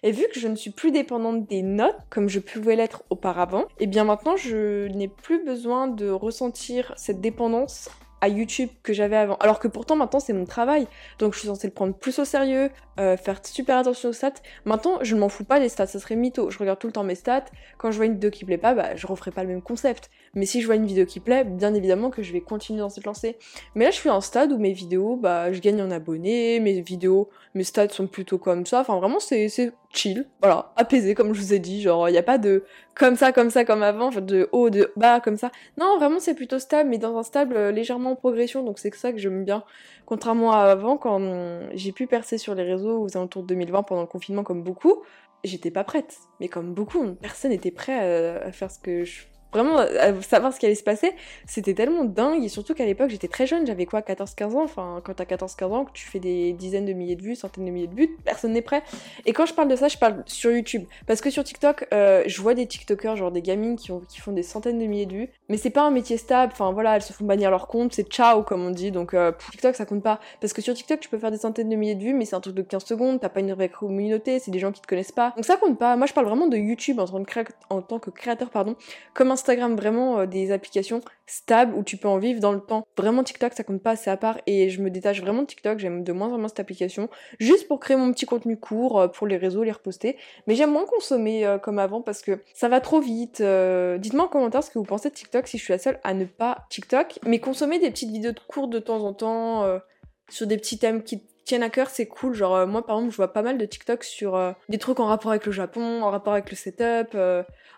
vu 0.03 0.25
que 0.33 0.39
je 0.39 0.47
ne 0.47 0.55
suis 0.55 0.71
plus 0.71 0.91
dépendante 0.91 1.45
des 1.47 1.61
notes, 1.61 1.95
comme 2.09 2.29
je 2.29 2.39
pouvais 2.39 2.75
l'être 2.75 3.03
auparavant, 3.09 3.61
et 3.79 3.83
eh 3.83 3.87
bien 3.87 4.03
maintenant, 4.03 4.35
je 4.35 4.87
n'ai 4.87 5.07
plus 5.07 5.43
besoin 5.43 5.87
de 5.87 6.09
ressentir 6.09 6.93
cette 6.97 7.21
dépendance 7.21 7.89
à 8.21 8.27
YouTube 8.27 8.69
que 8.81 8.93
j'avais 8.93 9.17
avant. 9.17 9.35
Alors 9.35 9.59
que 9.59 9.67
pourtant 9.67 9.95
maintenant 9.95 10.19
c'est 10.19 10.33
mon 10.33 10.45
travail, 10.45 10.87
donc 11.19 11.33
je 11.33 11.39
suis 11.39 11.47
censée 11.47 11.67
le 11.67 11.73
prendre 11.73 11.93
plus 11.93 12.17
au 12.17 12.25
sérieux, 12.25 12.71
euh, 12.99 13.17
faire 13.17 13.45
super 13.45 13.77
attention 13.77 14.09
aux 14.09 14.13
stats. 14.13 14.41
Maintenant 14.65 14.99
je 15.01 15.15
ne 15.15 15.19
m'en 15.19 15.29
fous 15.29 15.43
pas 15.43 15.59
des 15.59 15.69
stats, 15.69 15.87
ça 15.87 15.99
serait 15.99 16.15
mytho. 16.15 16.49
Je 16.49 16.57
regarde 16.57 16.79
tout 16.79 16.87
le 16.87 16.93
temps 16.93 17.03
mes 17.03 17.15
stats. 17.15 17.45
Quand 17.77 17.91
je 17.91 17.97
vois 17.97 18.05
une 18.05 18.13
vidéo 18.13 18.31
qui 18.31 18.45
plaît 18.45 18.57
pas, 18.57 18.73
bah 18.73 18.95
je 18.95 19.05
referai 19.05 19.31
pas 19.31 19.43
le 19.43 19.49
même 19.49 19.61
concept. 19.61 20.09
Mais 20.35 20.45
si 20.45 20.61
je 20.61 20.65
vois 20.65 20.75
une 20.75 20.85
vidéo 20.85 21.05
qui 21.05 21.19
plaît, 21.21 21.45
bien 21.45 21.73
évidemment 21.73 22.09
que 22.09 22.21
je 22.21 22.33
vais 22.33 22.41
continuer 22.41 22.79
dans 22.79 22.89
cette 22.89 23.05
lancée. 23.05 23.37
Mais 23.73 23.85
là 23.85 23.91
je 23.91 23.95
suis 23.95 24.09
à 24.09 24.13
un 24.13 24.21
stade 24.21 24.51
où 24.51 24.57
mes 24.57 24.73
vidéos, 24.73 25.15
bah 25.15 25.51
je 25.53 25.61
gagne 25.61 25.81
en 25.81 25.89
abonnés, 25.91 26.59
mes 26.59 26.81
vidéos, 26.81 27.29
mes 27.53 27.63
stats 27.63 27.89
sont 27.89 28.07
plutôt 28.07 28.37
comme 28.37 28.65
ça. 28.65 28.81
Enfin 28.81 28.97
vraiment 28.97 29.19
c'est 29.19 29.47
chill, 29.93 30.27
voilà, 30.41 30.73
apaisé 30.75 31.15
comme 31.15 31.33
je 31.33 31.41
vous 31.41 31.53
ai 31.53 31.59
dit, 31.59 31.81
genre 31.81 32.09
il 32.09 32.11
n'y 32.11 32.17
a 32.17 32.23
pas 32.23 32.37
de 32.37 32.63
comme 32.95 33.15
ça, 33.15 33.31
comme 33.31 33.49
ça, 33.49 33.65
comme 33.65 33.83
avant, 33.83 34.09
de 34.09 34.49
haut, 34.51 34.69
de 34.69 34.91
bas, 34.95 35.19
comme 35.19 35.37
ça. 35.37 35.51
Non, 35.77 35.97
vraiment 35.97 36.19
c'est 36.19 36.35
plutôt 36.35 36.59
stable, 36.59 36.89
mais 36.89 36.97
dans 36.97 37.17
un 37.17 37.23
stable 37.23 37.55
euh, 37.57 37.71
légèrement 37.71 38.11
en 38.11 38.15
progression, 38.15 38.63
donc 38.63 38.79
c'est 38.79 38.93
ça 38.95 39.11
que 39.11 39.17
j'aime 39.17 39.45
bien. 39.45 39.63
Contrairement 40.05 40.51
à 40.51 40.59
avant, 40.59 40.97
quand 40.97 41.19
j'ai 41.73 41.91
pu 41.91 42.07
percer 42.07 42.37
sur 42.37 42.55
les 42.55 42.63
réseaux 42.63 43.01
aux 43.01 43.17
alentours 43.17 43.43
de 43.43 43.47
2020 43.47 43.83
pendant 43.83 44.01
le 44.01 44.07
confinement 44.07 44.43
comme 44.43 44.63
beaucoup, 44.63 45.01
j'étais 45.43 45.71
pas 45.71 45.83
prête. 45.83 46.17
Mais 46.39 46.47
comme 46.47 46.73
beaucoup, 46.73 47.15
personne 47.21 47.51
n'était 47.51 47.71
prêt 47.71 48.37
à, 48.39 48.45
à 48.45 48.51
faire 48.51 48.71
ce 48.71 48.79
que 48.79 49.03
je 49.03 49.23
vraiment 49.53 49.77
savoir 50.21 50.53
ce 50.53 50.59
qui 50.59 50.65
allait 50.65 50.75
se 50.75 50.83
passer, 50.83 51.13
c'était 51.47 51.73
tellement 51.73 52.03
dingue. 52.03 52.43
Et 52.43 52.49
surtout 52.49 52.73
qu'à 52.73 52.85
l'époque, 52.85 53.09
j'étais 53.09 53.27
très 53.27 53.47
jeune, 53.47 53.65
j'avais 53.65 53.85
quoi, 53.85 54.01
14-15 54.01 54.55
ans? 54.55 54.63
Enfin, 54.63 55.01
quand 55.03 55.13
t'as 55.13 55.25
14-15 55.25 55.63
ans, 55.65 55.85
que 55.85 55.91
tu 55.93 56.05
fais 56.05 56.19
des 56.19 56.53
dizaines 56.53 56.85
de 56.85 56.93
milliers 56.93 57.15
de 57.15 57.21
vues, 57.21 57.35
centaines 57.35 57.65
de 57.65 57.71
milliers 57.71 57.87
de 57.87 57.95
vues, 57.95 58.09
personne 58.23 58.51
n'est 58.53 58.61
prêt. 58.61 58.83
Et 59.25 59.33
quand 59.33 59.45
je 59.45 59.53
parle 59.53 59.67
de 59.67 59.75
ça, 59.75 59.87
je 59.87 59.97
parle 59.97 60.23
sur 60.25 60.51
YouTube. 60.51 60.85
Parce 61.07 61.21
que 61.21 61.29
sur 61.29 61.43
TikTok, 61.43 61.87
euh, 61.93 62.23
je 62.25 62.41
vois 62.41 62.53
des 62.53 62.67
TikTokers, 62.67 63.15
genre 63.15 63.31
des 63.31 63.41
gamines 63.41 63.75
qui, 63.75 63.91
ont, 63.91 64.01
qui 64.01 64.19
font 64.19 64.31
des 64.31 64.43
centaines 64.43 64.79
de 64.79 64.85
milliers 64.85 65.05
de 65.05 65.13
vues. 65.13 65.29
Mais 65.49 65.57
c'est 65.57 65.69
pas 65.69 65.83
un 65.83 65.91
métier 65.91 66.17
stable. 66.17 66.51
Enfin, 66.53 66.71
voilà, 66.71 66.95
elles 66.95 67.01
se 67.01 67.13
font 67.13 67.25
bannir 67.25 67.51
leur 67.51 67.67
compte, 67.67 67.93
c'est 67.93 68.07
ciao, 68.09 68.43
comme 68.43 68.65
on 68.65 68.71
dit. 68.71 68.91
Donc, 68.91 69.13
euh, 69.13 69.31
TikTok, 69.51 69.75
ça 69.75 69.85
compte 69.85 70.03
pas. 70.03 70.19
Parce 70.41 70.53
que 70.53 70.61
sur 70.61 70.73
TikTok, 70.73 70.99
tu 70.99 71.09
peux 71.09 71.17
faire 71.17 71.31
des 71.31 71.37
centaines 71.37 71.69
de 71.69 71.75
milliers 71.75 71.95
de 71.95 72.03
vues, 72.03 72.13
mais 72.13 72.25
c'est 72.25 72.35
un 72.35 72.41
truc 72.41 72.55
de 72.55 72.61
15 72.61 72.83
secondes, 72.85 73.19
t'as 73.19 73.29
pas 73.29 73.39
une 73.39 73.53
vraie 73.53 73.69
communauté, 73.69 74.39
c'est 74.39 74.51
des 74.51 74.59
gens 74.59 74.71
qui 74.71 74.81
te 74.81 74.87
connaissent 74.87 75.11
pas. 75.11 75.33
Donc, 75.35 75.45
ça 75.45 75.57
compte 75.57 75.77
pas. 75.77 75.95
Moi, 75.95 76.07
je 76.07 76.13
parle 76.13 76.27
vraiment 76.27 76.47
de 76.47 76.57
YouTube 76.57 76.99
en 76.99 77.81
tant 77.81 77.99
que, 77.99 78.09
créateur, 78.09 78.49
pardon. 78.49 78.75
Comme 79.13 79.31
Instagram, 79.35 79.75
vraiment, 79.75 80.19
euh, 80.19 80.25
des 80.25 80.51
applications 80.51 81.01
stables 81.27 81.75
où 81.75 81.83
tu 81.83 81.97
peux 81.97 82.07
en 82.07 82.17
vivre 82.17 82.39
dans 82.39 82.51
le 82.53 82.59
temps. 82.59 82.87
Vraiment 82.97 83.23
TikTok 83.23 83.53
ça 83.53 83.63
compte 83.63 83.81
pas 83.81 83.91
assez 83.91 84.09
à 84.09 84.17
part 84.17 84.39
et 84.47 84.69
je 84.69 84.81
me 84.81 84.89
détache 84.89 85.21
vraiment 85.21 85.41
de 85.41 85.47
TikTok, 85.47 85.79
j'aime 85.79 86.03
de 86.03 86.13
moins 86.13 86.31
en 86.31 86.37
moins 86.37 86.47
cette 86.47 86.59
application 86.59 87.09
juste 87.39 87.67
pour 87.67 87.79
créer 87.79 87.97
mon 87.97 88.11
petit 88.13 88.25
contenu 88.25 88.57
court 88.57 88.99
euh, 88.99 89.07
pour 89.07 89.27
les 89.27 89.37
réseaux, 89.37 89.63
les 89.63 89.71
reposter. 89.71 90.17
Mais 90.47 90.55
j'aime 90.55 90.71
moins 90.71 90.85
consommer 90.85 91.45
euh, 91.45 91.57
comme 91.57 91.79
avant 91.79 92.01
parce 92.01 92.21
que 92.21 92.39
ça 92.53 92.69
va 92.69 92.79
trop 92.79 92.99
vite. 92.99 93.41
Dites-moi 93.41 94.25
en 94.25 94.27
commentaire 94.27 94.63
ce 94.63 94.69
que 94.71 94.79
vous 94.79 94.85
pensez 94.85 95.09
de 95.09 95.15
TikTok 95.15 95.47
si 95.47 95.57
je 95.57 95.63
suis 95.63 95.73
la 95.73 95.79
seule 95.79 95.99
à 96.03 96.13
ne 96.13 96.25
pas 96.25 96.65
TikTok, 96.69 97.19
mais 97.25 97.39
consommer 97.39 97.79
des 97.79 97.89
petites 97.89 98.11
vidéos 98.11 98.31
de 98.31 98.39
courtes 98.47 98.69
de 98.69 98.79
temps 98.79 99.03
en 99.03 99.13
temps 99.13 99.65
sur 100.29 100.47
des 100.47 100.57
petits 100.57 100.79
thèmes 100.79 101.03
qui 101.03 101.23
tiennent 101.43 101.63
à 101.63 101.69
cœur, 101.69 101.89
c'est 101.89 102.07
cool. 102.07 102.33
Genre, 102.33 102.65
moi, 102.65 102.85
par 102.85 102.97
exemple, 102.97 103.11
je 103.11 103.17
vois 103.17 103.33
pas 103.33 103.41
mal 103.41 103.57
de 103.57 103.65
TikTok 103.65 104.03
sur 104.03 104.55
des 104.69 104.77
trucs 104.77 104.99
en 104.99 105.05
rapport 105.05 105.31
avec 105.31 105.45
le 105.45 105.51
Japon, 105.51 106.01
en 106.01 106.09
rapport 106.09 106.33
avec 106.33 106.49
le 106.49 106.55
setup, 106.55 107.15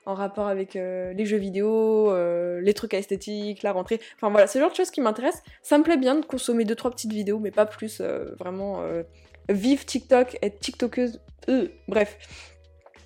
en 0.08 0.14
rapport 0.14 0.48
avec 0.48 0.78
euh, 0.78 1.12
les 1.14 1.26
jeux 1.26 1.38
vidéo, 1.38 2.12
euh, 2.12 2.62
les 2.62 2.74
trucs 2.74 2.94
esthétiques, 2.94 3.62
la 3.62 3.74
rentrée. 3.74 4.00
Enfin 4.16 4.30
voilà, 4.30 4.48
c'est 4.48 4.58
le 4.58 4.64
genre 4.64 4.72
de 4.72 4.78
choses 4.78 4.90
qui 4.90 5.02
m'intéressent. 5.02 5.44
Ça 5.62 5.78
me 5.78 5.84
plaît 5.84 5.98
bien 5.98 6.16
de 6.16 6.26
consommer 6.26 6.64
deux 6.64 6.76
trois 6.76 6.92
petites 6.92 7.12
vidéos, 7.12 7.40
mais 7.40 7.52
pas 7.52 7.66
plus. 7.66 8.00
Euh, 8.00 8.34
vraiment, 8.40 8.82
vive 9.50 9.86
TikTok, 9.86 10.38
être 10.42 10.60
TikTokeuse. 10.60 11.20
bref. 11.90 12.18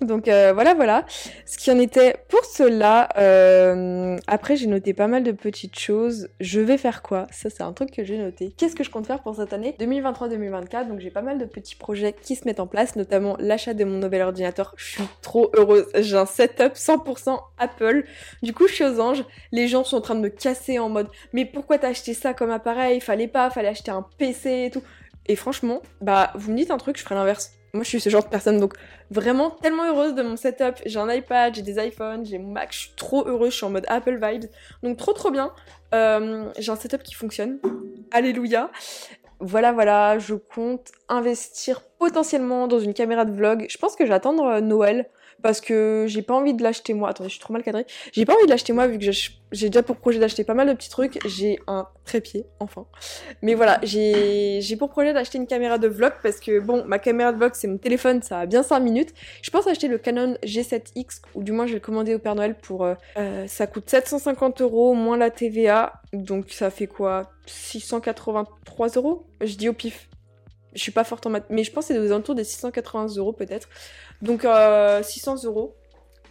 Donc 0.02 0.28
euh, 0.28 0.52
voilà, 0.52 0.74
voilà 0.74 1.04
ce 1.46 1.58
qui 1.58 1.70
en 1.70 1.78
était 1.78 2.16
pour 2.28 2.44
cela. 2.44 3.08
Euh, 3.18 4.16
après, 4.26 4.56
j'ai 4.56 4.66
noté 4.66 4.94
pas 4.94 5.06
mal 5.06 5.22
de 5.22 5.32
petites 5.32 5.78
choses. 5.78 6.28
Je 6.40 6.60
vais 6.60 6.78
faire 6.78 7.02
quoi? 7.02 7.26
Ça, 7.30 7.50
c'est 7.50 7.62
un 7.62 7.72
truc 7.72 7.90
que 7.90 8.04
j'ai 8.04 8.18
noté. 8.18 8.52
Qu'est-ce 8.56 8.76
que 8.76 8.84
je 8.84 8.90
compte 8.90 9.06
faire 9.06 9.22
pour 9.22 9.36
cette 9.36 9.52
année? 9.52 9.76
2023-2024 9.78 10.88
Donc 10.88 11.00
j'ai 11.00 11.10
pas 11.10 11.22
mal 11.22 11.38
de 11.38 11.44
petits 11.44 11.76
projets 11.76 12.14
qui 12.20 12.36
se 12.36 12.46
mettent 12.46 12.60
en 12.60 12.66
place, 12.66 12.96
notamment 12.96 13.36
l'achat 13.38 13.74
de 13.74 13.84
mon 13.84 13.98
nouvel 13.98 14.22
ordinateur. 14.22 14.74
Je 14.76 14.92
suis 14.92 15.04
trop 15.20 15.50
heureuse. 15.54 15.86
J'ai 15.94 16.16
un 16.16 16.26
setup 16.26 16.74
100% 16.74 17.38
Apple. 17.58 18.04
Du 18.42 18.52
coup, 18.52 18.66
je 18.66 18.74
suis 18.74 18.84
aux 18.84 19.00
anges. 19.00 19.24
Les 19.52 19.68
gens 19.68 19.84
sont 19.84 19.96
en 19.96 20.00
train 20.00 20.14
de 20.14 20.20
me 20.20 20.28
casser 20.28 20.78
en 20.78 20.88
mode 20.88 21.08
mais 21.32 21.44
pourquoi 21.44 21.78
t'as 21.78 21.88
acheté 21.88 22.14
ça 22.14 22.34
comme 22.34 22.50
appareil? 22.50 23.00
Fallait 23.00 23.28
pas, 23.28 23.50
fallait 23.50 23.68
acheter 23.68 23.90
un 23.90 24.06
PC 24.18 24.66
et 24.66 24.70
tout. 24.70 24.82
Et 25.26 25.36
franchement, 25.36 25.82
bah 26.00 26.32
vous 26.34 26.50
me 26.50 26.56
dites 26.56 26.70
un 26.70 26.78
truc, 26.78 26.98
je 26.98 27.02
ferai 27.02 27.14
l'inverse 27.14 27.52
moi 27.74 27.84
je 27.84 27.88
suis 27.88 28.00
ce 28.00 28.10
genre 28.10 28.22
de 28.22 28.28
personne 28.28 28.58
donc 28.58 28.74
vraiment 29.10 29.50
tellement 29.50 29.84
heureuse 29.84 30.14
de 30.14 30.22
mon 30.22 30.36
setup. 30.36 30.76
J'ai 30.84 30.98
un 30.98 31.10
iPad, 31.10 31.54
j'ai 31.54 31.62
des 31.62 31.78
iPhones, 31.84 32.24
j'ai 32.24 32.38
mon 32.38 32.52
Mac, 32.52 32.72
je 32.72 32.78
suis 32.78 32.92
trop 32.96 33.26
heureuse, 33.26 33.52
je 33.52 33.56
suis 33.56 33.66
en 33.66 33.70
mode 33.70 33.86
Apple 33.88 34.18
vibes. 34.22 34.50
Donc 34.82 34.98
trop 34.98 35.12
trop 35.12 35.30
bien. 35.30 35.52
Euh, 35.94 36.50
j'ai 36.58 36.70
un 36.70 36.76
setup 36.76 37.02
qui 37.02 37.14
fonctionne. 37.14 37.58
Alléluia. 38.10 38.70
Voilà 39.40 39.72
voilà, 39.72 40.18
je 40.18 40.34
compte 40.34 40.92
investir 41.08 41.80
potentiellement 41.98 42.68
dans 42.68 42.78
une 42.78 42.94
caméra 42.94 43.24
de 43.24 43.32
vlog. 43.32 43.66
Je 43.68 43.78
pense 43.78 43.96
que 43.96 44.08
attendre 44.10 44.44
euh, 44.44 44.60
Noël 44.60 45.08
parce 45.42 45.60
que 45.60 46.06
j'ai 46.08 46.22
pas 46.22 46.34
envie 46.34 46.54
de 46.54 46.62
l'acheter 46.62 46.94
moi. 46.94 47.10
Attendez, 47.10 47.28
je 47.28 47.34
suis 47.34 47.40
trop 47.40 47.52
mal 47.52 47.62
cadrée. 47.62 47.86
J'ai 48.12 48.24
pas 48.24 48.34
envie 48.34 48.44
de 48.44 48.50
l'acheter 48.50 48.72
moi 48.72 48.86
vu 48.86 48.98
que 48.98 49.10
j'ai 49.52 49.68
déjà 49.68 49.82
pour 49.82 49.96
projet 49.96 50.18
d'acheter 50.18 50.44
pas 50.44 50.54
mal 50.54 50.68
de 50.68 50.72
petits 50.72 50.88
trucs. 50.88 51.18
J'ai 51.26 51.58
un 51.66 51.86
trépied, 52.04 52.46
enfin. 52.60 52.86
Mais 53.42 53.54
voilà, 53.54 53.80
j'ai 53.82 54.76
pour 54.78 54.90
projet 54.90 55.12
d'acheter 55.12 55.38
une 55.38 55.46
caméra 55.46 55.78
de 55.78 55.88
vlog 55.88 56.12
parce 56.22 56.40
que 56.40 56.60
bon, 56.60 56.84
ma 56.86 56.98
caméra 56.98 57.32
de 57.32 57.38
vlog 57.38 57.52
c'est 57.54 57.68
mon 57.68 57.78
téléphone, 57.78 58.22
ça 58.22 58.40
a 58.40 58.46
bien 58.46 58.62
5 58.62 58.80
minutes. 58.80 59.12
Je 59.42 59.50
pense 59.50 59.66
acheter 59.66 59.88
le 59.88 59.98
Canon 59.98 60.36
G7X 60.44 61.22
ou 61.34 61.42
du 61.42 61.52
moins 61.52 61.66
je 61.66 61.72
vais 61.72 61.78
le 61.78 61.84
commander 61.84 62.14
au 62.14 62.18
Père 62.18 62.34
Noël 62.34 62.54
pour. 62.54 62.84
Euh, 62.84 62.94
euh, 63.16 63.46
ça 63.46 63.66
coûte 63.66 63.88
750 63.88 64.60
euros 64.62 64.94
moins 64.94 65.16
la 65.16 65.30
TVA. 65.30 65.94
Donc 66.12 66.50
ça 66.50 66.70
fait 66.70 66.86
quoi? 66.86 67.30
683 67.46 68.88
euros? 68.96 69.26
Je 69.40 69.56
dis 69.56 69.68
au 69.68 69.72
pif. 69.72 70.08
Je 70.74 70.80
suis 70.80 70.92
pas 70.92 71.04
forte 71.04 71.26
en 71.26 71.30
maths, 71.30 71.46
mais 71.50 71.64
je 71.64 71.72
pense 71.72 71.86
que 71.86 71.94
c'est 71.94 72.00
aux 72.00 72.12
alentours 72.12 72.34
des 72.34 72.44
680 72.44 73.16
euros 73.16 73.32
peut-être. 73.32 73.68
Donc 74.22 74.42
600 74.42 74.46
euh, 74.48 75.48
euros, 75.48 75.74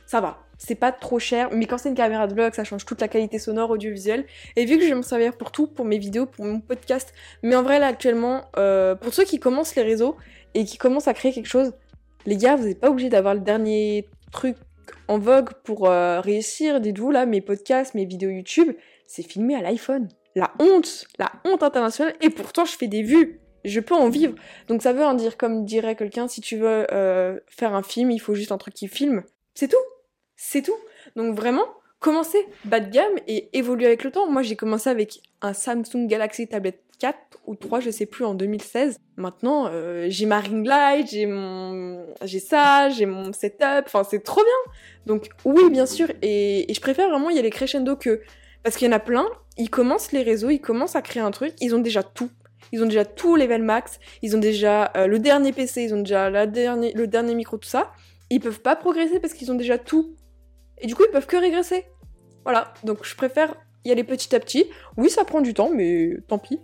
ça 0.06 0.22
va. 0.22 0.40
C'est 0.58 0.76
pas 0.76 0.92
trop 0.92 1.18
cher, 1.18 1.50
mais 1.52 1.66
quand 1.66 1.80
c'est 1.80 1.90
une 1.90 1.96
caméra 1.96 2.28
de 2.28 2.36
vlog, 2.36 2.54
ça 2.54 2.64
change 2.64 2.86
toute 2.86 3.02
la 3.02 3.08
qualité 3.08 3.40
sonore, 3.40 3.72
audiovisuelle. 3.72 4.26
Et 4.56 4.66
vu 4.66 4.78
que 4.78 4.84
je 4.84 4.90
vais 4.90 4.96
m'en 4.96 5.02
servir 5.02 5.36
pour 5.36 5.52
tout, 5.52 5.68
pour 5.68 5.86
mes 5.86 5.98
vidéos, 5.98 6.28
pour 6.28 6.46
mon 6.46 6.60
podcast, 6.60 7.14
mais 7.42 7.56
en 7.56 7.64
vrai 7.64 7.80
là 7.80 7.88
actuellement, 7.88 8.44
euh, 8.58 8.94
pour 8.96 9.14
ceux 9.14 9.24
qui 9.24 9.40
commencent 9.40 9.76
les 9.76 9.82
réseaux 9.82 10.18
et 10.54 10.66
qui 10.66 10.78
commencent 10.78 11.08
à 11.08 11.14
créer 11.14 11.34
quelque 11.34 11.48
chose, 11.48 11.74
les 12.26 12.38
gars, 12.38 12.56
vous 12.56 12.68
n'êtes 12.68 12.80
pas 12.80 12.90
obligés 12.90 13.10
d'avoir 13.10 13.34
le 13.34 13.40
dernier 13.40 14.08
truc 14.32 14.56
en 15.08 15.18
vogue 15.18 15.50
pour 15.64 15.88
euh, 15.88 16.22
réussir. 16.22 16.80
Dites-vous 16.80 17.12
là, 17.12 17.26
mes 17.26 17.42
podcasts, 17.42 17.96
mes 17.96 18.06
vidéos 18.06 18.30
YouTube, 18.30 18.72
c'est 19.08 19.24
filmé 19.24 19.56
à 19.56 19.62
l'iPhone. 19.62 20.08
La 20.36 20.52
honte, 20.60 21.06
la 21.20 21.32
honte 21.44 21.64
internationale. 21.64 22.14
Et 22.22 22.30
pourtant, 22.30 22.66
je 22.66 22.72
fais 22.78 22.88
des 22.88 23.04
vues 23.04 23.41
je 23.66 23.80
peux 23.80 23.96
en 23.96 24.10
vivre. 24.10 24.36
Donc 24.68 24.82
ça 24.82 24.94
veut 24.94 25.04
en 25.04 25.14
dire, 25.14 25.38
comme 25.38 25.66
dirait 25.66 25.96
quelqu'un, 25.96 26.28
si 26.28 26.42
tu 26.42 26.58
veux 26.58 26.88
euh, 26.92 27.40
faire 27.48 27.74
un 27.74 27.84
film, 27.84 28.12
il 28.12 28.20
faut 28.20 28.34
juste 28.34 28.52
un 28.52 28.58
truc 28.58 28.74
qui 28.74 28.88
filme. 28.88 29.24
C'est 29.54 29.68
tout. 29.68 29.78
C'est 30.36 30.62
tout. 30.62 30.78
Donc 31.16 31.36
vraiment, 31.36 31.66
commencez 32.00 32.40
bas 32.66 32.80
de 32.80 32.90
gamme 32.90 33.14
et 33.28 33.50
évoluer 33.58 33.86
avec 33.86 34.04
le 34.04 34.12
temps. 34.12 34.30
Moi, 34.30 34.42
j'ai 34.42 34.56
commencé 34.56 34.90
avec 34.90 35.22
un 35.42 35.54
Samsung 35.54 36.08
Galaxy 36.08 36.48
Tablet 36.48 36.80
4 37.00 37.18
ou 37.48 37.56
3, 37.56 37.80
je 37.80 37.90
sais 37.90 38.06
plus, 38.06 38.26
en 38.26 38.34
2016. 38.34 38.98
Maintenant, 39.18 39.68
euh, 39.68 40.06
j'ai 40.10 40.26
ma 40.26 40.40
ring 40.40 40.66
light, 40.66 41.10
j'ai 41.10 41.26
mon, 41.26 42.06
j'ai 42.24 42.40
ça, 42.40 42.90
j'ai 42.90 43.06
mon 43.06 43.34
setup. 43.34 43.86
Enfin, 43.86 44.04
c'est 44.04 44.24
trop 44.24 44.42
bien. 44.42 44.74
Donc 45.06 45.30
oui, 45.46 45.70
bien 45.70 45.86
sûr. 45.86 46.08
Et, 46.22 46.70
et 46.70 46.74
je 46.74 46.82
préfère 46.82 47.10
vraiment 47.10 47.30
y 47.30 47.40
aller 47.40 47.50
crescendo 47.50 47.96
que 47.96 48.22
parce 48.64 48.78
qu'il 48.78 48.88
y 48.88 48.90
en 48.90 48.96
a 48.96 49.00
plein. 49.00 49.28
Ils 49.58 49.70
commencent 49.70 50.12
les 50.12 50.24
réseaux, 50.24 50.50
ils 50.50 50.62
commencent 50.62 50.96
à 50.96 51.02
créer 51.02 51.22
un 51.22 51.32
truc, 51.32 51.54
ils 51.60 51.76
ont 51.76 51.80
déjà 51.80 52.04
tout 52.04 52.30
ils 52.72 52.82
ont 52.82 52.86
déjà 52.86 53.06
tout 53.06 53.36
level 53.36 53.64
max, 53.64 54.00
ils 54.22 54.36
ont 54.36 54.40
déjà 54.40 54.92
euh, 54.96 55.08
le 55.08 55.20
dernier 55.20 55.52
PC, 55.52 55.84
ils 55.84 55.94
ont 55.94 56.00
déjà 56.00 56.30
la 56.30 56.48
dernier, 56.48 56.94
le 56.94 57.08
dernier 57.08 57.36
micro, 57.36 57.58
tout 57.58 57.70
ça. 57.70 57.92
Ils 58.30 58.40
peuvent 58.40 58.62
pas 58.62 58.76
progresser 58.76 59.20
parce 59.20 59.34
qu'ils 59.34 59.52
ont 59.52 59.56
déjà 59.56 59.78
tout. 59.78 60.16
Et 60.80 60.88
du 60.88 60.96
coup, 60.96 61.04
ils 61.06 61.12
peuvent 61.12 61.28
que 61.28 61.38
régresser. 61.38 61.86
Voilà, 62.44 62.74
donc 62.84 63.06
je 63.06 63.16
préfère 63.16 63.54
y 63.84 63.92
aller 63.92 64.04
petit 64.04 64.34
à 64.36 64.40
petit. 64.40 64.66
Oui, 64.98 65.10
ça 65.10 65.26
prend 65.26 65.42
du 65.42 65.54
temps, 65.54 65.70
mais 65.74 66.12
tant 66.28 66.38
pis. 66.38 66.60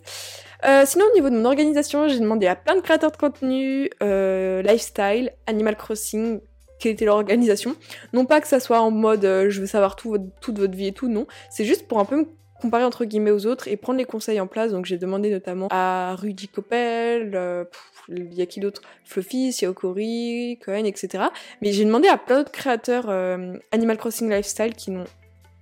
Euh, 0.66 0.84
sinon, 0.86 1.06
au 1.12 1.14
niveau 1.14 1.30
de 1.30 1.36
mon 1.36 1.46
organisation, 1.46 2.08
j'ai 2.08 2.20
demandé 2.20 2.48
à 2.48 2.56
plein 2.56 2.76
de 2.76 2.82
créateurs 2.82 3.12
de 3.12 3.18
contenu, 3.18 3.90
euh, 4.02 4.62
lifestyle, 4.62 5.34
Animal 5.46 5.76
Crossing, 5.76 6.40
quelle 6.80 6.94
était 6.94 7.06
leur 7.06 7.16
organisation. 7.16 7.76
Non 8.14 8.26
pas 8.26 8.40
que 8.40 8.48
ça 8.48 8.60
soit 8.60 8.80
en 8.80 8.92
mode 8.92 9.24
je 9.24 9.60
veux 9.60 9.68
savoir 9.68 9.96
tout, 9.96 10.18
toute 10.42 10.58
votre 10.58 10.76
vie 10.76 10.88
et 10.88 10.94
tout, 10.94 11.10
non. 11.10 11.28
C'est 11.50 11.66
juste 11.66 11.88
pour 11.88 12.00
un 12.00 12.06
peu 12.06 12.28
comparer 12.62 12.84
entre 12.84 13.06
guillemets 13.06 13.32
aux 13.32 13.46
autres 13.46 13.68
et 13.68 13.78
prendre 13.78 14.00
les 14.00 14.06
conseils 14.06 14.40
en 14.40 14.48
place. 14.48 14.72
Donc 14.72 14.86
j'ai 14.86 14.98
demandé 14.98 15.30
notamment 15.30 15.68
à 15.70 16.16
Rudy 16.16 16.48
Coppel, 16.48 17.32
euh, 17.36 17.66
il 18.10 18.34
y 18.34 18.42
a 18.42 18.46
qui 18.46 18.60
d'autre? 18.60 18.82
Fluffy, 19.04 19.52
Siaokori, 19.52 20.60
Cohen, 20.64 20.86
etc. 20.86 21.26
Mais 21.62 21.72
j'ai 21.72 21.86
demandé 21.86 22.08
à 22.08 22.18
plein 22.18 22.38
d'autres 22.38 22.52
créateurs 22.52 23.06
euh, 23.10 23.54
Animal 23.72 23.98
Crossing 23.98 24.30
Lifestyle 24.30 24.74
qui 24.76 24.92
n'ont 24.92 25.06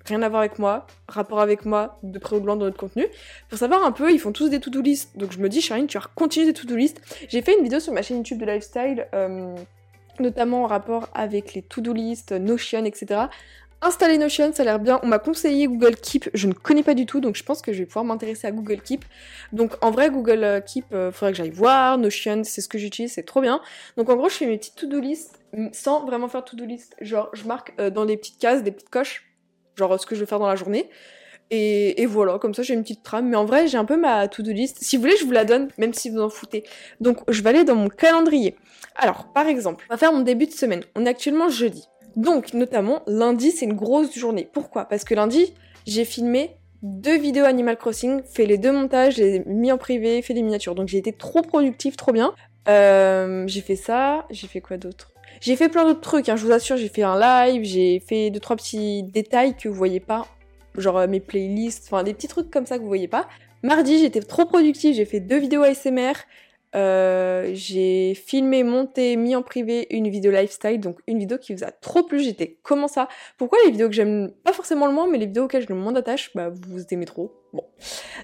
rien 0.06 0.22
à 0.22 0.30
voir 0.30 0.42
avec 0.42 0.60
moi, 0.60 0.86
rapport 1.08 1.42
avec 1.42 1.66
moi, 1.66 1.98
de 2.04 2.20
près 2.20 2.36
ou 2.36 2.40
de 2.40 2.46
dans 2.46 2.56
notre 2.56 2.78
contenu. 2.78 3.08
Pour 3.50 3.58
savoir 3.58 3.84
un 3.84 3.92
peu, 3.92 4.12
ils 4.12 4.20
font 4.20 4.32
tous 4.32 4.50
des 4.50 4.60
to-do 4.60 4.82
list. 4.82 5.18
Donc 5.18 5.32
je 5.32 5.40
me 5.40 5.50
dis, 5.50 5.62
Charine, 5.62 5.88
tu 5.88 5.98
vas 5.98 6.06
continuer 6.14 6.46
des 6.46 6.54
to-do 6.54 6.76
list. 6.76 7.02
J'ai 7.28 7.42
fait 7.42 7.58
une 7.58 7.64
vidéo 7.64 7.80
sur 7.80 7.94
ma 7.94 8.02
chaîne 8.02 8.18
YouTube 8.18 8.40
de 8.40 8.46
lifestyle, 8.46 9.08
euh, 9.14 9.56
notamment 10.20 10.64
en 10.64 10.68
rapport 10.68 11.10
avec 11.14 11.54
les 11.54 11.62
to-do 11.64 11.94
list, 11.94 12.32
Notion, 12.32 12.86
etc. 12.86 13.22
Installer 13.82 14.18
Notion, 14.18 14.52
ça 14.54 14.64
a 14.64 14.66
l'air 14.66 14.80
bien. 14.80 15.00
On 15.04 15.08
m'a 15.08 15.20
conseillé 15.20 15.68
Google 15.68 15.96
Keep, 15.96 16.30
je 16.34 16.48
ne 16.48 16.54
connais 16.54 16.84
pas 16.84 16.94
du 16.94 17.06
tout, 17.06 17.20
donc 17.20 17.36
je 17.36 17.44
pense 17.44 17.62
que 17.62 17.74
je 17.74 17.80
vais 17.80 17.86
pouvoir 17.86 18.06
m'intéresser 18.06 18.48
à 18.48 18.52
Google 18.52 18.82
Keep. 18.82 19.06
Donc 19.54 19.74
en 19.82 19.92
vrai, 19.92 20.10
Google 20.10 20.44
euh, 20.44 20.62
Keep, 20.62 20.86
euh, 20.94 21.12
faudrait 21.12 21.34
que 21.34 21.38
j'aille 21.38 21.52
voir. 21.52 21.98
Notion, 21.98 22.44
c'est 22.44 22.62
ce 22.62 22.68
que 22.68 22.78
j'utilise, 22.78 23.14
c'est 23.14 23.24
trop 23.24 23.42
bien. 23.42 23.62
Donc 23.98 24.10
en 24.10 24.16
gros, 24.16 24.30
je 24.30 24.36
fais 24.36 24.48
mes 24.48 24.58
petites 24.58 24.76
to-do 24.76 25.00
list 25.00 25.40
sans 25.72 26.06
vraiment 26.06 26.28
faire 26.28 26.44
to-do 26.44 26.66
list. 26.66 26.96
Genre, 27.02 27.30
je 27.34 27.46
marque 27.46 27.74
euh, 27.80 27.90
dans 27.90 28.06
des 28.06 28.18
petites 28.18 28.40
cases, 28.40 28.64
des 28.64 28.72
petites 28.72 28.90
coches, 28.90 29.26
genre 29.76 30.00
ce 30.00 30.06
que 30.06 30.16
je 30.16 30.22
vais 30.22 30.26
faire 30.26 30.40
dans 30.40 30.48
la 30.48 30.56
journée. 30.56 30.90
Et, 31.52 32.02
et 32.02 32.08
voilà, 32.08 32.40
comme 32.40 32.56
ça 32.56 32.64
j'ai 32.64 32.74
une 32.74 32.82
petite 32.82 33.04
trame. 33.04 33.30
Mais 33.30 33.38
en 33.38 33.46
vrai, 33.46 33.68
j'ai 33.68 33.78
un 33.78 33.86
peu 33.86 33.98
ma 33.98 34.28
to-do 34.28 34.52
list. 34.52 34.78
Si 34.82 34.96
vous 34.96 35.04
voulez, 35.04 35.18
je 35.18 35.26
vous 35.26 35.32
la 35.32 35.46
donne, 35.46 35.70
même 35.78 35.94
si 35.94 36.10
vous 36.10 36.20
en 36.20 36.30
foutez. 36.30 36.64
Donc 37.02 37.20
je 37.28 37.42
vais 37.42 37.50
aller 37.50 37.64
dans 37.64 37.76
mon 37.76 37.90
calendrier. 37.90 38.56
Alors, 38.96 39.32
par 39.34 39.48
exemple, 39.48 39.86
on 39.90 39.94
va 39.94 39.98
faire 39.98 40.14
mon 40.14 40.22
début 40.22 40.48
de 40.48 40.54
semaine. 40.54 40.84
On 40.96 41.06
est 41.06 41.10
actuellement 41.10 41.50
jeudi. 41.50 41.88
Donc, 42.16 42.54
notamment, 42.54 43.02
lundi, 43.08 43.52
c'est 43.52 43.66
une 43.66 43.74
grosse 43.74 44.18
journée. 44.18 44.48
Pourquoi? 44.52 44.86
Parce 44.86 45.04
que 45.04 45.14
lundi, 45.16 45.54
j'ai 45.86 46.06
filmé 46.06 46.58
deux 46.86 47.18
vidéos 47.18 47.46
Animal 47.46 47.78
Crossing, 47.78 48.22
fait 48.24 48.46
les 48.46 48.58
deux 48.58 48.72
montages, 48.72 49.18
les 49.18 49.40
mis 49.46 49.72
en 49.72 49.78
privé, 49.78 50.22
fait 50.22 50.34
les 50.34 50.44
miniatures. 50.44 50.76
Donc 50.76 50.88
j'ai 50.88 50.98
été 50.98 51.14
trop 51.14 51.42
productive, 51.42 51.96
trop 51.96 52.12
bien. 52.12 52.34
Euh, 52.68 53.46
j'ai 53.48 53.62
fait 53.62 53.76
ça, 53.76 54.26
j'ai 54.30 54.48
fait 54.48 54.62
quoi 54.62 54.78
d'autre? 54.78 55.12
J'ai 55.42 55.56
fait 55.56 55.68
plein 55.68 55.84
d'autres 55.84 56.02
trucs, 56.02 56.30
hein, 56.30 56.36
je 56.36 56.46
vous 56.46 56.52
assure, 56.52 56.78
j'ai 56.78 56.88
fait 56.88 57.04
un 57.04 57.20
live, 57.20 57.64
j'ai 57.64 58.00
fait 58.00 58.30
deux 58.30 58.40
trois 58.40 58.56
petits 58.56 59.04
détails 59.04 59.56
que 59.56 59.68
vous 59.68 59.76
voyez 59.76 60.00
pas, 60.00 60.28
genre 60.78 60.98
euh, 60.98 61.08
mes 61.08 61.20
playlists, 61.20 61.86
enfin 61.88 62.04
des 62.04 62.14
petits 62.14 62.28
trucs 62.28 62.50
comme 62.50 62.66
ça 62.66 62.78
que 62.78 62.84
vous 62.84 62.88
voyez 62.88 63.08
pas. 63.08 63.28
Mardi, 63.64 64.00
j'étais 64.00 64.22
trop 64.22 64.46
productive, 64.46 64.96
j'ai 64.96 65.06
fait 65.06 65.20
deux 65.20 65.40
vidéos 65.40 65.64
ASMR, 65.64 66.14
euh, 66.76 67.52
j'ai 67.54 68.14
filmé, 68.16 68.64
monté, 68.64 69.16
mis 69.16 69.36
en 69.36 69.42
privé 69.42 69.88
une 69.90 70.10
vidéo 70.10 70.32
lifestyle, 70.32 70.80
donc 70.80 71.00
une 71.08 71.20
vidéo 71.20 71.38
qui 71.38 71.54
vous 71.54 71.64
a 71.64 71.72
trop 71.72 72.04
plu. 72.04 72.20
J'étais 72.20 72.58
comment 72.64 72.88
ça? 72.88 73.08
Pourquoi 73.38 73.58
les 73.66 73.72
vidéos 73.72 73.88
que 73.88 73.96
j'aime 73.96 74.32
pas 74.44 74.52
forcément 74.52 74.86
le 74.86 74.94
moins, 74.94 75.08
mais 75.08 75.18
les 75.18 75.26
vidéos 75.26 75.46
auxquelles 75.46 75.64
je 75.64 75.70
le 75.70 75.76
moins 75.76 75.94
d'attache, 75.94 76.32
bah 76.36 76.50
vous 76.50 76.82
aimez 76.92 77.06
trop. 77.06 77.34
Bon. 77.54 77.64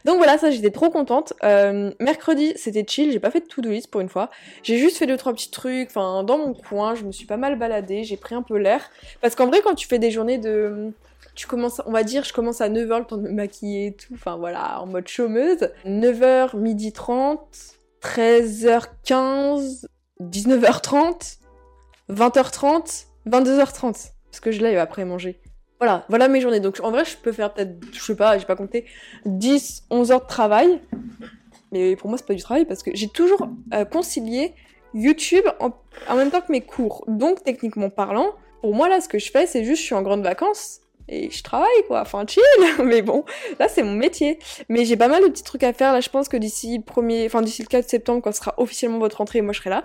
Donc 0.04 0.18
voilà, 0.18 0.38
ça 0.38 0.52
j'étais 0.52 0.72
trop 0.72 0.90
contente. 0.90 1.34
Euh, 1.44 1.92
mercredi, 2.00 2.52
c'était 2.58 2.86
chill, 2.86 3.12
j'ai 3.12 3.20
pas 3.20 3.32
fait 3.32 3.40
de 3.40 3.46
to-do 3.46 3.70
list 3.70 3.90
pour 3.90 4.02
une 4.02 4.10
fois. 4.10 4.30
J'ai 4.64 4.78
juste 4.78 4.98
fait 4.98 5.08
deux 5.08 5.18
trois 5.18 5.34
petits 5.34 5.52
trucs, 5.52 5.90
enfin 5.90 6.24
dans 6.24 6.38
mon 6.38 6.54
coin, 6.54 6.96
je 6.96 7.06
me 7.06 7.14
suis 7.14 7.26
pas 7.26 7.38
mal 7.38 7.58
baladée, 7.58 8.04
j'ai 8.04 8.18
pris 8.18 8.36
un 8.36 8.42
peu 8.42 8.58
l'air. 8.58 8.90
Parce 9.22 9.36
qu'en 9.36 9.48
vrai, 9.48 9.62
quand 9.64 9.76
tu 9.76 9.88
fais 9.88 10.00
des 10.00 10.12
journées 10.12 10.38
de 10.38 10.92
tu 11.36 11.48
commences, 11.48 11.82
on 11.86 11.92
va 11.92 12.04
dire, 12.04 12.26
je 12.26 12.34
commence 12.34 12.60
à 12.60 12.70
9h 12.70 13.00
le 13.00 13.06
temps 13.06 13.18
de 13.18 13.22
me 13.22 13.32
maquiller 13.32 13.88
et 13.88 13.94
tout, 13.94 14.14
enfin 14.14 14.36
voilà, 14.36 14.82
en 14.82 14.86
mode 14.88 15.08
chômeuse. 15.08 15.70
9h, 15.86 16.58
midi 16.58 16.92
30, 16.92 17.40
13h15, 18.02 19.86
19h30, 20.22 21.38
20h30, 22.10 23.06
22h30. 23.28 24.12
Parce 24.32 24.40
que 24.42 24.52
je 24.52 24.62
lève 24.62 24.78
après 24.80 25.06
manger. 25.06 25.40
Voilà, 25.80 26.06
voilà 26.10 26.28
mes 26.28 26.42
journées. 26.42 26.60
Donc 26.60 26.80
en 26.84 26.92
vrai, 26.92 27.06
je 27.06 27.18
peux 27.18 27.32
faire 27.32 27.54
peut-être, 27.54 27.76
je 27.92 28.00
sais 28.00 28.16
pas, 28.16 28.38
j'ai 28.38 28.46
pas 28.46 28.56
compté, 28.56 28.86
10, 29.26 29.86
11 29.90 30.12
heures 30.12 30.22
de 30.22 30.28
travail. 30.28 30.82
Mais 31.72 31.96
pour 31.96 32.10
moi, 32.10 32.18
c'est 32.18 32.28
pas 32.28 32.34
du 32.34 32.44
travail 32.44 32.66
parce 32.66 32.84
que 32.84 32.92
j'ai 32.94 33.08
toujours 33.08 33.48
euh, 33.74 33.86
concilié 33.86 34.54
YouTube 34.94 35.46
en, 35.60 35.72
en, 36.10 36.16
même 36.16 36.30
temps 36.32 36.42
que 36.42 36.52
mes 36.52 36.62
cours. 36.62 37.04
Donc 37.08 37.44
techniquement 37.44 37.90
parlant, 37.90 38.28
pour 38.62 38.76
moi 38.76 38.90
là, 38.90 39.02
ce 39.02 39.08
que 39.08 39.20
je 39.20 39.32
fais, 39.32 39.48
c'est 39.48 39.64
juste 39.64 39.82
je 39.82 39.86
suis 39.88 39.96
en 39.96 40.02
grande 40.02 40.22
vacances 40.22 40.81
et 41.08 41.30
je 41.30 41.44
travaille 41.44 41.68
quoi, 41.88 42.02
enfin 42.02 42.26
chill, 42.28 42.44
mais 42.84 43.02
bon, 43.02 43.26
là 43.60 43.68
c'est 43.68 43.84
mon 43.84 43.94
métier. 43.94 44.40
Mais 44.70 44.86
j'ai 44.86 44.98
pas 44.98 45.08
mal 45.08 45.24
de 45.24 45.30
petits 45.30 45.44
trucs 45.44 45.64
à 45.64 45.74
faire, 45.74 45.94
là 45.94 46.02
je 46.02 46.10
pense 46.10 46.30
que 46.30 46.38
d'ici 46.38 46.78
le 46.78 46.84
premier, 46.84 47.26
enfin 47.26 47.42
d'ici 47.42 47.62
le 47.62 47.68
4 47.68 47.88
septembre 47.88 48.22
quand 48.22 48.34
sera 48.34 48.54
officiellement 48.58 49.00
votre 49.00 49.18
rentrée, 49.18 49.42
moi 49.42 49.54
je 49.54 49.60
serai 49.60 49.70
là. 49.70 49.84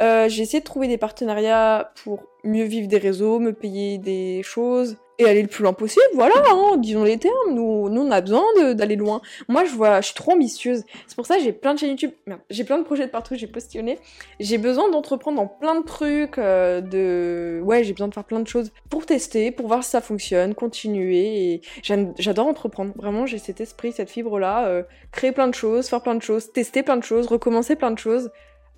Euh, 0.00 0.28
j'ai 0.28 0.42
essayé 0.42 0.60
de 0.60 0.64
trouver 0.64 0.88
des 0.88 0.98
partenariats 0.98 1.92
pour 2.04 2.22
mieux 2.44 2.64
vivre 2.64 2.88
des 2.88 2.98
réseaux, 2.98 3.38
me 3.38 3.52
payer 3.52 3.98
des 3.98 4.42
choses 4.42 4.96
et 5.20 5.28
aller 5.28 5.42
le 5.42 5.48
plus 5.48 5.62
loin 5.62 5.72
possible. 5.72 6.04
Voilà, 6.14 6.34
hein, 6.48 6.76
disons 6.78 7.04
les 7.04 7.18
termes. 7.18 7.34
Nous, 7.54 7.88
nous 7.88 8.00
on 8.00 8.10
a 8.10 8.20
besoin 8.20 8.42
d'aller 8.74 8.96
loin. 8.96 9.20
Moi, 9.48 9.64
je 9.64 9.72
vois, 9.72 10.00
je 10.00 10.06
suis 10.06 10.14
trop 10.14 10.32
ambitieuse. 10.32 10.82
C'est 11.06 11.16
pour 11.16 11.26
ça 11.26 11.38
j'ai 11.38 11.52
plein 11.52 11.74
de 11.74 11.78
chaînes 11.78 11.90
YouTube. 11.90 12.12
J'ai 12.48 12.64
plein 12.64 12.78
de 12.78 12.84
projets 12.84 13.06
de 13.06 13.10
partout. 13.10 13.34
J'ai 13.34 13.46
postillonné. 13.46 13.98
J'ai 14.40 14.58
besoin 14.58 14.90
d'entreprendre 14.90 15.38
dans 15.38 15.46
plein 15.46 15.80
de 15.80 15.84
trucs. 15.84 16.38
Euh, 16.38 16.80
de, 16.80 17.60
ouais, 17.62 17.84
j'ai 17.84 17.92
besoin 17.92 18.08
de 18.08 18.14
faire 18.14 18.24
plein 18.24 18.40
de 18.40 18.48
choses 18.48 18.72
pour 18.88 19.06
tester, 19.06 19.50
pour 19.50 19.68
voir 19.68 19.84
si 19.84 19.90
ça 19.90 20.00
fonctionne, 20.00 20.54
continuer. 20.54 21.60
J'adore 21.82 22.46
entreprendre. 22.46 22.92
Vraiment, 22.96 23.26
j'ai 23.26 23.38
cet 23.38 23.60
esprit, 23.60 23.92
cette 23.92 24.10
fibre 24.10 24.38
là. 24.38 24.66
Euh, 24.66 24.82
créer 25.12 25.32
plein 25.32 25.48
de 25.48 25.54
choses, 25.54 25.88
faire 25.88 26.02
plein 26.02 26.14
de 26.14 26.22
choses, 26.22 26.52
tester 26.52 26.82
plein 26.82 26.96
de 26.96 27.04
choses, 27.04 27.26
recommencer 27.26 27.76
plein 27.76 27.90
de 27.90 27.98
choses 27.98 28.30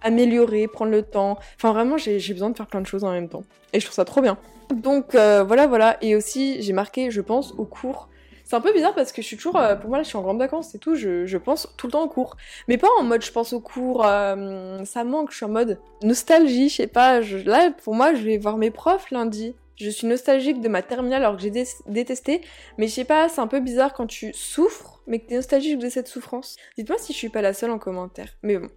améliorer, 0.03 0.69
prendre 0.69 0.91
le 0.91 1.03
temps. 1.03 1.39
Enfin, 1.57 1.73
vraiment, 1.73 1.97
j'ai 1.97 2.19
besoin 2.33 2.51
de 2.51 2.57
faire 2.57 2.67
plein 2.67 2.81
de 2.81 2.87
choses 2.87 3.05
en 3.05 3.13
même 3.13 3.29
temps. 3.29 3.45
Et 3.73 3.81
je 3.81 3.87
trouve 3.87 3.95
ça 3.95 4.05
trop 4.05 4.21
bien. 4.21 4.39
Donc, 4.73 5.15
euh, 5.15 5.43
voilà, 5.43 5.67
voilà. 5.67 5.97
Et 6.03 6.17
aussi, 6.17 6.63
j'ai 6.63 6.73
marqué, 6.73 7.11
je 7.11 7.21
pense, 7.21 7.53
au 7.59 7.65
cours. 7.65 8.09
C'est 8.45 8.57
un 8.57 8.61
peu 8.61 8.73
bizarre 8.73 8.95
parce 8.95 9.13
que 9.13 9.23
je 9.23 9.27
suis 9.27 9.37
toujours, 9.37 9.57
euh, 9.57 9.77
pour 9.77 9.89
moi 9.89 9.99
là 9.99 10.03
je 10.03 10.09
suis 10.09 10.19
en 10.19 10.21
grande 10.21 10.39
vacances 10.39 10.75
et 10.75 10.79
tout, 10.79 10.95
je, 10.95 11.37
pense 11.39 11.73
tout 11.79 11.87
le 11.87 11.93
temps 11.93 12.03
aux 12.03 12.09
cours. 12.09 12.37
Mais 12.69 12.77
pas 12.77 12.89
en 12.99 13.03
mode 13.03 13.25
je 13.25 13.33
pense 13.33 13.55
aux 13.55 13.61
cours, 13.61 14.05
euh, 14.05 14.85
ça 14.85 15.05
manque, 15.05 15.31
je 15.31 15.37
suis 15.37 15.47
en 15.47 15.49
mode 15.49 15.79
nostalgie, 16.03 16.69
je 16.69 16.75
sais 16.75 16.87
pas. 16.87 17.21
Là 17.21 17.71
pour 17.83 17.95
moi 17.95 18.15
je 18.15 18.21
vais 18.21 18.37
voir 18.37 18.59
mes 18.59 18.71
profs 18.71 19.11
lundi. 19.11 19.55
Je 19.77 19.89
suis 19.89 20.07
nostalgique 20.07 20.61
de 20.61 20.69
ma 20.69 20.83
terminale 20.83 21.25
alors 21.25 21.37
que 21.37 21.43
j'ai 21.43 21.65
détesté, 21.87 22.43
mais 22.77 22.89
je 22.89 22.93
sais 22.93 23.05
pas, 23.05 23.31
c'est 23.31 23.41
un 23.41 23.47
peu 23.47 23.61
bizarre 23.61 23.95
quand 23.95 24.07
tu 24.07 24.33
souffres, 24.35 25.01
mais 25.07 25.19
que 25.19 25.29
t'es 25.29 25.37
nostalgique 25.37 25.79
de 25.79 25.89
cette 25.89 26.09
souffrance. 26.09 26.57
Dites-moi 26.77 26.99
si 26.99 27.15
je 27.15 27.19
suis 27.19 27.31
pas 27.31 27.41
la 27.41 27.55
seule 27.55 27.71
en 27.71 27.79
commentaire. 27.79 28.29
Mais 28.43 28.59
bon. 28.59 28.69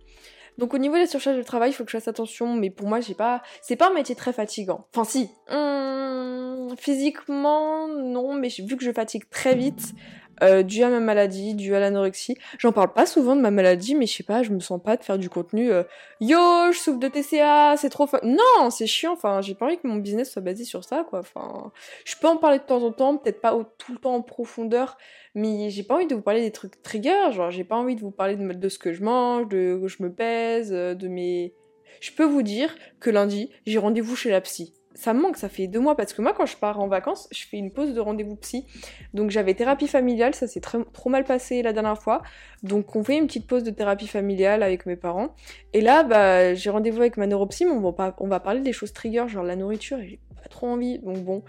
Donc 0.57 0.73
au 0.73 0.77
niveau 0.77 0.95
de 0.95 1.01
la 1.01 1.07
surcharge 1.07 1.37
de 1.37 1.43
travail, 1.43 1.71
il 1.71 1.73
faut 1.73 1.83
que 1.83 1.91
je 1.91 1.97
fasse 1.97 2.07
attention, 2.07 2.53
mais 2.53 2.69
pour 2.69 2.87
moi, 2.87 2.99
j'ai 2.99 3.13
pas, 3.13 3.41
c'est 3.61 3.75
pas 3.75 3.89
un 3.89 3.93
métier 3.93 4.15
très 4.15 4.33
fatigant. 4.33 4.87
Enfin 4.93 5.03
si, 5.03 5.29
hum, 5.49 6.75
physiquement 6.77 7.87
non, 7.87 8.33
mais 8.33 8.47
vu 8.47 8.77
que 8.77 8.83
je 8.83 8.91
fatigue 8.91 9.29
très 9.29 9.55
vite, 9.55 9.93
euh, 10.43 10.63
dû 10.63 10.83
à 10.83 10.89
ma 10.89 10.99
maladie, 10.99 11.55
dû 11.55 11.75
à 11.75 11.79
l'anorexie. 11.79 12.37
J'en 12.57 12.71
parle 12.71 12.93
pas 12.93 13.05
souvent 13.05 13.35
de 13.35 13.41
ma 13.41 13.51
maladie, 13.51 13.95
mais 13.95 14.05
je 14.05 14.15
sais 14.15 14.23
pas, 14.23 14.43
je 14.43 14.51
me 14.51 14.59
sens 14.59 14.81
pas 14.81 14.97
de 14.97 15.03
faire 15.03 15.17
du 15.17 15.29
contenu 15.29 15.71
euh, 15.71 15.83
Yo, 16.21 16.37
je 16.71 16.77
souffre 16.77 16.99
de 16.99 17.07
TCA, 17.07 17.75
c'est 17.77 17.89
trop 17.89 18.07
fun. 18.07 18.19
Non, 18.23 18.69
c'est 18.69 18.87
chiant, 18.87 19.13
enfin, 19.13 19.41
j'ai 19.41 19.55
pas 19.55 19.65
envie 19.65 19.77
que 19.77 19.87
mon 19.87 19.97
business 19.97 20.31
soit 20.31 20.41
basé 20.41 20.63
sur 20.63 20.83
ça, 20.83 21.05
quoi. 21.09 21.19
Enfin, 21.19 21.71
je 22.05 22.15
peux 22.19 22.27
en 22.27 22.37
parler 22.37 22.59
de 22.59 22.63
temps 22.63 22.83
en 22.83 22.91
temps, 22.91 23.17
peut-être 23.17 23.41
pas 23.41 23.57
tout 23.77 23.93
le 23.93 23.99
temps 23.99 24.15
en 24.15 24.21
profondeur, 24.21 24.97
mais 25.35 25.69
j'ai 25.69 25.83
pas 25.83 25.95
envie 25.95 26.07
de 26.07 26.15
vous 26.15 26.21
parler 26.21 26.41
des 26.41 26.51
trucs 26.51 26.81
triggers, 26.81 27.31
genre, 27.31 27.51
j'ai 27.51 27.63
pas 27.63 27.75
envie 27.75 27.95
de 27.95 28.01
vous 28.01 28.11
parler 28.11 28.35
de, 28.35 28.53
de 28.53 28.69
ce 28.69 28.79
que 28.79 28.93
je 28.93 29.03
mange, 29.03 29.47
de 29.47 29.79
que 29.81 29.87
je 29.87 30.03
me 30.03 30.11
pèse, 30.11 30.71
euh, 30.73 30.95
de 30.95 31.07
mes... 31.07 31.53
Je 32.01 32.11
peux 32.11 32.25
vous 32.25 32.41
dire 32.41 32.75
que 32.99 33.09
lundi, 33.09 33.49
j'ai 33.65 33.79
rendez-vous 33.79 34.15
chez 34.15 34.29
la 34.29 34.41
psy 34.41 34.73
ça 34.95 35.13
me 35.13 35.21
manque, 35.21 35.37
ça 35.37 35.49
fait 35.49 35.67
deux 35.67 35.79
mois, 35.79 35.95
parce 35.95 36.13
que 36.13 36.21
moi, 36.21 36.33
quand 36.33 36.45
je 36.45 36.55
pars 36.55 36.79
en 36.79 36.87
vacances, 36.87 37.27
je 37.31 37.45
fais 37.45 37.57
une 37.57 37.71
pause 37.71 37.93
de 37.93 37.99
rendez-vous 37.99 38.35
psy. 38.37 38.65
Donc 39.13 39.29
j'avais 39.29 39.53
thérapie 39.53 39.87
familiale, 39.87 40.33
ça 40.33 40.47
s'est 40.47 40.61
trop 40.61 41.09
mal 41.09 41.25
passé 41.25 41.61
la 41.61 41.73
dernière 41.73 42.01
fois. 42.01 42.23
Donc 42.63 42.95
on 42.95 43.03
fait 43.03 43.17
une 43.17 43.27
petite 43.27 43.45
pause 43.45 43.63
de 43.63 43.71
thérapie 43.71 44.07
familiale 44.07 44.63
avec 44.63 44.85
mes 44.85 44.95
parents. 44.95 45.35
Et 45.73 45.81
là, 45.81 46.03
bah, 46.03 46.55
j'ai 46.55 46.69
rendez-vous 46.69 47.01
avec 47.01 47.17
ma 47.17 47.27
neuropsy, 47.27 47.65
mais 47.65 47.71
on 47.71 48.27
va, 48.27 48.39
parler 48.39 48.61
des 48.61 48.73
choses 48.73 48.93
triggers, 48.93 49.27
genre 49.27 49.43
la 49.43 49.55
nourriture, 49.55 49.99
et 49.99 50.07
j'ai 50.07 50.19
pas 50.41 50.49
trop 50.49 50.67
envie. 50.67 50.99
Donc 50.99 51.17
bon, 51.19 51.43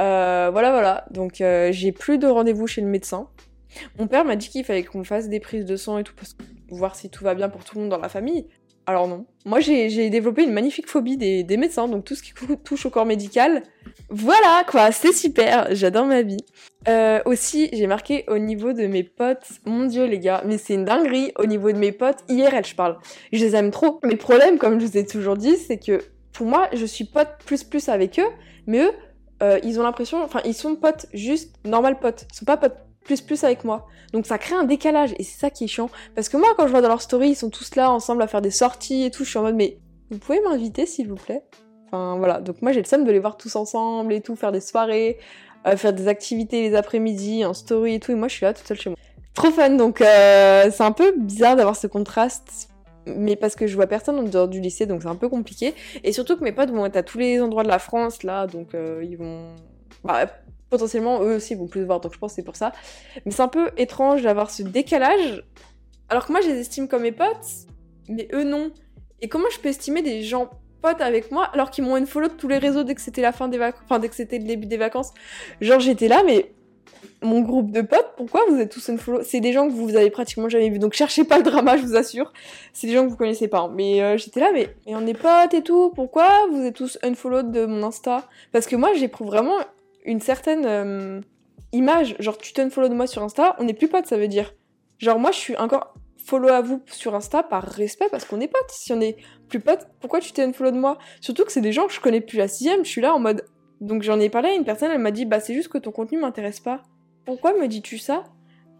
euh, 0.00 0.50
voilà, 0.52 0.70
voilà. 0.70 1.04
Donc 1.10 1.40
euh, 1.40 1.72
j'ai 1.72 1.92
plus 1.92 2.18
de 2.18 2.28
rendez-vous 2.28 2.66
chez 2.66 2.80
le 2.80 2.88
médecin. 2.88 3.28
Mon 3.98 4.06
père 4.06 4.24
m'a 4.24 4.36
dit 4.36 4.48
qu'il 4.48 4.64
fallait 4.64 4.84
qu'on 4.84 5.02
fasse 5.02 5.28
des 5.28 5.40
prises 5.40 5.64
de 5.64 5.74
sang 5.74 5.98
et 5.98 6.04
tout, 6.04 6.14
voir 6.70 6.94
si 6.94 7.10
tout 7.10 7.24
va 7.24 7.34
bien 7.34 7.48
pour 7.48 7.64
tout 7.64 7.74
le 7.74 7.82
monde 7.82 7.90
dans 7.90 7.98
la 7.98 8.08
famille. 8.08 8.46
Alors 8.86 9.08
non. 9.08 9.26
Moi, 9.46 9.60
j'ai 9.60 10.10
développé 10.10 10.42
une 10.42 10.52
magnifique 10.52 10.88
phobie 10.88 11.16
des, 11.16 11.56
médecins, 11.56 11.88
donc 11.88 12.04
tout 12.04 12.14
ce 12.14 12.22
qui 12.22 12.32
touche 12.64 12.86
au 12.86 12.90
corps 12.90 13.06
médical. 13.06 13.62
Voilà, 14.10 14.64
quoi, 14.68 14.92
c'est 14.92 15.12
super, 15.12 15.68
j'adore 15.74 16.06
ma 16.06 16.22
vie. 16.22 16.44
Euh, 16.88 17.20
aussi, 17.24 17.70
j'ai 17.72 17.86
marqué 17.86 18.24
au 18.28 18.38
niveau 18.38 18.72
de 18.72 18.86
mes 18.86 19.02
potes, 19.02 19.46
mon 19.64 19.86
dieu 19.86 20.04
les 20.04 20.18
gars, 20.18 20.42
mais 20.44 20.58
c'est 20.58 20.74
une 20.74 20.84
dinguerie 20.84 21.32
au 21.38 21.46
niveau 21.46 21.72
de 21.72 21.78
mes 21.78 21.92
potes, 21.92 22.18
IRL 22.28 22.64
je 22.64 22.74
parle. 22.74 22.98
Je 23.32 23.38
les 23.38 23.56
aime 23.56 23.70
trop. 23.70 24.00
Mes 24.02 24.16
problèmes, 24.16 24.58
comme 24.58 24.78
je 24.80 24.86
vous 24.86 24.96
ai 24.98 25.06
toujours 25.06 25.36
dit, 25.36 25.56
c'est 25.56 25.78
que 25.78 26.00
pour 26.32 26.46
moi, 26.46 26.68
je 26.72 26.84
suis 26.84 27.04
pote 27.04 27.28
plus 27.46 27.64
plus 27.64 27.88
avec 27.88 28.18
eux, 28.18 28.28
mais 28.66 28.80
eux, 28.80 28.92
euh, 29.42 29.58
ils 29.62 29.80
ont 29.80 29.82
l'impression, 29.82 30.22
enfin, 30.22 30.40
ils 30.44 30.54
sont 30.54 30.76
potes 30.76 31.06
juste 31.12 31.56
normal 31.64 31.98
potes. 31.98 32.26
Ils 32.32 32.36
sont 32.36 32.44
pas 32.44 32.56
potes 32.56 32.76
plus 33.04 33.20
plus 33.20 33.44
avec 33.44 33.64
moi. 33.64 33.86
Donc 34.12 34.26
ça 34.26 34.38
crée 34.38 34.54
un 34.54 34.64
décalage 34.64 35.14
et 35.18 35.22
c'est 35.22 35.38
ça 35.38 35.50
qui 35.50 35.64
est 35.64 35.68
chiant. 35.68 35.90
Parce 36.14 36.28
que 36.28 36.36
moi, 36.36 36.48
quand 36.56 36.66
je 36.66 36.72
vois 36.72 36.80
dans 36.80 36.88
leur 36.88 37.02
story, 37.02 37.30
ils 37.30 37.36
sont 37.36 37.50
tous 37.50 37.76
là 37.76 37.90
ensemble 37.90 38.22
à 38.22 38.26
faire 38.26 38.42
des 38.42 38.50
sorties 38.50 39.04
et 39.04 39.10
tout, 39.10 39.24
je 39.24 39.30
suis 39.30 39.38
en 39.38 39.42
mode 39.42 39.56
mais 39.56 39.78
vous 40.10 40.18
pouvez 40.18 40.40
m'inviter 40.40 40.86
s'il 40.86 41.08
vous 41.08 41.16
plaît? 41.16 41.44
Enfin 41.86 42.16
voilà, 42.18 42.40
donc 42.40 42.62
moi 42.62 42.72
j'ai 42.72 42.80
le 42.80 42.86
seum 42.86 43.04
de 43.04 43.12
les 43.12 43.20
voir 43.20 43.36
tous 43.36 43.56
ensemble 43.56 44.12
et 44.12 44.20
tout, 44.20 44.36
faire 44.36 44.52
des 44.52 44.60
soirées, 44.60 45.18
euh, 45.66 45.76
faire 45.76 45.92
des 45.92 46.08
activités 46.08 46.68
les 46.68 46.74
après-midi, 46.74 47.44
en 47.44 47.54
story 47.54 47.94
et 47.94 48.00
tout, 48.00 48.12
et 48.12 48.16
moi 48.16 48.28
je 48.28 48.34
suis 48.34 48.44
là 48.44 48.52
toute 48.52 48.66
seule 48.66 48.80
chez 48.80 48.90
moi. 48.90 48.98
Trop 49.34 49.50
fun, 49.50 49.70
donc 49.70 50.00
euh, 50.00 50.70
c'est 50.70 50.82
un 50.82 50.92
peu 50.92 51.12
bizarre 51.16 51.56
d'avoir 51.56 51.76
ce 51.76 51.86
contraste 51.86 52.68
mais 53.06 53.36
parce 53.36 53.54
que 53.54 53.66
je 53.66 53.74
vois 53.74 53.86
personne 53.86 54.18
en 54.18 54.22
dehors 54.22 54.48
du 54.48 54.60
lycée, 54.60 54.86
donc 54.86 55.02
c'est 55.02 55.08
un 55.08 55.16
peu 55.16 55.28
compliqué. 55.28 55.74
Et 56.02 56.12
surtout 56.12 56.36
que 56.36 56.44
mes 56.44 56.52
potes 56.52 56.70
vont 56.70 56.86
être 56.86 56.96
à 56.96 57.02
tous 57.02 57.18
les 57.18 57.40
endroits 57.40 57.62
de 57.62 57.68
la 57.68 57.78
France, 57.78 58.22
là, 58.22 58.46
donc 58.46 58.74
euh, 58.74 59.04
ils 59.04 59.16
vont... 59.16 59.54
Bah, 60.04 60.26
potentiellement 60.74 61.22
eux 61.22 61.36
aussi 61.36 61.54
vont 61.54 61.68
plus 61.68 61.84
voir, 61.84 62.00
donc 62.00 62.12
je 62.12 62.18
pense 62.18 62.32
que 62.32 62.36
c'est 62.36 62.42
pour 62.42 62.56
ça. 62.56 62.72
Mais 63.24 63.30
c'est 63.30 63.42
un 63.42 63.48
peu 63.48 63.70
étrange 63.76 64.22
d'avoir 64.22 64.50
ce 64.50 64.62
décalage, 64.62 65.44
alors 66.08 66.26
que 66.26 66.32
moi 66.32 66.40
je 66.40 66.48
les 66.48 66.60
estime 66.60 66.88
comme 66.88 67.02
mes 67.02 67.12
potes, 67.12 67.68
mais 68.08 68.28
eux 68.32 68.42
non. 68.42 68.72
Et 69.20 69.28
comment 69.28 69.48
je 69.52 69.60
peux 69.60 69.68
estimer 69.68 70.02
des 70.02 70.22
gens 70.22 70.50
potes 70.82 71.00
avec 71.00 71.30
moi 71.30 71.44
alors 71.44 71.70
qu'ils 71.70 71.84
m'ont 71.84 72.04
follow 72.06 72.28
de 72.28 72.34
tous 72.34 72.48
les 72.48 72.58
réseaux 72.58 72.82
dès 72.82 72.94
que 72.94 73.00
c'était 73.00 73.22
la 73.22 73.32
fin 73.32 73.46
des 73.46 73.58
vacances, 73.58 73.82
enfin 73.84 74.00
dès 74.00 74.08
que 74.08 74.16
c'était 74.16 74.38
le 74.38 74.44
début 74.44 74.66
des 74.66 74.76
vacances? 74.76 75.12
Genre 75.60 75.78
j'étais 75.78 76.08
là, 76.08 76.22
mais 76.26 76.50
mon 77.22 77.40
groupe 77.40 77.70
de 77.70 77.80
potes, 77.80 78.12
pourquoi 78.16 78.40
vous 78.50 78.58
êtes 78.58 78.70
tous 78.70 78.90
follow 78.96 79.20
C'est 79.22 79.40
des 79.40 79.52
gens 79.52 79.68
que 79.68 79.72
vous 79.72 79.96
avez 79.96 80.10
pratiquement 80.10 80.48
jamais 80.48 80.68
vus, 80.70 80.78
donc 80.78 80.92
cherchez 80.92 81.24
pas 81.24 81.38
le 81.38 81.44
drama, 81.44 81.76
je 81.76 81.82
vous 81.82 81.96
assure. 81.96 82.32
C'est 82.72 82.86
des 82.86 82.94
gens 82.94 83.04
que 83.04 83.10
vous 83.10 83.16
connaissez 83.16 83.48
pas. 83.48 83.70
Mais 83.72 84.02
euh, 84.02 84.16
j'étais 84.16 84.40
là, 84.40 84.50
mais, 84.52 84.74
mais 84.86 84.94
on 84.94 85.06
est 85.06 85.14
potes 85.14 85.54
et 85.54 85.62
tout, 85.62 85.90
pourquoi 85.94 86.28
vous 86.50 86.62
êtes 86.62 86.74
tous 86.74 86.98
unfollow 87.02 87.42
de 87.42 87.66
mon 87.66 87.82
Insta? 87.82 88.28
Parce 88.52 88.66
que 88.66 88.76
moi 88.76 88.90
j'éprouve 88.94 89.28
vraiment 89.28 89.56
une 90.04 90.20
certaine 90.20 90.64
euh, 90.66 91.20
image. 91.72 92.16
Genre, 92.18 92.38
tu 92.38 92.52
follow 92.70 92.88
de 92.88 92.94
moi 92.94 93.06
sur 93.06 93.22
Insta, 93.22 93.56
on 93.58 93.64
n'est 93.64 93.74
plus 93.74 93.88
potes, 93.88 94.06
ça 94.06 94.16
veut 94.16 94.28
dire. 94.28 94.54
Genre, 94.98 95.18
moi, 95.18 95.32
je 95.32 95.38
suis 95.38 95.56
encore 95.56 95.94
follow 96.24 96.48
à 96.48 96.62
vous 96.62 96.82
sur 96.86 97.14
Insta 97.14 97.42
par 97.42 97.64
respect 97.64 98.08
parce 98.10 98.24
qu'on 98.24 98.40
est 98.40 98.48
potes. 98.48 98.70
Si 98.70 98.92
on 98.92 99.00
est 99.00 99.16
plus 99.48 99.60
potes, 99.60 99.86
pourquoi 100.00 100.20
tu 100.20 100.32
follow 100.52 100.70
de 100.70 100.78
moi? 100.78 100.98
Surtout 101.20 101.44
que 101.44 101.52
c'est 101.52 101.60
des 101.60 101.72
gens 101.72 101.86
que 101.86 101.92
je 101.92 102.00
connais 102.00 102.20
plus 102.20 102.38
la 102.38 102.48
sixième, 102.48 102.84
je 102.84 102.90
suis 102.90 103.00
là 103.00 103.14
en 103.14 103.18
mode. 103.18 103.44
Donc 103.80 104.02
j'en 104.02 104.18
ai 104.18 104.30
parlé 104.30 104.48
à 104.48 104.54
une 104.54 104.64
personne, 104.64 104.90
elle 104.90 105.00
m'a 105.00 105.10
dit, 105.10 105.26
bah 105.26 105.40
c'est 105.40 105.54
juste 105.54 105.68
que 105.68 105.78
ton 105.78 105.90
contenu 105.90 106.18
m'intéresse 106.18 106.60
pas. 106.60 106.82
Pourquoi 107.26 107.52
me 107.52 107.68
dis-tu 107.68 107.98
ça? 107.98 108.24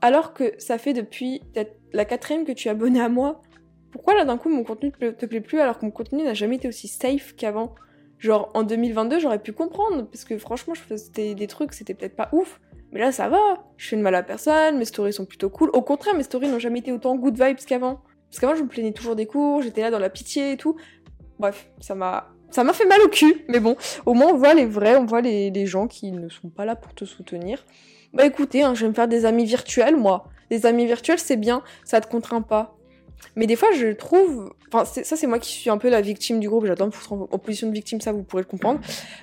Alors 0.01 0.33
que 0.33 0.55
ça 0.59 0.79
fait 0.79 0.93
depuis 0.93 1.41
peut-être 1.53 1.77
la 1.93 2.05
quatrième 2.05 2.45
que 2.45 2.53
tu 2.53 2.69
es 2.69 2.71
abonné 2.71 3.01
à 3.01 3.09
moi 3.09 3.43
Pourquoi 3.91 4.15
là 4.15 4.25
d'un 4.25 4.39
coup 4.39 4.49
mon 4.49 4.65
contenu 4.65 4.93
te, 4.93 5.11
te 5.11 5.27
plaît 5.27 5.41
plus 5.41 5.61
alors 5.61 5.79
que 5.79 5.85
mon 5.85 5.91
contenu 5.91 6.23
n'a 6.23 6.35
jamais 6.35 6.57
été 6.57 6.69
aussi 6.69 6.89
safe 6.89 7.35
qu'avant? 7.37 7.75
Genre 8.25 8.51
en 8.55 8.63
2022, 8.63 9.19
j'aurais 9.19 9.39
pu 9.39 9.53
comprendre, 9.53 10.07
parce 10.07 10.25
que 10.25 10.39
franchement, 10.39 10.73
je 10.73 10.81
faisais 10.81 11.35
des 11.35 11.47
trucs, 11.47 11.75
c'était 11.75 11.93
peut-être 11.93 12.17
pas 12.17 12.31
ouf. 12.33 12.59
Mais 12.91 13.01
là, 13.01 13.13
ça 13.13 13.29
va. 13.29 13.67
Je 13.77 13.87
fais 13.87 13.97
de 13.97 14.01
mal 14.01 14.15
à 14.15 14.23
personne, 14.23 14.79
mes 14.79 14.87
stories 14.87 15.13
sont 15.13 15.27
plutôt 15.27 15.51
cool. 15.51 15.69
Au 15.75 15.83
contraire, 15.83 16.15
mes 16.15 16.23
stories 16.23 16.49
n'ont 16.49 16.59
jamais 16.59 16.79
été 16.79 16.91
autant 16.91 17.17
good 17.17 17.39
vibes 17.39 17.59
qu'avant. 17.67 18.01
Parce 18.31 18.41
qu'avant, 18.41 18.55
je 18.55 18.63
me 18.63 18.69
plaignais 18.69 18.93
toujours 18.93 19.15
des 19.15 19.27
cours, 19.27 19.61
j'étais 19.61 19.83
là 19.83 19.91
dans 19.91 19.99
la 19.99 20.09
pitié 20.09 20.53
et 20.53 20.57
tout. 20.57 20.75
Bref, 21.39 21.69
ça 21.81 21.95
m'a. 21.95 22.31
Ça 22.49 22.65
m'a 22.65 22.73
fait 22.73 22.87
mal 22.87 23.03
au 23.03 23.09
cul, 23.09 23.45
mais 23.49 23.61
bon, 23.61 23.77
au 24.07 24.15
moins 24.15 24.29
on 24.29 24.37
voit 24.37 24.55
les 24.55 24.65
vrais, 24.65 24.97
on 24.97 25.05
voit 25.05 25.21
les, 25.21 25.67
gens 25.67 25.87
qui 25.87 26.13
ne 26.13 26.29
sont 26.29 26.49
pas 26.49 26.65
là 26.65 26.77
pour 26.77 26.95
te 26.95 27.05
soutenir. 27.05 27.67
Bah 28.15 28.25
écoutez, 28.25 28.63
hein, 28.63 28.75
je 28.75 28.83
vais 28.83 28.89
me 28.89 28.95
faire 28.95 29.09
des 29.09 29.27
amis 29.27 29.45
virtuels, 29.45 29.97
moi. 29.97 30.29
Des 30.51 30.65
amis 30.65 30.87
virtuels, 30.87 31.19
c'est 31.19 31.37
bien, 31.37 31.63
ça 31.85 32.01
te 32.01 32.09
contraint 32.09 32.43
pas. 32.43 32.77
Mais 33.37 33.47
des 33.47 33.57
fois, 33.57 33.69
je 33.73 33.89
trouve. 33.89 34.53
Enfin, 34.73 34.85
ça, 34.85 35.17
c'est 35.17 35.27
moi 35.27 35.39
qui 35.39 35.51
suis 35.51 35.71
un 35.71 35.79
peu 35.79 35.89
la 35.89 36.01
victime 36.01 36.41
du 36.41 36.49
groupe. 36.49 36.67
J'adore 36.67 36.89
me 36.89 36.93
foutre 36.93 37.13
en, 37.13 37.39
position 37.39 37.69
de 37.69 37.73
victime, 37.73 38.01
ça, 38.01 38.13
vous 38.13 38.23
pourrez 38.23 38.43
le 38.43 38.49
comprendre. 38.49 38.81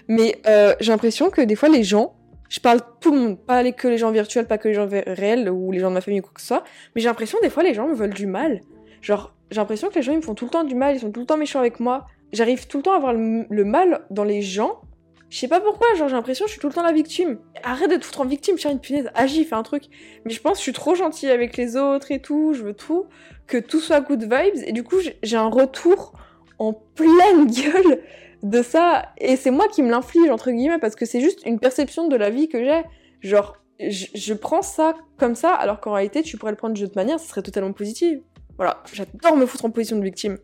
Mais 0.08 0.40
euh, 0.48 0.76
j'ai 0.80 0.92
l'impression 0.92 1.30
que 1.30 1.42
des 1.42 1.56
fois, 1.56 1.70
les 1.70 1.84
gens. 1.84 2.16
Je 2.50 2.60
parle 2.60 2.82
tout 3.00 3.14
le 3.14 3.18
monde, 3.18 3.40
pas 3.40 3.64
que 3.72 3.88
les 3.88 3.98
gens 3.98 4.12
virtuels, 4.12 4.46
pas 4.46 4.58
que 4.58 4.68
les 4.68 4.74
gens 4.74 4.86
réels 4.86 5.50
ou 5.50 5.72
les 5.72 5.80
gens 5.80 5.88
de 5.88 5.94
ma 5.94 6.02
famille 6.02 6.20
ou 6.20 6.24
quoi 6.24 6.34
que 6.34 6.42
ce 6.42 6.48
soit. 6.48 6.66
Mais 6.94 7.02
j'ai 7.02 7.08
l'impression, 7.08 7.38
des 7.42 7.50
fois, 7.50 7.64
les 7.64 7.74
gens 7.74 7.88
me 7.88 7.94
veulent 7.94 8.14
du 8.14 8.28
mal. 8.28 8.60
Genre, 9.02 9.34
j'ai 9.52 9.62
l'impression 9.62 9.88
que 9.88 9.96
les 9.96 10.02
gens, 10.02 10.12
ils 10.12 10.18
me 10.18 10.22
font 10.22 10.36
tout 10.36 10.44
le 10.44 10.52
temps 10.52 10.66
du 10.66 10.76
mal, 10.76 10.98
ils 10.98 11.00
sont 11.00 11.12
tout 11.12 11.22
le 11.22 11.26
temps 11.26 11.38
méchants 11.38 11.62
avec 11.62 11.80
moi. 11.80 12.08
J'arrive 12.34 12.68
tout 12.68 12.76
le 12.76 12.84
temps 12.84 12.92
à 12.92 12.98
avoir 12.98 13.14
le 13.14 13.64
mal 13.64 14.02
dans 14.10 14.26
les 14.26 14.42
gens 14.42 14.82
je 15.32 15.38
sais 15.38 15.48
pas 15.48 15.62
pourquoi, 15.62 15.88
genre 15.96 16.10
j'ai 16.10 16.16
l'impression 16.16 16.44
que 16.44 16.50
je 16.50 16.56
suis 16.56 16.62
tout 16.62 16.68
le 16.68 16.74
temps 16.74 16.84
la 16.84 16.92
victime. 16.92 17.40
Arrête 17.64 17.90
de 17.90 17.96
te 17.96 18.04
foutre 18.04 18.20
en 18.20 18.26
victime, 18.26 18.58
chérie, 18.58 18.74
une 18.74 18.82
punaise, 18.82 19.10
agis, 19.16 19.46
fais 19.46 19.56
un 19.56 19.64
truc. 19.64 19.86
Mais 20.26 20.32
je 20.32 20.42
pense 20.42 20.54
que 20.54 20.58
je 20.58 20.64
suis 20.64 20.74
trop 20.74 20.94
gentille 20.94 21.30
avec 21.30 21.56
les 21.56 21.78
autres 21.78 22.12
et 22.12 22.20
tout, 22.20 22.54
je 22.54 22.64
veux 22.64 22.74
tout, 22.74 23.06
que 23.48 23.58
tout 23.58 23.80
soit 23.80 24.02
good 24.02 24.24
vibes, 24.24 24.62
et 24.66 24.74
du 24.74 24.84
coup 24.84 24.98
j'ai 25.24 25.38
un 25.38 25.48
retour 25.48 26.12
en 26.60 26.74
pleine 26.74 27.48
gueule 27.50 28.02
de 28.44 28.62
ça, 28.62 29.14
et 29.20 29.38
c'est 29.38 29.52
moi 29.52 29.70
qui 29.70 29.82
me 29.84 29.90
l'inflige, 29.90 30.30
entre 30.30 30.52
guillemets, 30.52 30.80
parce 30.80 30.96
que 30.96 31.06
c'est 31.06 31.22
juste 31.22 31.40
une 31.46 31.60
perception 31.60 32.10
de 32.10 32.16
la 32.18 32.30
vie 32.30 32.50
que 32.50 32.62
j'ai. 32.62 32.82
Genre, 33.22 33.56
je, 33.80 34.08
je, 34.14 34.34
prends 34.34 34.62
ça 34.62 34.96
comme 35.18 35.36
ça, 35.36 35.54
alors 35.54 35.80
qu'en 35.80 35.94
réalité, 35.94 36.24
tu 36.24 36.38
pourrais 36.38 36.52
le 36.52 36.58
prendre 36.58 36.74
d'une 36.74 36.88
autre 36.88 36.98
manière, 36.98 37.20
ça 37.20 37.28
serait 37.30 37.42
totalement 37.42 37.72
positif. 37.72 38.20
Voilà, 38.58 38.84
j'adore 38.94 39.38
me 39.38 39.46
foutre 39.46 39.66
en 39.66 39.72
position 39.72 39.98
de 39.98 40.04
victime. 40.04 40.38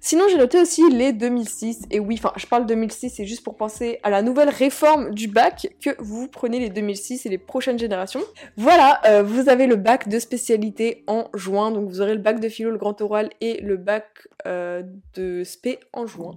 Sinon, 0.00 0.24
j'ai 0.30 0.36
noté 0.36 0.60
aussi 0.60 0.82
les 0.90 1.12
2006. 1.12 1.86
Et 1.90 2.00
oui, 2.00 2.16
enfin, 2.18 2.32
je 2.36 2.46
parle 2.46 2.66
2006, 2.66 3.10
c'est 3.10 3.24
juste 3.24 3.42
pour 3.42 3.56
penser 3.56 4.00
à 4.02 4.10
la 4.10 4.22
nouvelle 4.22 4.50
réforme 4.50 5.14
du 5.14 5.28
bac 5.28 5.68
que 5.80 5.90
vous 5.98 6.28
prenez 6.28 6.58
les 6.58 6.68
2006 6.70 7.26
et 7.26 7.28
les 7.28 7.38
prochaines 7.38 7.78
générations. 7.78 8.22
Voilà, 8.56 9.00
euh, 9.06 9.22
vous 9.22 9.48
avez 9.48 9.66
le 9.66 9.76
bac 9.76 10.08
de 10.08 10.18
spécialité 10.18 11.04
en 11.06 11.28
juin. 11.34 11.70
Donc, 11.70 11.88
vous 11.88 12.00
aurez 12.00 12.14
le 12.14 12.20
bac 12.20 12.40
de 12.40 12.48
philo, 12.48 12.70
le 12.70 12.78
grand 12.78 13.00
oral 13.00 13.30
et 13.40 13.60
le 13.60 13.76
bac 13.76 14.28
euh, 14.46 14.82
de 15.14 15.42
spé 15.44 15.80
en 15.92 16.06
juin. 16.06 16.32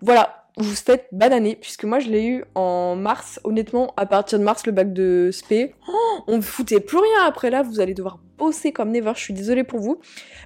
voilà, 0.00 0.46
vous 0.58 0.74
faites 0.74 1.08
bananer, 1.12 1.54
puisque 1.54 1.84
moi 1.84 1.98
je 1.98 2.08
l'ai 2.08 2.24
eu 2.24 2.44
en 2.54 2.96
mars. 2.96 3.40
Honnêtement, 3.44 3.92
à 3.96 4.06
partir 4.06 4.38
de 4.38 4.44
mars, 4.44 4.64
le 4.64 4.72
bac 4.72 4.92
de 4.92 5.28
SP, 5.28 5.76
oh, 5.85 5.85
on 6.26 6.36
ne 6.36 6.42
foutait 6.42 6.80
plus 6.80 6.98
rien 6.98 7.26
après 7.26 7.50
là, 7.50 7.62
vous 7.62 7.80
allez 7.80 7.94
devoir 7.94 8.18
bosser 8.38 8.72
comme 8.72 8.90
never, 8.90 9.12
je 9.14 9.20
suis 9.20 9.34
désolée 9.34 9.64
pour 9.64 9.80
vous. 9.80 10.00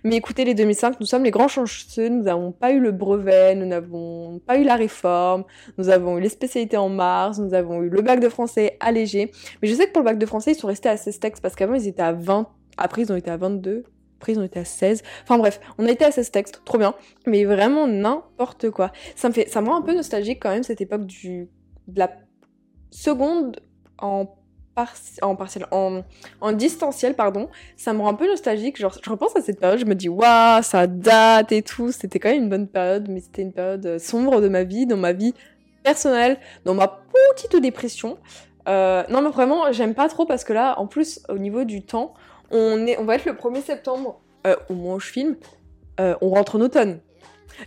Mais 0.05 0.17
écoutez, 0.17 0.45
les 0.45 0.55
2005, 0.55 1.01
nous 1.01 1.07
sommes 1.07 1.25
les 1.25 1.31
grands 1.31 1.49
chanceux, 1.49 2.09
nous 2.09 2.23
n'avons 2.23 2.53
pas 2.53 2.73
eu 2.73 2.81
le 2.81 2.93
brevet, 2.93 3.55
nous 3.55 3.67
n'avons 3.67 4.41
pas 4.47 4.59
eu 4.59 4.65
la 4.65 4.77
réforme, 4.77 5.45
nous 5.79 5.89
avons 5.89 6.19
eu 6.19 6.21
les 6.21 6.29
spécialités 6.29 6.77
en 6.77 6.89
mars, 6.89 7.39
nous 7.39 7.55
avons 7.55 7.83
eu 7.83 7.89
le 7.89 8.03
bac 8.03 8.21
de 8.21 8.29
français 8.29 8.77
allégé. 8.81 9.31
Mais 9.63 9.69
je 9.69 9.75
sais 9.75 9.87
que 9.87 9.93
pour 9.93 10.03
le 10.03 10.07
bac 10.07 10.19
de 10.19 10.27
français, 10.27 10.53
ils 10.53 10.59
sont 10.59 10.69
restés 10.69 10.89
à 10.89 10.97
16 10.97 11.19
textes, 11.19 11.43
parce 11.43 11.55
qu'avant 11.55 11.75
ils 11.75 11.89
étaient 11.89 12.03
à 12.03 12.13
20, 12.13 12.49
après 12.77 13.03
ils 13.03 13.13
ont 13.13 13.17
été 13.17 13.31
à 13.31 13.37
22, 13.37 13.85
après, 14.21 14.33
ils 14.33 14.39
ont 14.39 14.45
été 14.45 14.59
à 14.61 14.67
16. 14.67 15.03
Enfin 15.23 15.39
bref, 15.39 15.61
on 15.79 15.87
a 15.87 15.91
été 15.91 16.05
à 16.05 16.11
16 16.11 16.31
textes, 16.31 16.61
trop 16.67 16.77
bien. 16.77 16.95
Mais 17.27 17.47
vraiment 17.47 17.87
n'importe 17.87 18.69
quoi. 18.69 18.93
Ça 19.17 19.31
me 19.31 19.33
fait, 19.33 19.49
ça 19.49 19.63
me 19.63 19.69
rend 19.69 19.79
un 19.79 19.83
peu 19.83 19.95
nostalgique 19.95 20.41
quand 20.43 20.51
même 20.51 20.63
cette 20.63 20.83
époque 20.83 21.07
du, 21.07 21.49
de 21.89 21.99
la 21.99 22.11
seconde 22.91 23.61
en 23.97 24.27
en 25.23 25.37
partiel, 25.37 25.67
en, 25.71 26.03
distanciel, 26.53 27.15
pardon, 27.15 27.49
ça 27.77 27.93
me 27.93 28.01
rend 28.01 28.09
un 28.09 28.15
peu 28.15 28.27
nostalgique. 28.27 28.79
Genre, 28.79 28.95
je 29.03 29.11
repense 29.11 29.37
à 29.37 29.41
cette 29.41 29.61
période, 29.61 29.79
je 29.79 29.85
me 29.85 29.95
dis, 29.95 30.09
waouh, 30.09 30.63
ça 30.63 30.87
date 30.87 31.53
et 31.53 31.63
tout. 31.63 31.93
C'était 31.93 32.19
quand 32.19 32.31
même 32.31 32.45
une 32.45 32.49
bonne 32.49 32.69
période, 32.69 33.09
mais 33.09 33.21
c'était 33.21 33.43
une 33.43 33.53
période 33.53 33.85
euh, 33.87 33.99
sombre 33.99 34.41
de 34.41 34.49
ma 34.49 34.65
vie, 34.65 34.87
dans 34.87 34.97
ma 34.97 35.13
vie 35.13 35.35
personnelle, 35.83 36.39
dans 36.65 36.75
ma 36.75 36.89
petite 36.89 37.57
dépression. 37.57 38.19
Euh, 38.69 39.03
non, 39.09 39.23
mais 39.23 39.31
vraiment, 39.31 39.73
j'aime 39.73 39.95
pas 39.95 40.09
trop 40.09 40.27
parce 40.27 40.45
que 40.45 40.53
là, 40.53 40.79
en 40.79 40.87
plus, 40.87 41.21
au 41.29 41.39
niveau 41.39 41.65
du 41.65 41.83
temps, 41.83 42.15
on, 42.51 42.87
est, 42.87 42.99
on 42.99 43.05
va 43.05 43.17
être 43.17 43.25
le 43.25 43.33
1er 43.33 43.63
septembre, 43.63 44.21
euh, 44.47 44.57
au 44.69 44.75
moment 44.75 44.95
où 44.95 45.01
je 45.01 45.11
filme, 45.11 45.37
on 45.99 46.31
rentre 46.31 46.57
en 46.57 46.63
automne. 46.63 47.01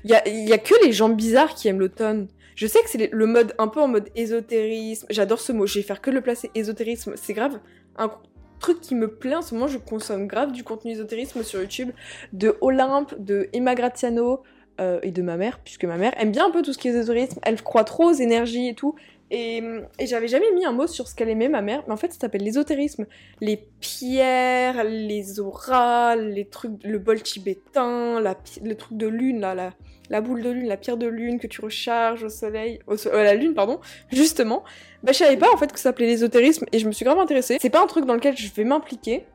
Il 0.04 0.10
y 0.10 0.16
a, 0.16 0.28
y 0.28 0.52
a, 0.52 0.58
que 0.58 0.74
les 0.84 0.92
gens 0.92 1.10
bizarres 1.10 1.54
qui 1.54 1.68
aiment 1.68 1.80
l'automne. 1.80 2.28
Je 2.56 2.68
sais 2.68 2.80
que 2.82 2.90
c'est 2.90 3.12
le 3.12 3.26
mode 3.26 3.54
un 3.58 3.68
peu 3.68 3.82
en 3.82 3.88
mode 3.88 4.10
ésotérisme. 4.16 5.08
J'adore 5.10 5.40
ce 5.40 5.52
mot. 5.52 5.66
Je 5.66 5.80
vais 5.80 5.84
faire 5.84 6.02
que 6.02 6.12
le 6.12 6.22
placer 6.22 6.52
ésotérisme. 6.56 7.14
C'est 7.16 7.34
grave. 7.34 7.60
Un 7.98 8.12
truc 8.60 8.82
qui 8.82 8.96
me 8.96 9.08
plaît 9.08 9.36
en 9.36 9.42
ce 9.42 9.54
moment, 9.54 9.68
je 9.68 9.78
consomme 9.78 10.28
grave 10.28 10.52
du 10.52 10.64
contenu 10.64 10.92
ésotérisme 10.92 11.44
sur 11.44 11.60
YouTube 11.60 11.92
de 12.32 12.56
Olympe, 12.62 13.14
de 13.20 13.50
Emma 13.54 13.76
Graziano 13.76 14.42
euh, 14.80 15.00
et 15.04 15.12
de 15.12 15.22
ma 15.22 15.38
mère, 15.38 15.60
puisque 15.60 15.86
ma 15.86 15.98
mère 15.98 16.14
aime 16.18 16.32
bien 16.32 16.48
un 16.48 16.52
peu 16.52 16.62
tout 16.62 16.74
ce 16.74 16.78
qui 16.78 16.88
est 16.88 16.92
ésotérisme. 16.92 17.40
Elle 17.44 17.62
croit 17.62 17.84
trop 17.84 18.06
aux 18.06 18.14
énergies 18.14 18.70
et 18.70 18.74
tout. 18.74 18.96
Et, 19.32 19.64
j'avais 20.02 20.28
jamais 20.28 20.52
mis 20.54 20.66
un 20.66 20.72
mot 20.72 20.86
sur 20.86 21.08
ce 21.08 21.16
qu'elle 21.16 21.30
aimait, 21.30 21.50
ma 21.50 21.62
mère, 21.62 21.84
mais 21.88 21.94
en 21.94 21.98
fait, 21.98 22.14
ça 22.14 22.20
s'appelle 22.20 22.44
l'ésotérisme. 22.44 23.06
Les 23.42 23.58
pierres, 23.80 24.84
les 24.84 25.40
auras, 25.40 26.16
les 26.16 26.46
trucs, 26.46 26.84
le 26.84 27.00
bol 27.00 27.22
tibétain, 27.22 28.20
la, 28.20 28.36
le 28.64 28.76
truc 28.76 28.98
de 28.98 29.08
lune, 29.08 29.40
la, 29.40 30.22
boule 30.22 30.44
de 30.44 30.50
lune, 30.52 30.68
la 30.68 30.78
pierre 30.78 30.98
de 30.98 31.08
lune 31.08 31.40
que 31.40 31.48
tu 31.48 31.62
recharges 31.62 32.24
au 32.24 32.30
soleil, 32.30 32.80
au 32.88 32.96
euh, 33.08 33.24
la 33.24 33.34
lune, 33.34 33.54
pardon, 33.56 33.80
justement. 34.12 34.64
Bah, 35.02 35.12
je 35.12 35.18
savais 35.18 35.38
pas 35.38 35.52
en 35.52 35.58
fait 35.58 35.72
que 35.72 35.80
ça 35.80 35.84
s'appelait 35.84 36.08
l'ésotérisme 36.08 36.66
et 36.72 36.80
je 36.80 36.88
me 36.88 36.92
suis 36.92 37.04
grave 37.04 37.18
intéressée. 37.18 37.58
C'est 37.60 37.70
pas 37.70 37.82
un 37.82 37.88
truc 37.88 38.06
dans 38.06 38.14
lequel 38.14 38.38
je 38.38 38.52
vais 38.54 38.64
m'impliquer. 38.64 39.26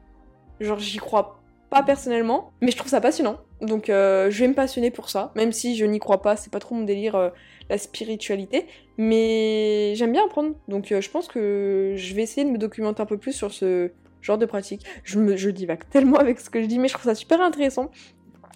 Genre, 0.60 0.78
j'y 0.78 0.98
crois 0.98 1.40
pas 1.70 1.82
personnellement, 1.82 2.52
mais 2.60 2.70
je 2.70 2.76
trouve 2.76 2.90
ça 2.90 3.00
passionnant. 3.00 3.38
Donc, 3.60 3.90
euh, 3.90 4.30
je 4.30 4.40
vais 4.40 4.48
me 4.48 4.54
passionner 4.54 4.90
pour 4.90 5.10
ça, 5.10 5.32
même 5.34 5.52
si 5.52 5.76
je 5.76 5.84
n'y 5.84 5.98
crois 5.98 6.22
pas, 6.22 6.36
c'est 6.36 6.52
pas 6.52 6.60
trop 6.60 6.74
mon 6.74 6.84
délire. 6.84 7.16
Euh, 7.16 7.30
la 7.70 7.78
spiritualité, 7.78 8.66
mais 8.96 9.94
j'aime 9.94 10.12
bien 10.12 10.24
apprendre. 10.24 10.54
Donc 10.68 10.92
euh, 10.92 11.00
je 11.00 11.10
pense 11.10 11.28
que 11.28 11.94
je 11.96 12.14
vais 12.14 12.22
essayer 12.22 12.44
de 12.44 12.50
me 12.50 12.58
documenter 12.58 13.02
un 13.02 13.06
peu 13.06 13.18
plus 13.18 13.32
sur 13.32 13.52
ce 13.52 13.90
genre 14.22 14.38
de 14.38 14.46
pratique. 14.46 14.84
Je, 15.04 15.18
me, 15.18 15.34
divague 15.52 15.88
tellement 15.90 16.18
avec 16.18 16.40
ce 16.40 16.50
que 16.50 16.60
je 16.60 16.66
dis, 16.66 16.78
mais 16.78 16.88
je 16.88 16.94
trouve 16.94 17.04
ça 17.04 17.14
super 17.14 17.40
intéressant. 17.40 17.90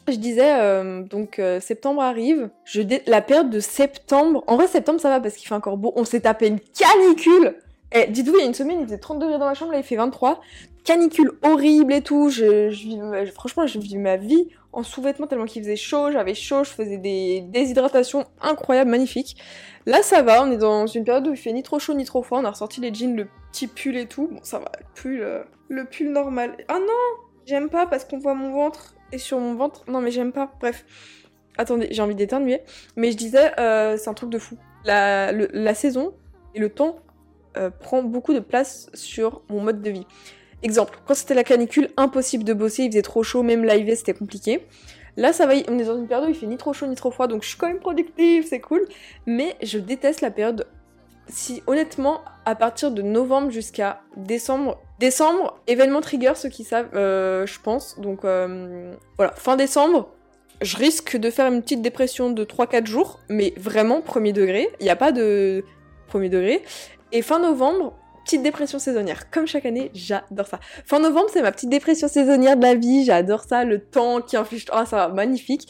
Je 0.09 0.17
disais, 0.17 0.61
euh, 0.61 1.03
donc 1.03 1.39
euh, 1.39 1.61
septembre 1.61 2.03
arrive, 2.03 2.51
je 2.65 2.83
la 3.07 3.23
période 3.23 3.51
de 3.51 3.61
septembre, 3.61 4.43
en 4.49 4.57
vrai 4.57 4.67
septembre 4.67 5.01
ça 5.01 5.11
va 5.11 5.21
parce 5.21 5.37
qu'il 5.37 5.47
fait 5.47 5.55
encore 5.55 5.77
beau, 5.77 5.93
on 5.95 6.05
s'est 6.05 6.21
tapé 6.21 6.49
une 6.49 6.59
canicule 6.59 7.55
et 7.95 8.07
dites-vous, 8.09 8.37
il 8.37 8.41
y 8.41 8.43
a 8.43 8.47
une 8.47 8.55
semaine, 8.55 8.81
il 8.81 8.87
faisait 8.87 8.99
30 8.99 9.19
degrés 9.19 9.39
dans 9.39 9.47
ma 9.47 9.55
chambre, 9.55 9.73
là 9.73 9.79
il 9.79 9.85
fait 9.85 9.97
23. 9.97 10.41
Canicule 10.85 11.33
horrible 11.43 11.93
et 11.93 12.03
tout. 12.03 12.31
Franchement, 13.35 13.67
je 13.67 13.79
vis 13.79 13.97
ma 13.97 14.17
vie 14.17 14.49
en 14.73 14.83
sous-vêtements 14.83 15.27
tellement 15.27 15.45
qu'il 15.45 15.63
faisait 15.63 15.77
chaud, 15.77 16.11
j'avais 16.11 16.35
chaud, 16.35 16.65
je 16.65 16.71
faisais 16.71 16.97
des 16.97 17.43
déshydratations 17.43 18.25
incroyables, 18.41 18.91
magnifiques. 18.91 19.37
Là, 19.87 20.03
ça 20.03 20.23
va, 20.23 20.43
on 20.43 20.51
est 20.51 20.57
dans 20.57 20.87
une 20.87 21.05
période 21.05 21.27
où 21.29 21.33
il 21.33 21.37
fait 21.37 21.53
ni 21.53 21.63
trop 21.63 21.79
chaud 21.79 21.95
ni 21.95 22.05
trop 22.05 22.23
froid, 22.23 22.39
on 22.39 22.45
a 22.45 22.51
ressorti 22.51 22.81
les 22.81 22.93
jeans, 22.93 23.15
le 23.15 23.29
petit 23.51 23.67
pull 23.67 23.97
et 23.97 24.07
tout. 24.07 24.29
Bon, 24.29 24.41
ça 24.43 24.59
va, 24.59 24.73
le 24.79 24.85
pull, 24.95 25.21
euh, 25.21 25.43
le 25.69 25.85
pull 25.85 26.11
normal. 26.11 26.57
Ah 26.69 26.79
non 26.79 27.23
J'aime 27.45 27.69
pas 27.69 27.87
parce 27.87 28.05
qu'on 28.05 28.19
voit 28.19 28.35
mon 28.35 28.53
ventre, 28.53 28.95
et 29.11 29.19
sur 29.19 29.39
mon 29.39 29.55
ventre, 29.55 29.85
non 29.89 30.01
mais 30.01 30.11
j'aime 30.11 30.33
pas, 30.33 30.53
bref. 30.61 30.85
Attendez, 31.59 31.89
j'ai 31.91 32.01
envie 32.01 32.15
d'éternuer. 32.15 32.63
Mais 32.97 33.13
je 33.13 33.17
disais, 33.17 33.53
euh, 33.61 33.97
c'est 33.99 34.09
un 34.09 34.15
truc 34.15 34.31
de 34.31 34.39
fou. 34.39 34.57
La 34.85 35.75
saison 35.75 36.15
et 36.55 36.61
le 36.61 36.71
temps 36.71 36.97
euh, 37.57 37.71
prend 37.71 38.03
beaucoup 38.03 38.35
de 38.35 38.41
place 38.41 38.91
sur 38.95 39.43
mon 39.49 39.61
mode 39.61 39.83
de 39.83 39.91
vie. 39.91 40.07
Exemple, 40.63 40.99
quand 41.07 41.15
c'était 41.15 41.35
la 41.35 41.45
canicule, 41.45 41.91
impossible 41.97 42.45
de 42.45 42.53
bosser, 42.53 42.85
il 42.85 42.91
faisait 42.91 43.03
trop 43.03 43.23
chaud, 43.23 43.43
même 43.43 43.65
live 43.65 43.93
c'était 43.97 44.15
compliqué. 44.15 44.67
Là, 45.17 45.33
ça 45.33 45.47
va, 45.47 45.55
on 45.69 45.79
est 45.79 45.85
dans 45.85 45.99
une 45.99 46.07
période 46.07 46.29
où 46.29 46.31
il 46.31 46.37
fait 46.37 46.47
ni 46.47 46.57
trop 46.57 46.73
chaud 46.73 46.87
ni 46.87 46.95
trop 46.95 47.11
froid, 47.11 47.27
donc 47.27 47.43
je 47.43 47.49
suis 47.49 47.59
quand 47.59 47.67
même 47.67 47.81
productive, 47.81 48.47
c'est 48.49 48.61
cool. 48.61 48.87
Mais 49.27 49.57
je 49.63 49.79
déteste 49.79 50.21
la 50.21 50.31
période. 50.31 50.67
Si 51.29 51.63
honnêtement, 51.67 52.23
à 52.45 52.55
partir 52.55 52.91
de 52.91 53.03
novembre 53.03 53.51
jusqu'à 53.51 54.01
décembre, 54.17 54.81
décembre, 54.99 55.61
événement 55.67 56.01
trigger, 56.01 56.33
ceux 56.37 56.49
qui 56.49 56.65
savent, 56.65 56.89
euh, 56.95 57.47
je 57.47 57.61
pense. 57.61 57.99
Donc 58.01 58.25
euh, 58.25 58.93
voilà, 59.17 59.33
fin 59.33 59.57
décembre, 59.57 60.11
je 60.63 60.77
risque 60.77 61.17
de 61.17 61.31
faire 61.31 61.53
une 61.53 61.63
petite 61.63 61.83
dépression 61.83 62.31
de 62.31 62.45
3-4 62.45 62.87
jours, 62.87 63.21
mais 63.29 63.53
vraiment 63.57 64.01
premier 64.01 64.33
degré. 64.33 64.69
Il 64.81 64.85
n'y 64.85 64.91
a 64.91 64.97
pas 64.97 65.13
de 65.13 65.65
premier 66.09 66.29
degré. 66.29 66.63
Et 67.13 67.21
fin 67.21 67.39
novembre, 67.39 67.95
petite 68.25 68.43
dépression 68.43 68.79
saisonnière. 68.79 69.31
Comme 69.31 69.47
chaque 69.47 69.67
année, 69.67 69.91
j'adore 69.95 70.47
ça. 70.47 70.59
Fin 70.87 70.99
novembre, 70.99 71.29
c'est 71.31 71.43
ma 71.43 71.53
petite 71.53 71.69
dépression 71.69 72.09
saisonnière 72.09 72.57
de 72.57 72.63
la 72.63 72.75
vie. 72.75 73.05
J'adore 73.05 73.45
ça, 73.45 73.65
le 73.65 73.81
temps 73.81 74.23
qui 74.23 74.37
inflige. 74.37 74.65
Ah, 74.73 74.87
ça 74.87 74.97
va, 74.97 75.09
magnifique. 75.09 75.69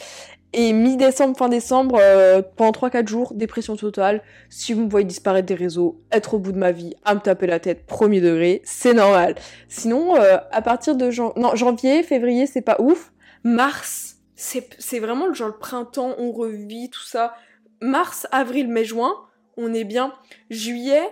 Et 0.55 0.72
mi-décembre, 0.72 1.37
fin 1.37 1.48
décembre, 1.48 1.98
euh, 1.98 2.42
pendant 2.57 2.72
3-4 2.72 3.09
jours, 3.09 3.33
dépression 3.35 3.74
totale. 3.74 4.22
Si 4.50 4.74
vous 4.74 4.85
me 4.85 4.90
voyez 4.90 5.07
disparaître 5.07 5.46
des 5.46 5.55
réseaux, 5.55 6.00
être 6.12 6.35
au 6.35 6.38
bout 6.38 6.52
de 6.52 6.59
ma 6.59 6.72
vie, 6.72 6.94
à 7.05 7.14
me 7.14 7.20
taper 7.20 7.46
la 7.46 7.59
tête, 7.59 7.87
premier 7.87 8.20
degré, 8.20 8.61
c'est 8.64 8.92
normal. 8.92 9.35
Sinon, 9.68 10.14
euh, 10.16 10.37
à 10.50 10.62
partir 10.62 10.94
de 10.94 11.11
janvier, 11.11 12.02
février, 12.02 12.46
c'est 12.46 12.61
pas 12.61 12.76
ouf. 12.81 13.12
Mars, 13.44 14.18
c'est 14.37 14.98
vraiment 15.00 15.26
le 15.26 15.35
genre 15.35 15.48
le 15.48 15.57
printemps, 15.57 16.14
on 16.18 16.33
revit, 16.33 16.90
tout 16.90 17.02
ça. 17.02 17.35
Mars, 17.81 18.26
avril, 18.31 18.68
mai, 18.68 18.85
juin, 18.85 19.14
on 19.57 19.72
est 19.72 19.85
bien. 19.85 20.12
Juillet, 20.50 21.02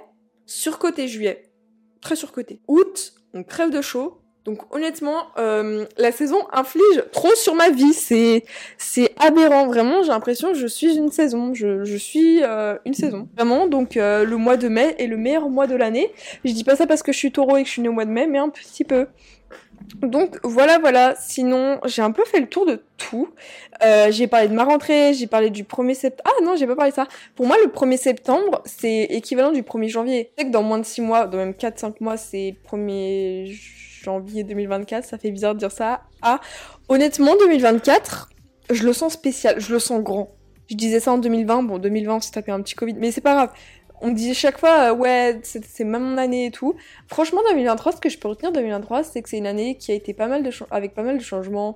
surcoté 0.50 1.08
juillet. 1.08 1.44
Très 2.00 2.16
surcoté. 2.16 2.60
Août, 2.66 3.14
on 3.34 3.44
crève 3.44 3.70
de 3.70 3.80
chaud. 3.80 4.16
Donc 4.44 4.74
honnêtement, 4.74 5.26
euh, 5.38 5.84
la 5.98 6.12
saison 6.12 6.38
inflige 6.50 7.04
trop 7.12 7.34
sur 7.34 7.54
ma 7.54 7.70
vie. 7.70 7.92
C'est 7.92 8.44
c'est 8.78 9.14
aberrant. 9.18 9.66
Vraiment, 9.66 10.02
j'ai 10.02 10.08
l'impression 10.08 10.48
que 10.48 10.58
je 10.58 10.66
suis 10.66 10.96
une 10.96 11.10
saison. 11.10 11.52
Je, 11.54 11.96
suis 11.96 12.42
euh, 12.42 12.76
une 12.84 12.94
saison. 12.94 13.28
Vraiment, 13.36 13.66
donc 13.66 13.96
euh, 13.96 14.24
le 14.24 14.36
mois 14.36 14.56
de 14.56 14.68
mai 14.68 14.96
est 14.98 15.06
le 15.06 15.18
meilleur 15.18 15.48
mois 15.50 15.66
de 15.66 15.76
l'année. 15.76 16.10
Je 16.44 16.52
dis 16.52 16.64
pas 16.64 16.74
ça 16.74 16.86
parce 16.86 17.02
que 17.02 17.12
je 17.12 17.18
suis 17.18 17.32
taureau 17.32 17.58
et 17.58 17.62
que 17.62 17.68
je 17.68 17.72
suis 17.72 17.82
née 17.82 17.88
au 17.88 17.92
mois 17.92 18.06
de 18.06 18.10
mai, 18.10 18.26
mais 18.26 18.38
un 18.38 18.48
petit 18.48 18.84
peu. 18.84 19.06
Donc 20.02 20.38
voilà, 20.44 20.78
voilà. 20.78 21.14
Sinon, 21.18 21.80
j'ai 21.86 22.02
un 22.02 22.12
peu 22.12 22.24
fait 22.24 22.40
le 22.40 22.48
tour 22.48 22.66
de 22.66 22.82
tout. 22.96 23.28
Euh, 23.82 24.10
j'ai 24.10 24.26
parlé 24.26 24.48
de 24.48 24.54
ma 24.54 24.64
rentrée, 24.64 25.14
j'ai 25.14 25.26
parlé 25.26 25.50
du 25.50 25.64
1er 25.64 25.94
septembre. 25.94 26.30
Ah 26.38 26.44
non, 26.44 26.56
j'ai 26.56 26.66
pas 26.66 26.76
parlé 26.76 26.90
de 26.90 26.96
ça. 26.96 27.06
Pour 27.34 27.46
moi, 27.46 27.56
le 27.62 27.70
1er 27.70 27.96
septembre, 27.96 28.62
c'est 28.64 29.04
équivalent 29.04 29.52
du 29.52 29.62
1er 29.62 29.88
janvier. 29.88 30.32
C'est 30.38 30.46
que 30.46 30.50
dans 30.50 30.62
moins 30.62 30.78
de 30.78 30.84
6 30.84 31.00
mois, 31.00 31.26
dans 31.26 31.38
même 31.38 31.52
4-5 31.52 31.94
mois, 32.00 32.16
c'est 32.16 32.54
1er 32.70 33.52
janvier 34.02 34.44
2024. 34.44 35.04
Ça 35.04 35.18
fait 35.18 35.30
bizarre 35.30 35.54
de 35.54 35.60
dire 35.60 35.72
ça. 35.72 36.02
Ah, 36.22 36.40
honnêtement, 36.88 37.36
2024, 37.36 38.30
je 38.70 38.84
le 38.84 38.92
sens 38.92 39.12
spécial, 39.12 39.60
je 39.60 39.72
le 39.72 39.78
sens 39.78 40.02
grand. 40.02 40.34
Je 40.68 40.76
disais 40.76 41.00
ça 41.00 41.12
en 41.12 41.18
2020. 41.18 41.64
Bon, 41.64 41.78
2020, 41.78 42.14
on 42.14 42.20
s'est 42.20 42.30
tapé 42.30 42.52
un 42.52 42.60
petit 42.62 42.74
Covid, 42.74 42.94
mais 42.94 43.10
c'est 43.10 43.20
pas 43.20 43.34
grave 43.34 43.50
on 44.00 44.08
me 44.08 44.14
disait 44.14 44.34
chaque 44.34 44.58
fois, 44.58 44.90
euh, 44.90 44.94
ouais, 44.94 45.40
c'est 45.42 45.84
même 45.84 46.02
mon 46.02 46.18
année 46.18 46.46
et 46.46 46.50
tout. 46.50 46.74
Franchement, 47.06 47.40
2023, 47.50 47.92
ce 47.92 48.00
que 48.00 48.08
je 48.08 48.18
peux 48.18 48.28
retenir 48.28 48.52
de 48.52 48.56
2023, 48.56 49.04
c'est 49.04 49.22
que 49.22 49.28
c'est 49.28 49.38
une 49.38 49.46
année 49.46 49.76
qui 49.76 49.92
a 49.92 49.94
été 49.94 50.14
pas 50.14 50.26
mal 50.26 50.42
de 50.42 50.50
avec 50.70 50.94
pas 50.94 51.02
mal 51.02 51.18
de 51.18 51.22
changements, 51.22 51.74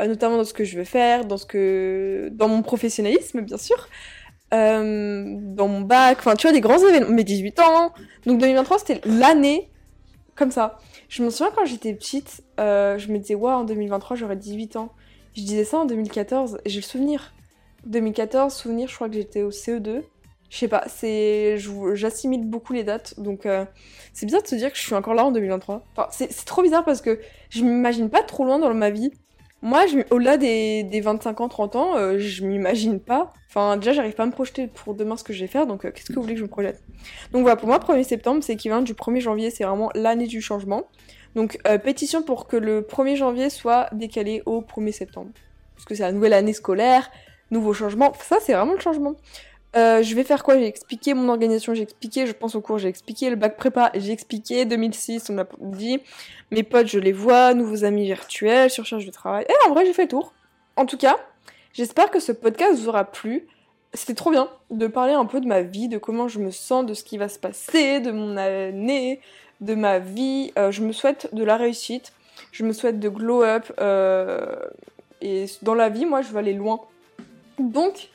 euh, 0.00 0.06
notamment 0.06 0.36
dans 0.36 0.44
ce 0.44 0.54
que 0.54 0.64
je 0.64 0.78
veux 0.78 0.84
faire, 0.84 1.24
dans 1.24 1.36
ce 1.36 1.46
que, 1.46 2.28
dans 2.32 2.48
mon 2.48 2.62
professionnalisme, 2.62 3.40
bien 3.40 3.56
sûr, 3.56 3.88
euh, 4.52 5.36
dans 5.38 5.68
mon 5.68 5.80
bac, 5.80 6.18
enfin, 6.20 6.36
tu 6.36 6.46
vois, 6.46 6.52
des 6.52 6.60
grands 6.60 6.78
événements, 6.78 7.10
mes 7.10 7.24
18 7.24 7.60
ans. 7.60 7.92
Donc 8.26 8.38
2023, 8.38 8.78
c'était 8.78 9.00
l'année 9.04 9.68
comme 10.36 10.50
ça. 10.50 10.78
Je 11.08 11.22
me 11.22 11.30
souviens 11.30 11.52
quand 11.54 11.64
j'étais 11.64 11.92
petite, 11.92 12.42
je 12.58 13.12
me 13.12 13.18
disais, 13.18 13.34
ouais, 13.34 13.52
en 13.52 13.64
2023, 13.64 14.16
j'aurai 14.16 14.36
18 14.36 14.76
ans. 14.76 14.92
Je 15.36 15.42
disais 15.42 15.64
ça 15.64 15.78
en 15.78 15.84
2014, 15.84 16.58
j'ai 16.66 16.76
le 16.76 16.82
souvenir. 16.82 17.32
2014, 17.86 18.54
souvenir, 18.54 18.88
je 18.88 18.94
crois 18.94 19.08
que 19.08 19.14
j'étais 19.14 19.42
au 19.42 19.50
CE2 19.50 20.02
je 20.54 20.60
sais 20.60 20.68
pas, 20.68 20.84
c'est, 20.86 21.56
j'assimile 21.94 22.48
beaucoup 22.48 22.74
les 22.74 22.84
dates, 22.84 23.18
donc 23.18 23.44
euh, 23.44 23.64
c'est 24.12 24.24
bizarre 24.24 24.42
de 24.42 24.46
se 24.46 24.54
dire 24.54 24.70
que 24.70 24.78
je 24.78 24.82
suis 24.82 24.94
encore 24.94 25.14
là 25.14 25.24
en 25.24 25.32
2023. 25.32 25.84
Enfin, 25.96 26.06
c'est 26.12 26.44
trop 26.44 26.62
bizarre 26.62 26.84
parce 26.84 27.00
que 27.00 27.18
je 27.50 27.64
m'imagine 27.64 28.08
pas 28.08 28.22
trop 28.22 28.44
loin 28.44 28.60
dans 28.60 28.72
ma 28.72 28.90
vie. 28.90 29.10
Moi, 29.62 29.84
au-delà 30.12 30.36
des, 30.36 30.84
des 30.84 31.00
25 31.00 31.40
ans, 31.40 31.48
30 31.48 31.74
ans, 31.74 31.96
euh, 31.96 32.20
je 32.20 32.44
m'imagine 32.44 33.00
pas. 33.00 33.32
Enfin, 33.48 33.76
déjà, 33.78 33.94
j'arrive 33.94 34.12
pas 34.12 34.22
à 34.22 34.26
me 34.26 34.30
projeter 34.30 34.68
pour 34.68 34.94
demain 34.94 35.16
ce 35.16 35.24
que 35.24 35.32
je 35.32 35.40
vais 35.40 35.48
faire, 35.48 35.66
donc 35.66 35.84
euh, 35.84 35.90
qu'est-ce 35.90 36.06
que 36.06 36.12
vous 36.12 36.22
voulez 36.22 36.34
que 36.34 36.38
je 36.38 36.44
me 36.44 36.50
projette? 36.50 36.80
Donc 37.32 37.42
voilà, 37.42 37.56
pour 37.56 37.66
moi, 37.66 37.80
1er 37.80 38.04
septembre, 38.04 38.44
c'est 38.44 38.52
équivalent 38.52 38.82
du 38.82 38.94
1er 38.94 39.20
janvier, 39.20 39.50
c'est 39.50 39.64
vraiment 39.64 39.90
l'année 39.96 40.28
du 40.28 40.40
changement. 40.40 40.84
Donc, 41.34 41.58
pétition 41.82 42.22
pour 42.22 42.46
que 42.46 42.56
le 42.56 42.82
1er 42.82 43.16
janvier 43.16 43.50
soit 43.50 43.88
décalé 43.90 44.44
au 44.46 44.60
1er 44.60 44.92
septembre. 44.92 45.32
Parce 45.74 45.84
que 45.84 45.96
c'est 45.96 46.04
la 46.04 46.12
nouvelle 46.12 46.32
année 46.32 46.52
scolaire, 46.52 47.10
nouveau 47.50 47.72
changement. 47.72 48.12
Ça, 48.20 48.36
c'est 48.40 48.52
vraiment 48.52 48.74
le 48.74 48.78
changement. 48.78 49.16
Euh, 49.76 50.02
je 50.02 50.14
vais 50.14 50.22
faire 50.22 50.44
quoi? 50.44 50.56
J'ai 50.58 50.66
expliqué 50.66 51.14
mon 51.14 51.28
organisation, 51.28 51.74
j'ai 51.74 51.82
expliqué, 51.82 52.26
je 52.26 52.32
pense 52.32 52.54
au 52.54 52.60
cours, 52.60 52.78
j'ai 52.78 52.88
expliqué 52.88 53.28
le 53.28 53.36
bac 53.36 53.56
prépa, 53.56 53.90
j'ai 53.94 54.12
expliqué 54.12 54.64
2006, 54.64 55.30
on 55.30 55.34
m'a 55.34 55.46
dit. 55.60 56.00
Mes 56.50 56.62
potes, 56.62 56.86
je 56.86 56.98
les 56.98 57.12
vois, 57.12 57.54
nouveaux 57.54 57.84
amis 57.84 58.04
virtuels, 58.04 58.70
surcharge 58.70 59.04
de 59.04 59.10
travail. 59.10 59.44
Et 59.48 59.68
en 59.68 59.72
vrai, 59.72 59.84
j'ai 59.84 59.92
fait 59.92 60.02
le 60.02 60.08
tour. 60.08 60.32
En 60.76 60.86
tout 60.86 60.96
cas, 60.96 61.16
j'espère 61.72 62.10
que 62.10 62.20
ce 62.20 62.30
podcast 62.30 62.78
vous 62.78 62.88
aura 62.88 63.04
plu. 63.04 63.48
C'était 63.92 64.14
trop 64.14 64.30
bien 64.30 64.48
de 64.70 64.86
parler 64.86 65.12
un 65.12 65.24
peu 65.24 65.40
de 65.40 65.46
ma 65.46 65.62
vie, 65.62 65.88
de 65.88 65.98
comment 65.98 66.28
je 66.28 66.38
me 66.38 66.50
sens, 66.50 66.86
de 66.86 66.94
ce 66.94 67.04
qui 67.04 67.18
va 67.18 67.28
se 67.28 67.38
passer, 67.38 68.00
de 68.00 68.12
mon 68.12 68.36
année, 68.36 69.20
de 69.60 69.74
ma 69.74 69.98
vie. 69.98 70.52
Euh, 70.58 70.70
je 70.70 70.82
me 70.82 70.92
souhaite 70.92 71.32
de 71.32 71.42
la 71.44 71.56
réussite, 71.56 72.12
je 72.52 72.64
me 72.64 72.72
souhaite 72.72 73.00
de 73.00 73.08
glow 73.08 73.42
up. 73.42 73.72
Euh, 73.80 74.56
et 75.20 75.46
dans 75.62 75.74
la 75.74 75.88
vie, 75.88 76.06
moi, 76.06 76.22
je 76.22 76.28
veux 76.28 76.38
aller 76.38 76.52
loin. 76.52 76.80
Donc, 77.58 78.10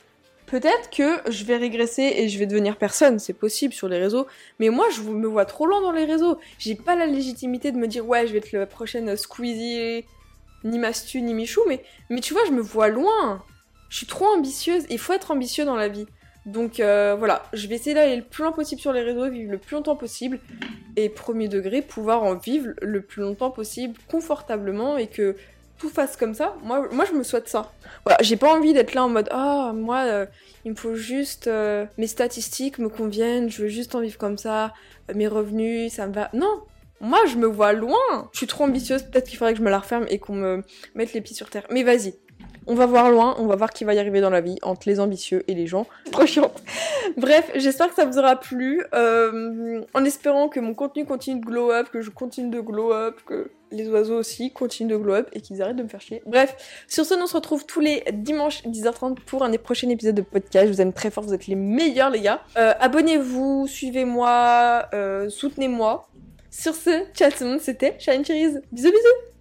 Peut-être 0.50 0.90
que 0.90 1.30
je 1.32 1.44
vais 1.46 1.58
régresser 1.58 2.02
et 2.02 2.28
je 2.28 2.40
vais 2.40 2.48
devenir 2.48 2.76
personne, 2.78 3.20
c'est 3.20 3.34
possible 3.34 3.72
sur 3.72 3.88
les 3.88 4.00
réseaux, 4.00 4.26
mais 4.60 4.70
moi 4.70 4.88
je 4.90 5.02
me 5.02 5.28
vois 5.28 5.46
trop 5.46 5.68
lent 5.68 5.80
dans 5.80 5.92
les 5.92 6.06
réseaux. 6.06 6.40
J'ai 6.58 6.74
pas 6.74 6.96
la 6.96 7.06
légitimité 7.06 7.72
de 7.72 7.78
me 7.78 7.86
dire 7.86 8.08
ouais, 8.08 8.26
je 8.26 8.32
vais 8.32 8.40
être 8.40 8.52
la 8.52 8.66
prochaine 8.66 9.16
Squeezie, 9.16 10.06
ni 10.64 10.80
Mastu, 10.80 11.22
ni 11.22 11.36
Michou, 11.36 11.62
mais, 11.68 11.84
tu 12.20 12.34
vois, 12.34 12.44
je 12.46 12.52
me 12.52 12.62
vois 12.62 12.90
loin. 12.90 13.44
Je 13.90 13.98
suis 13.98 14.08
trop 14.08 14.26
ambitieuse, 14.26 14.86
il 14.90 14.98
faut 14.98 15.14
être 15.14 15.30
ambitieux 15.30 15.66
dans 15.66 15.76
la 15.76 15.88
vie. 15.88 16.08
Donc 16.48 16.80
euh, 16.80 17.16
voilà, 17.18 17.44
je 17.54 17.68
vais 17.68 17.76
essayer 17.76 17.94
d'aller 17.94 18.16
le 18.16 18.24
plus 18.24 18.44
loin 18.44 18.52
possible 18.52 18.82
sur 18.82 18.92
les 18.92 19.04
réseaux, 19.04 19.30
vivre 19.30 19.52
le 19.52 19.60
plus 19.60 19.76
longtemps 19.76 19.96
possible, 19.96 20.40
et 20.96 21.10
premier 21.10 21.48
degré, 21.48 21.84
pouvoir 21.84 22.24
en 22.24 22.36
vivre 22.36 22.70
le 22.82 23.02
plus 23.02 23.22
longtemps 23.22 23.52
possible, 23.52 24.00
confortablement, 24.10 24.98
et 24.98 25.08
que 25.08 25.36
tout 25.80 25.89
fasse 25.89 26.18
comme 26.18 26.34
ça, 26.34 26.56
moi, 26.62 26.88
moi 26.92 27.06
je 27.06 27.13
me 27.13 27.24
souhaite 27.24 27.48
ça. 27.48 27.72
J'ai 28.22 28.36
pas 28.36 28.54
envie 28.54 28.74
d'être 28.74 28.94
là 28.94 29.06
en 29.06 29.10
mode 29.10 29.30
ah 29.32 29.72
moi 29.74 30.04
euh, 30.06 30.26
il 30.65 30.72
me 30.72 30.76
faut 30.76 30.94
juste 30.94 31.48
euh, 31.48 31.86
mes 31.98 32.08
statistiques 32.08 32.78
me 32.80 32.89
conviennent, 32.89 33.50
je 33.50 33.63
veux 33.63 33.70
juste 33.70 33.96
en 33.96 34.02
vivre 34.02 34.18
comme 34.18 34.38
ça, 34.38 34.74
euh, 35.10 35.13
mes 35.15 35.28
revenus 35.28 35.94
ça 35.94 36.06
me 36.06 36.13
va. 36.13 36.30
Non, 36.34 36.62
moi 37.00 37.20
je 37.28 37.38
me 37.38 37.48
vois 37.48 37.74
loin. 37.74 38.30
Je 38.34 38.38
suis 38.38 38.48
trop 38.48 38.65
ambitieuse, 38.65 39.04
peut-être 39.04 39.28
qu'il 39.28 39.38
faudrait 39.38 39.54
que 39.54 39.60
je 39.60 39.63
me 39.63 39.72
la 39.72 39.80
referme 39.80 40.06
et 40.10 40.20
qu'on 40.20 40.36
me 40.36 40.63
mette 40.96 41.13
les 41.13 41.22
pieds 41.22 41.36
sur 41.36 41.50
terre. 41.50 41.65
Mais 41.72 41.84
vas-y, 41.84 42.13
on 42.69 42.75
va 42.75 42.86
voir 42.86 43.10
loin, 43.10 43.36
on 43.39 43.47
va 43.47 43.55
voir 43.55 43.71
qui 43.71 43.84
va 43.84 43.93
y 43.93 43.99
arriver 43.99 44.21
dans 44.21 44.29
la 44.29 44.41
vie 44.41 44.58
entre 44.62 44.88
les 44.88 44.99
ambitieux 44.99 45.43
et 45.47 45.55
les 45.55 45.67
gens. 45.67 45.88
Trop 46.12 46.25
chiant. 46.25 46.51
Bref, 47.17 47.51
j'espère 47.55 47.89
que 47.89 47.95
ça 47.95 48.05
vous 48.05 48.17
aura 48.17 48.36
plu. 48.36 48.84
Euh, 48.93 49.82
en 49.93 50.05
espérant 50.05 50.47
que 50.49 50.60
mon 50.60 50.75
contenu 50.75 51.05
continue 51.05 51.41
de 51.41 51.45
glow 51.45 51.71
up, 51.71 51.89
que 51.91 52.01
je 52.01 52.12
continue 52.12 52.51
de 52.51 52.62
glow 52.62 52.93
up, 52.93 53.21
que 53.25 53.51
les 53.71 53.88
oiseaux 53.89 54.17
aussi 54.17 54.51
continuent 54.51 54.89
de 54.89 54.97
glow 54.97 55.15
up 55.15 55.29
et 55.34 55.41
qu'ils 55.41 55.62
arrêtent 55.62 55.77
de 55.77 55.84
me 55.84 55.88
faire 55.88 56.01
chier. 56.01 56.21
Bref, 56.25 56.55
sur 56.88 57.05
ce, 57.05 57.15
on 57.15 57.27
se 57.27 57.36
retrouve 57.36 57.65
tous 57.65 57.79
les 57.79 58.03
dimanches 58.13 58.63
10h30 58.63 59.15
pour 59.25 59.43
un 59.43 59.49
des 59.49 59.58
prochains 59.58 59.89
épisodes 59.89 60.15
de 60.15 60.21
podcast. 60.21 60.67
Je 60.67 60.73
vous 60.73 60.82
aime 60.82 60.93
très 60.93 61.10
fort, 61.10 61.23
vous 61.23 61.34
êtes 61.34 61.47
les 61.47 61.55
meilleurs 61.55 62.12
les 62.12 62.21
gars. 62.21 62.41
Euh, 62.58 62.73
Abonnez-vous, 62.79 63.67
suivez-moi, 63.67 64.88
euh, 64.93 65.29
soutenez-moi. 65.29 66.08
Sur 66.51 66.73
ce, 66.73 67.05
ciao 67.13 67.32
tout 67.32 67.43
le 67.43 67.51
monde, 67.51 67.60
c'était 67.62 67.95
Shine 67.99 68.25
Cherise. 68.25 68.62
Bisous 68.71 68.91
bisous 68.91 69.38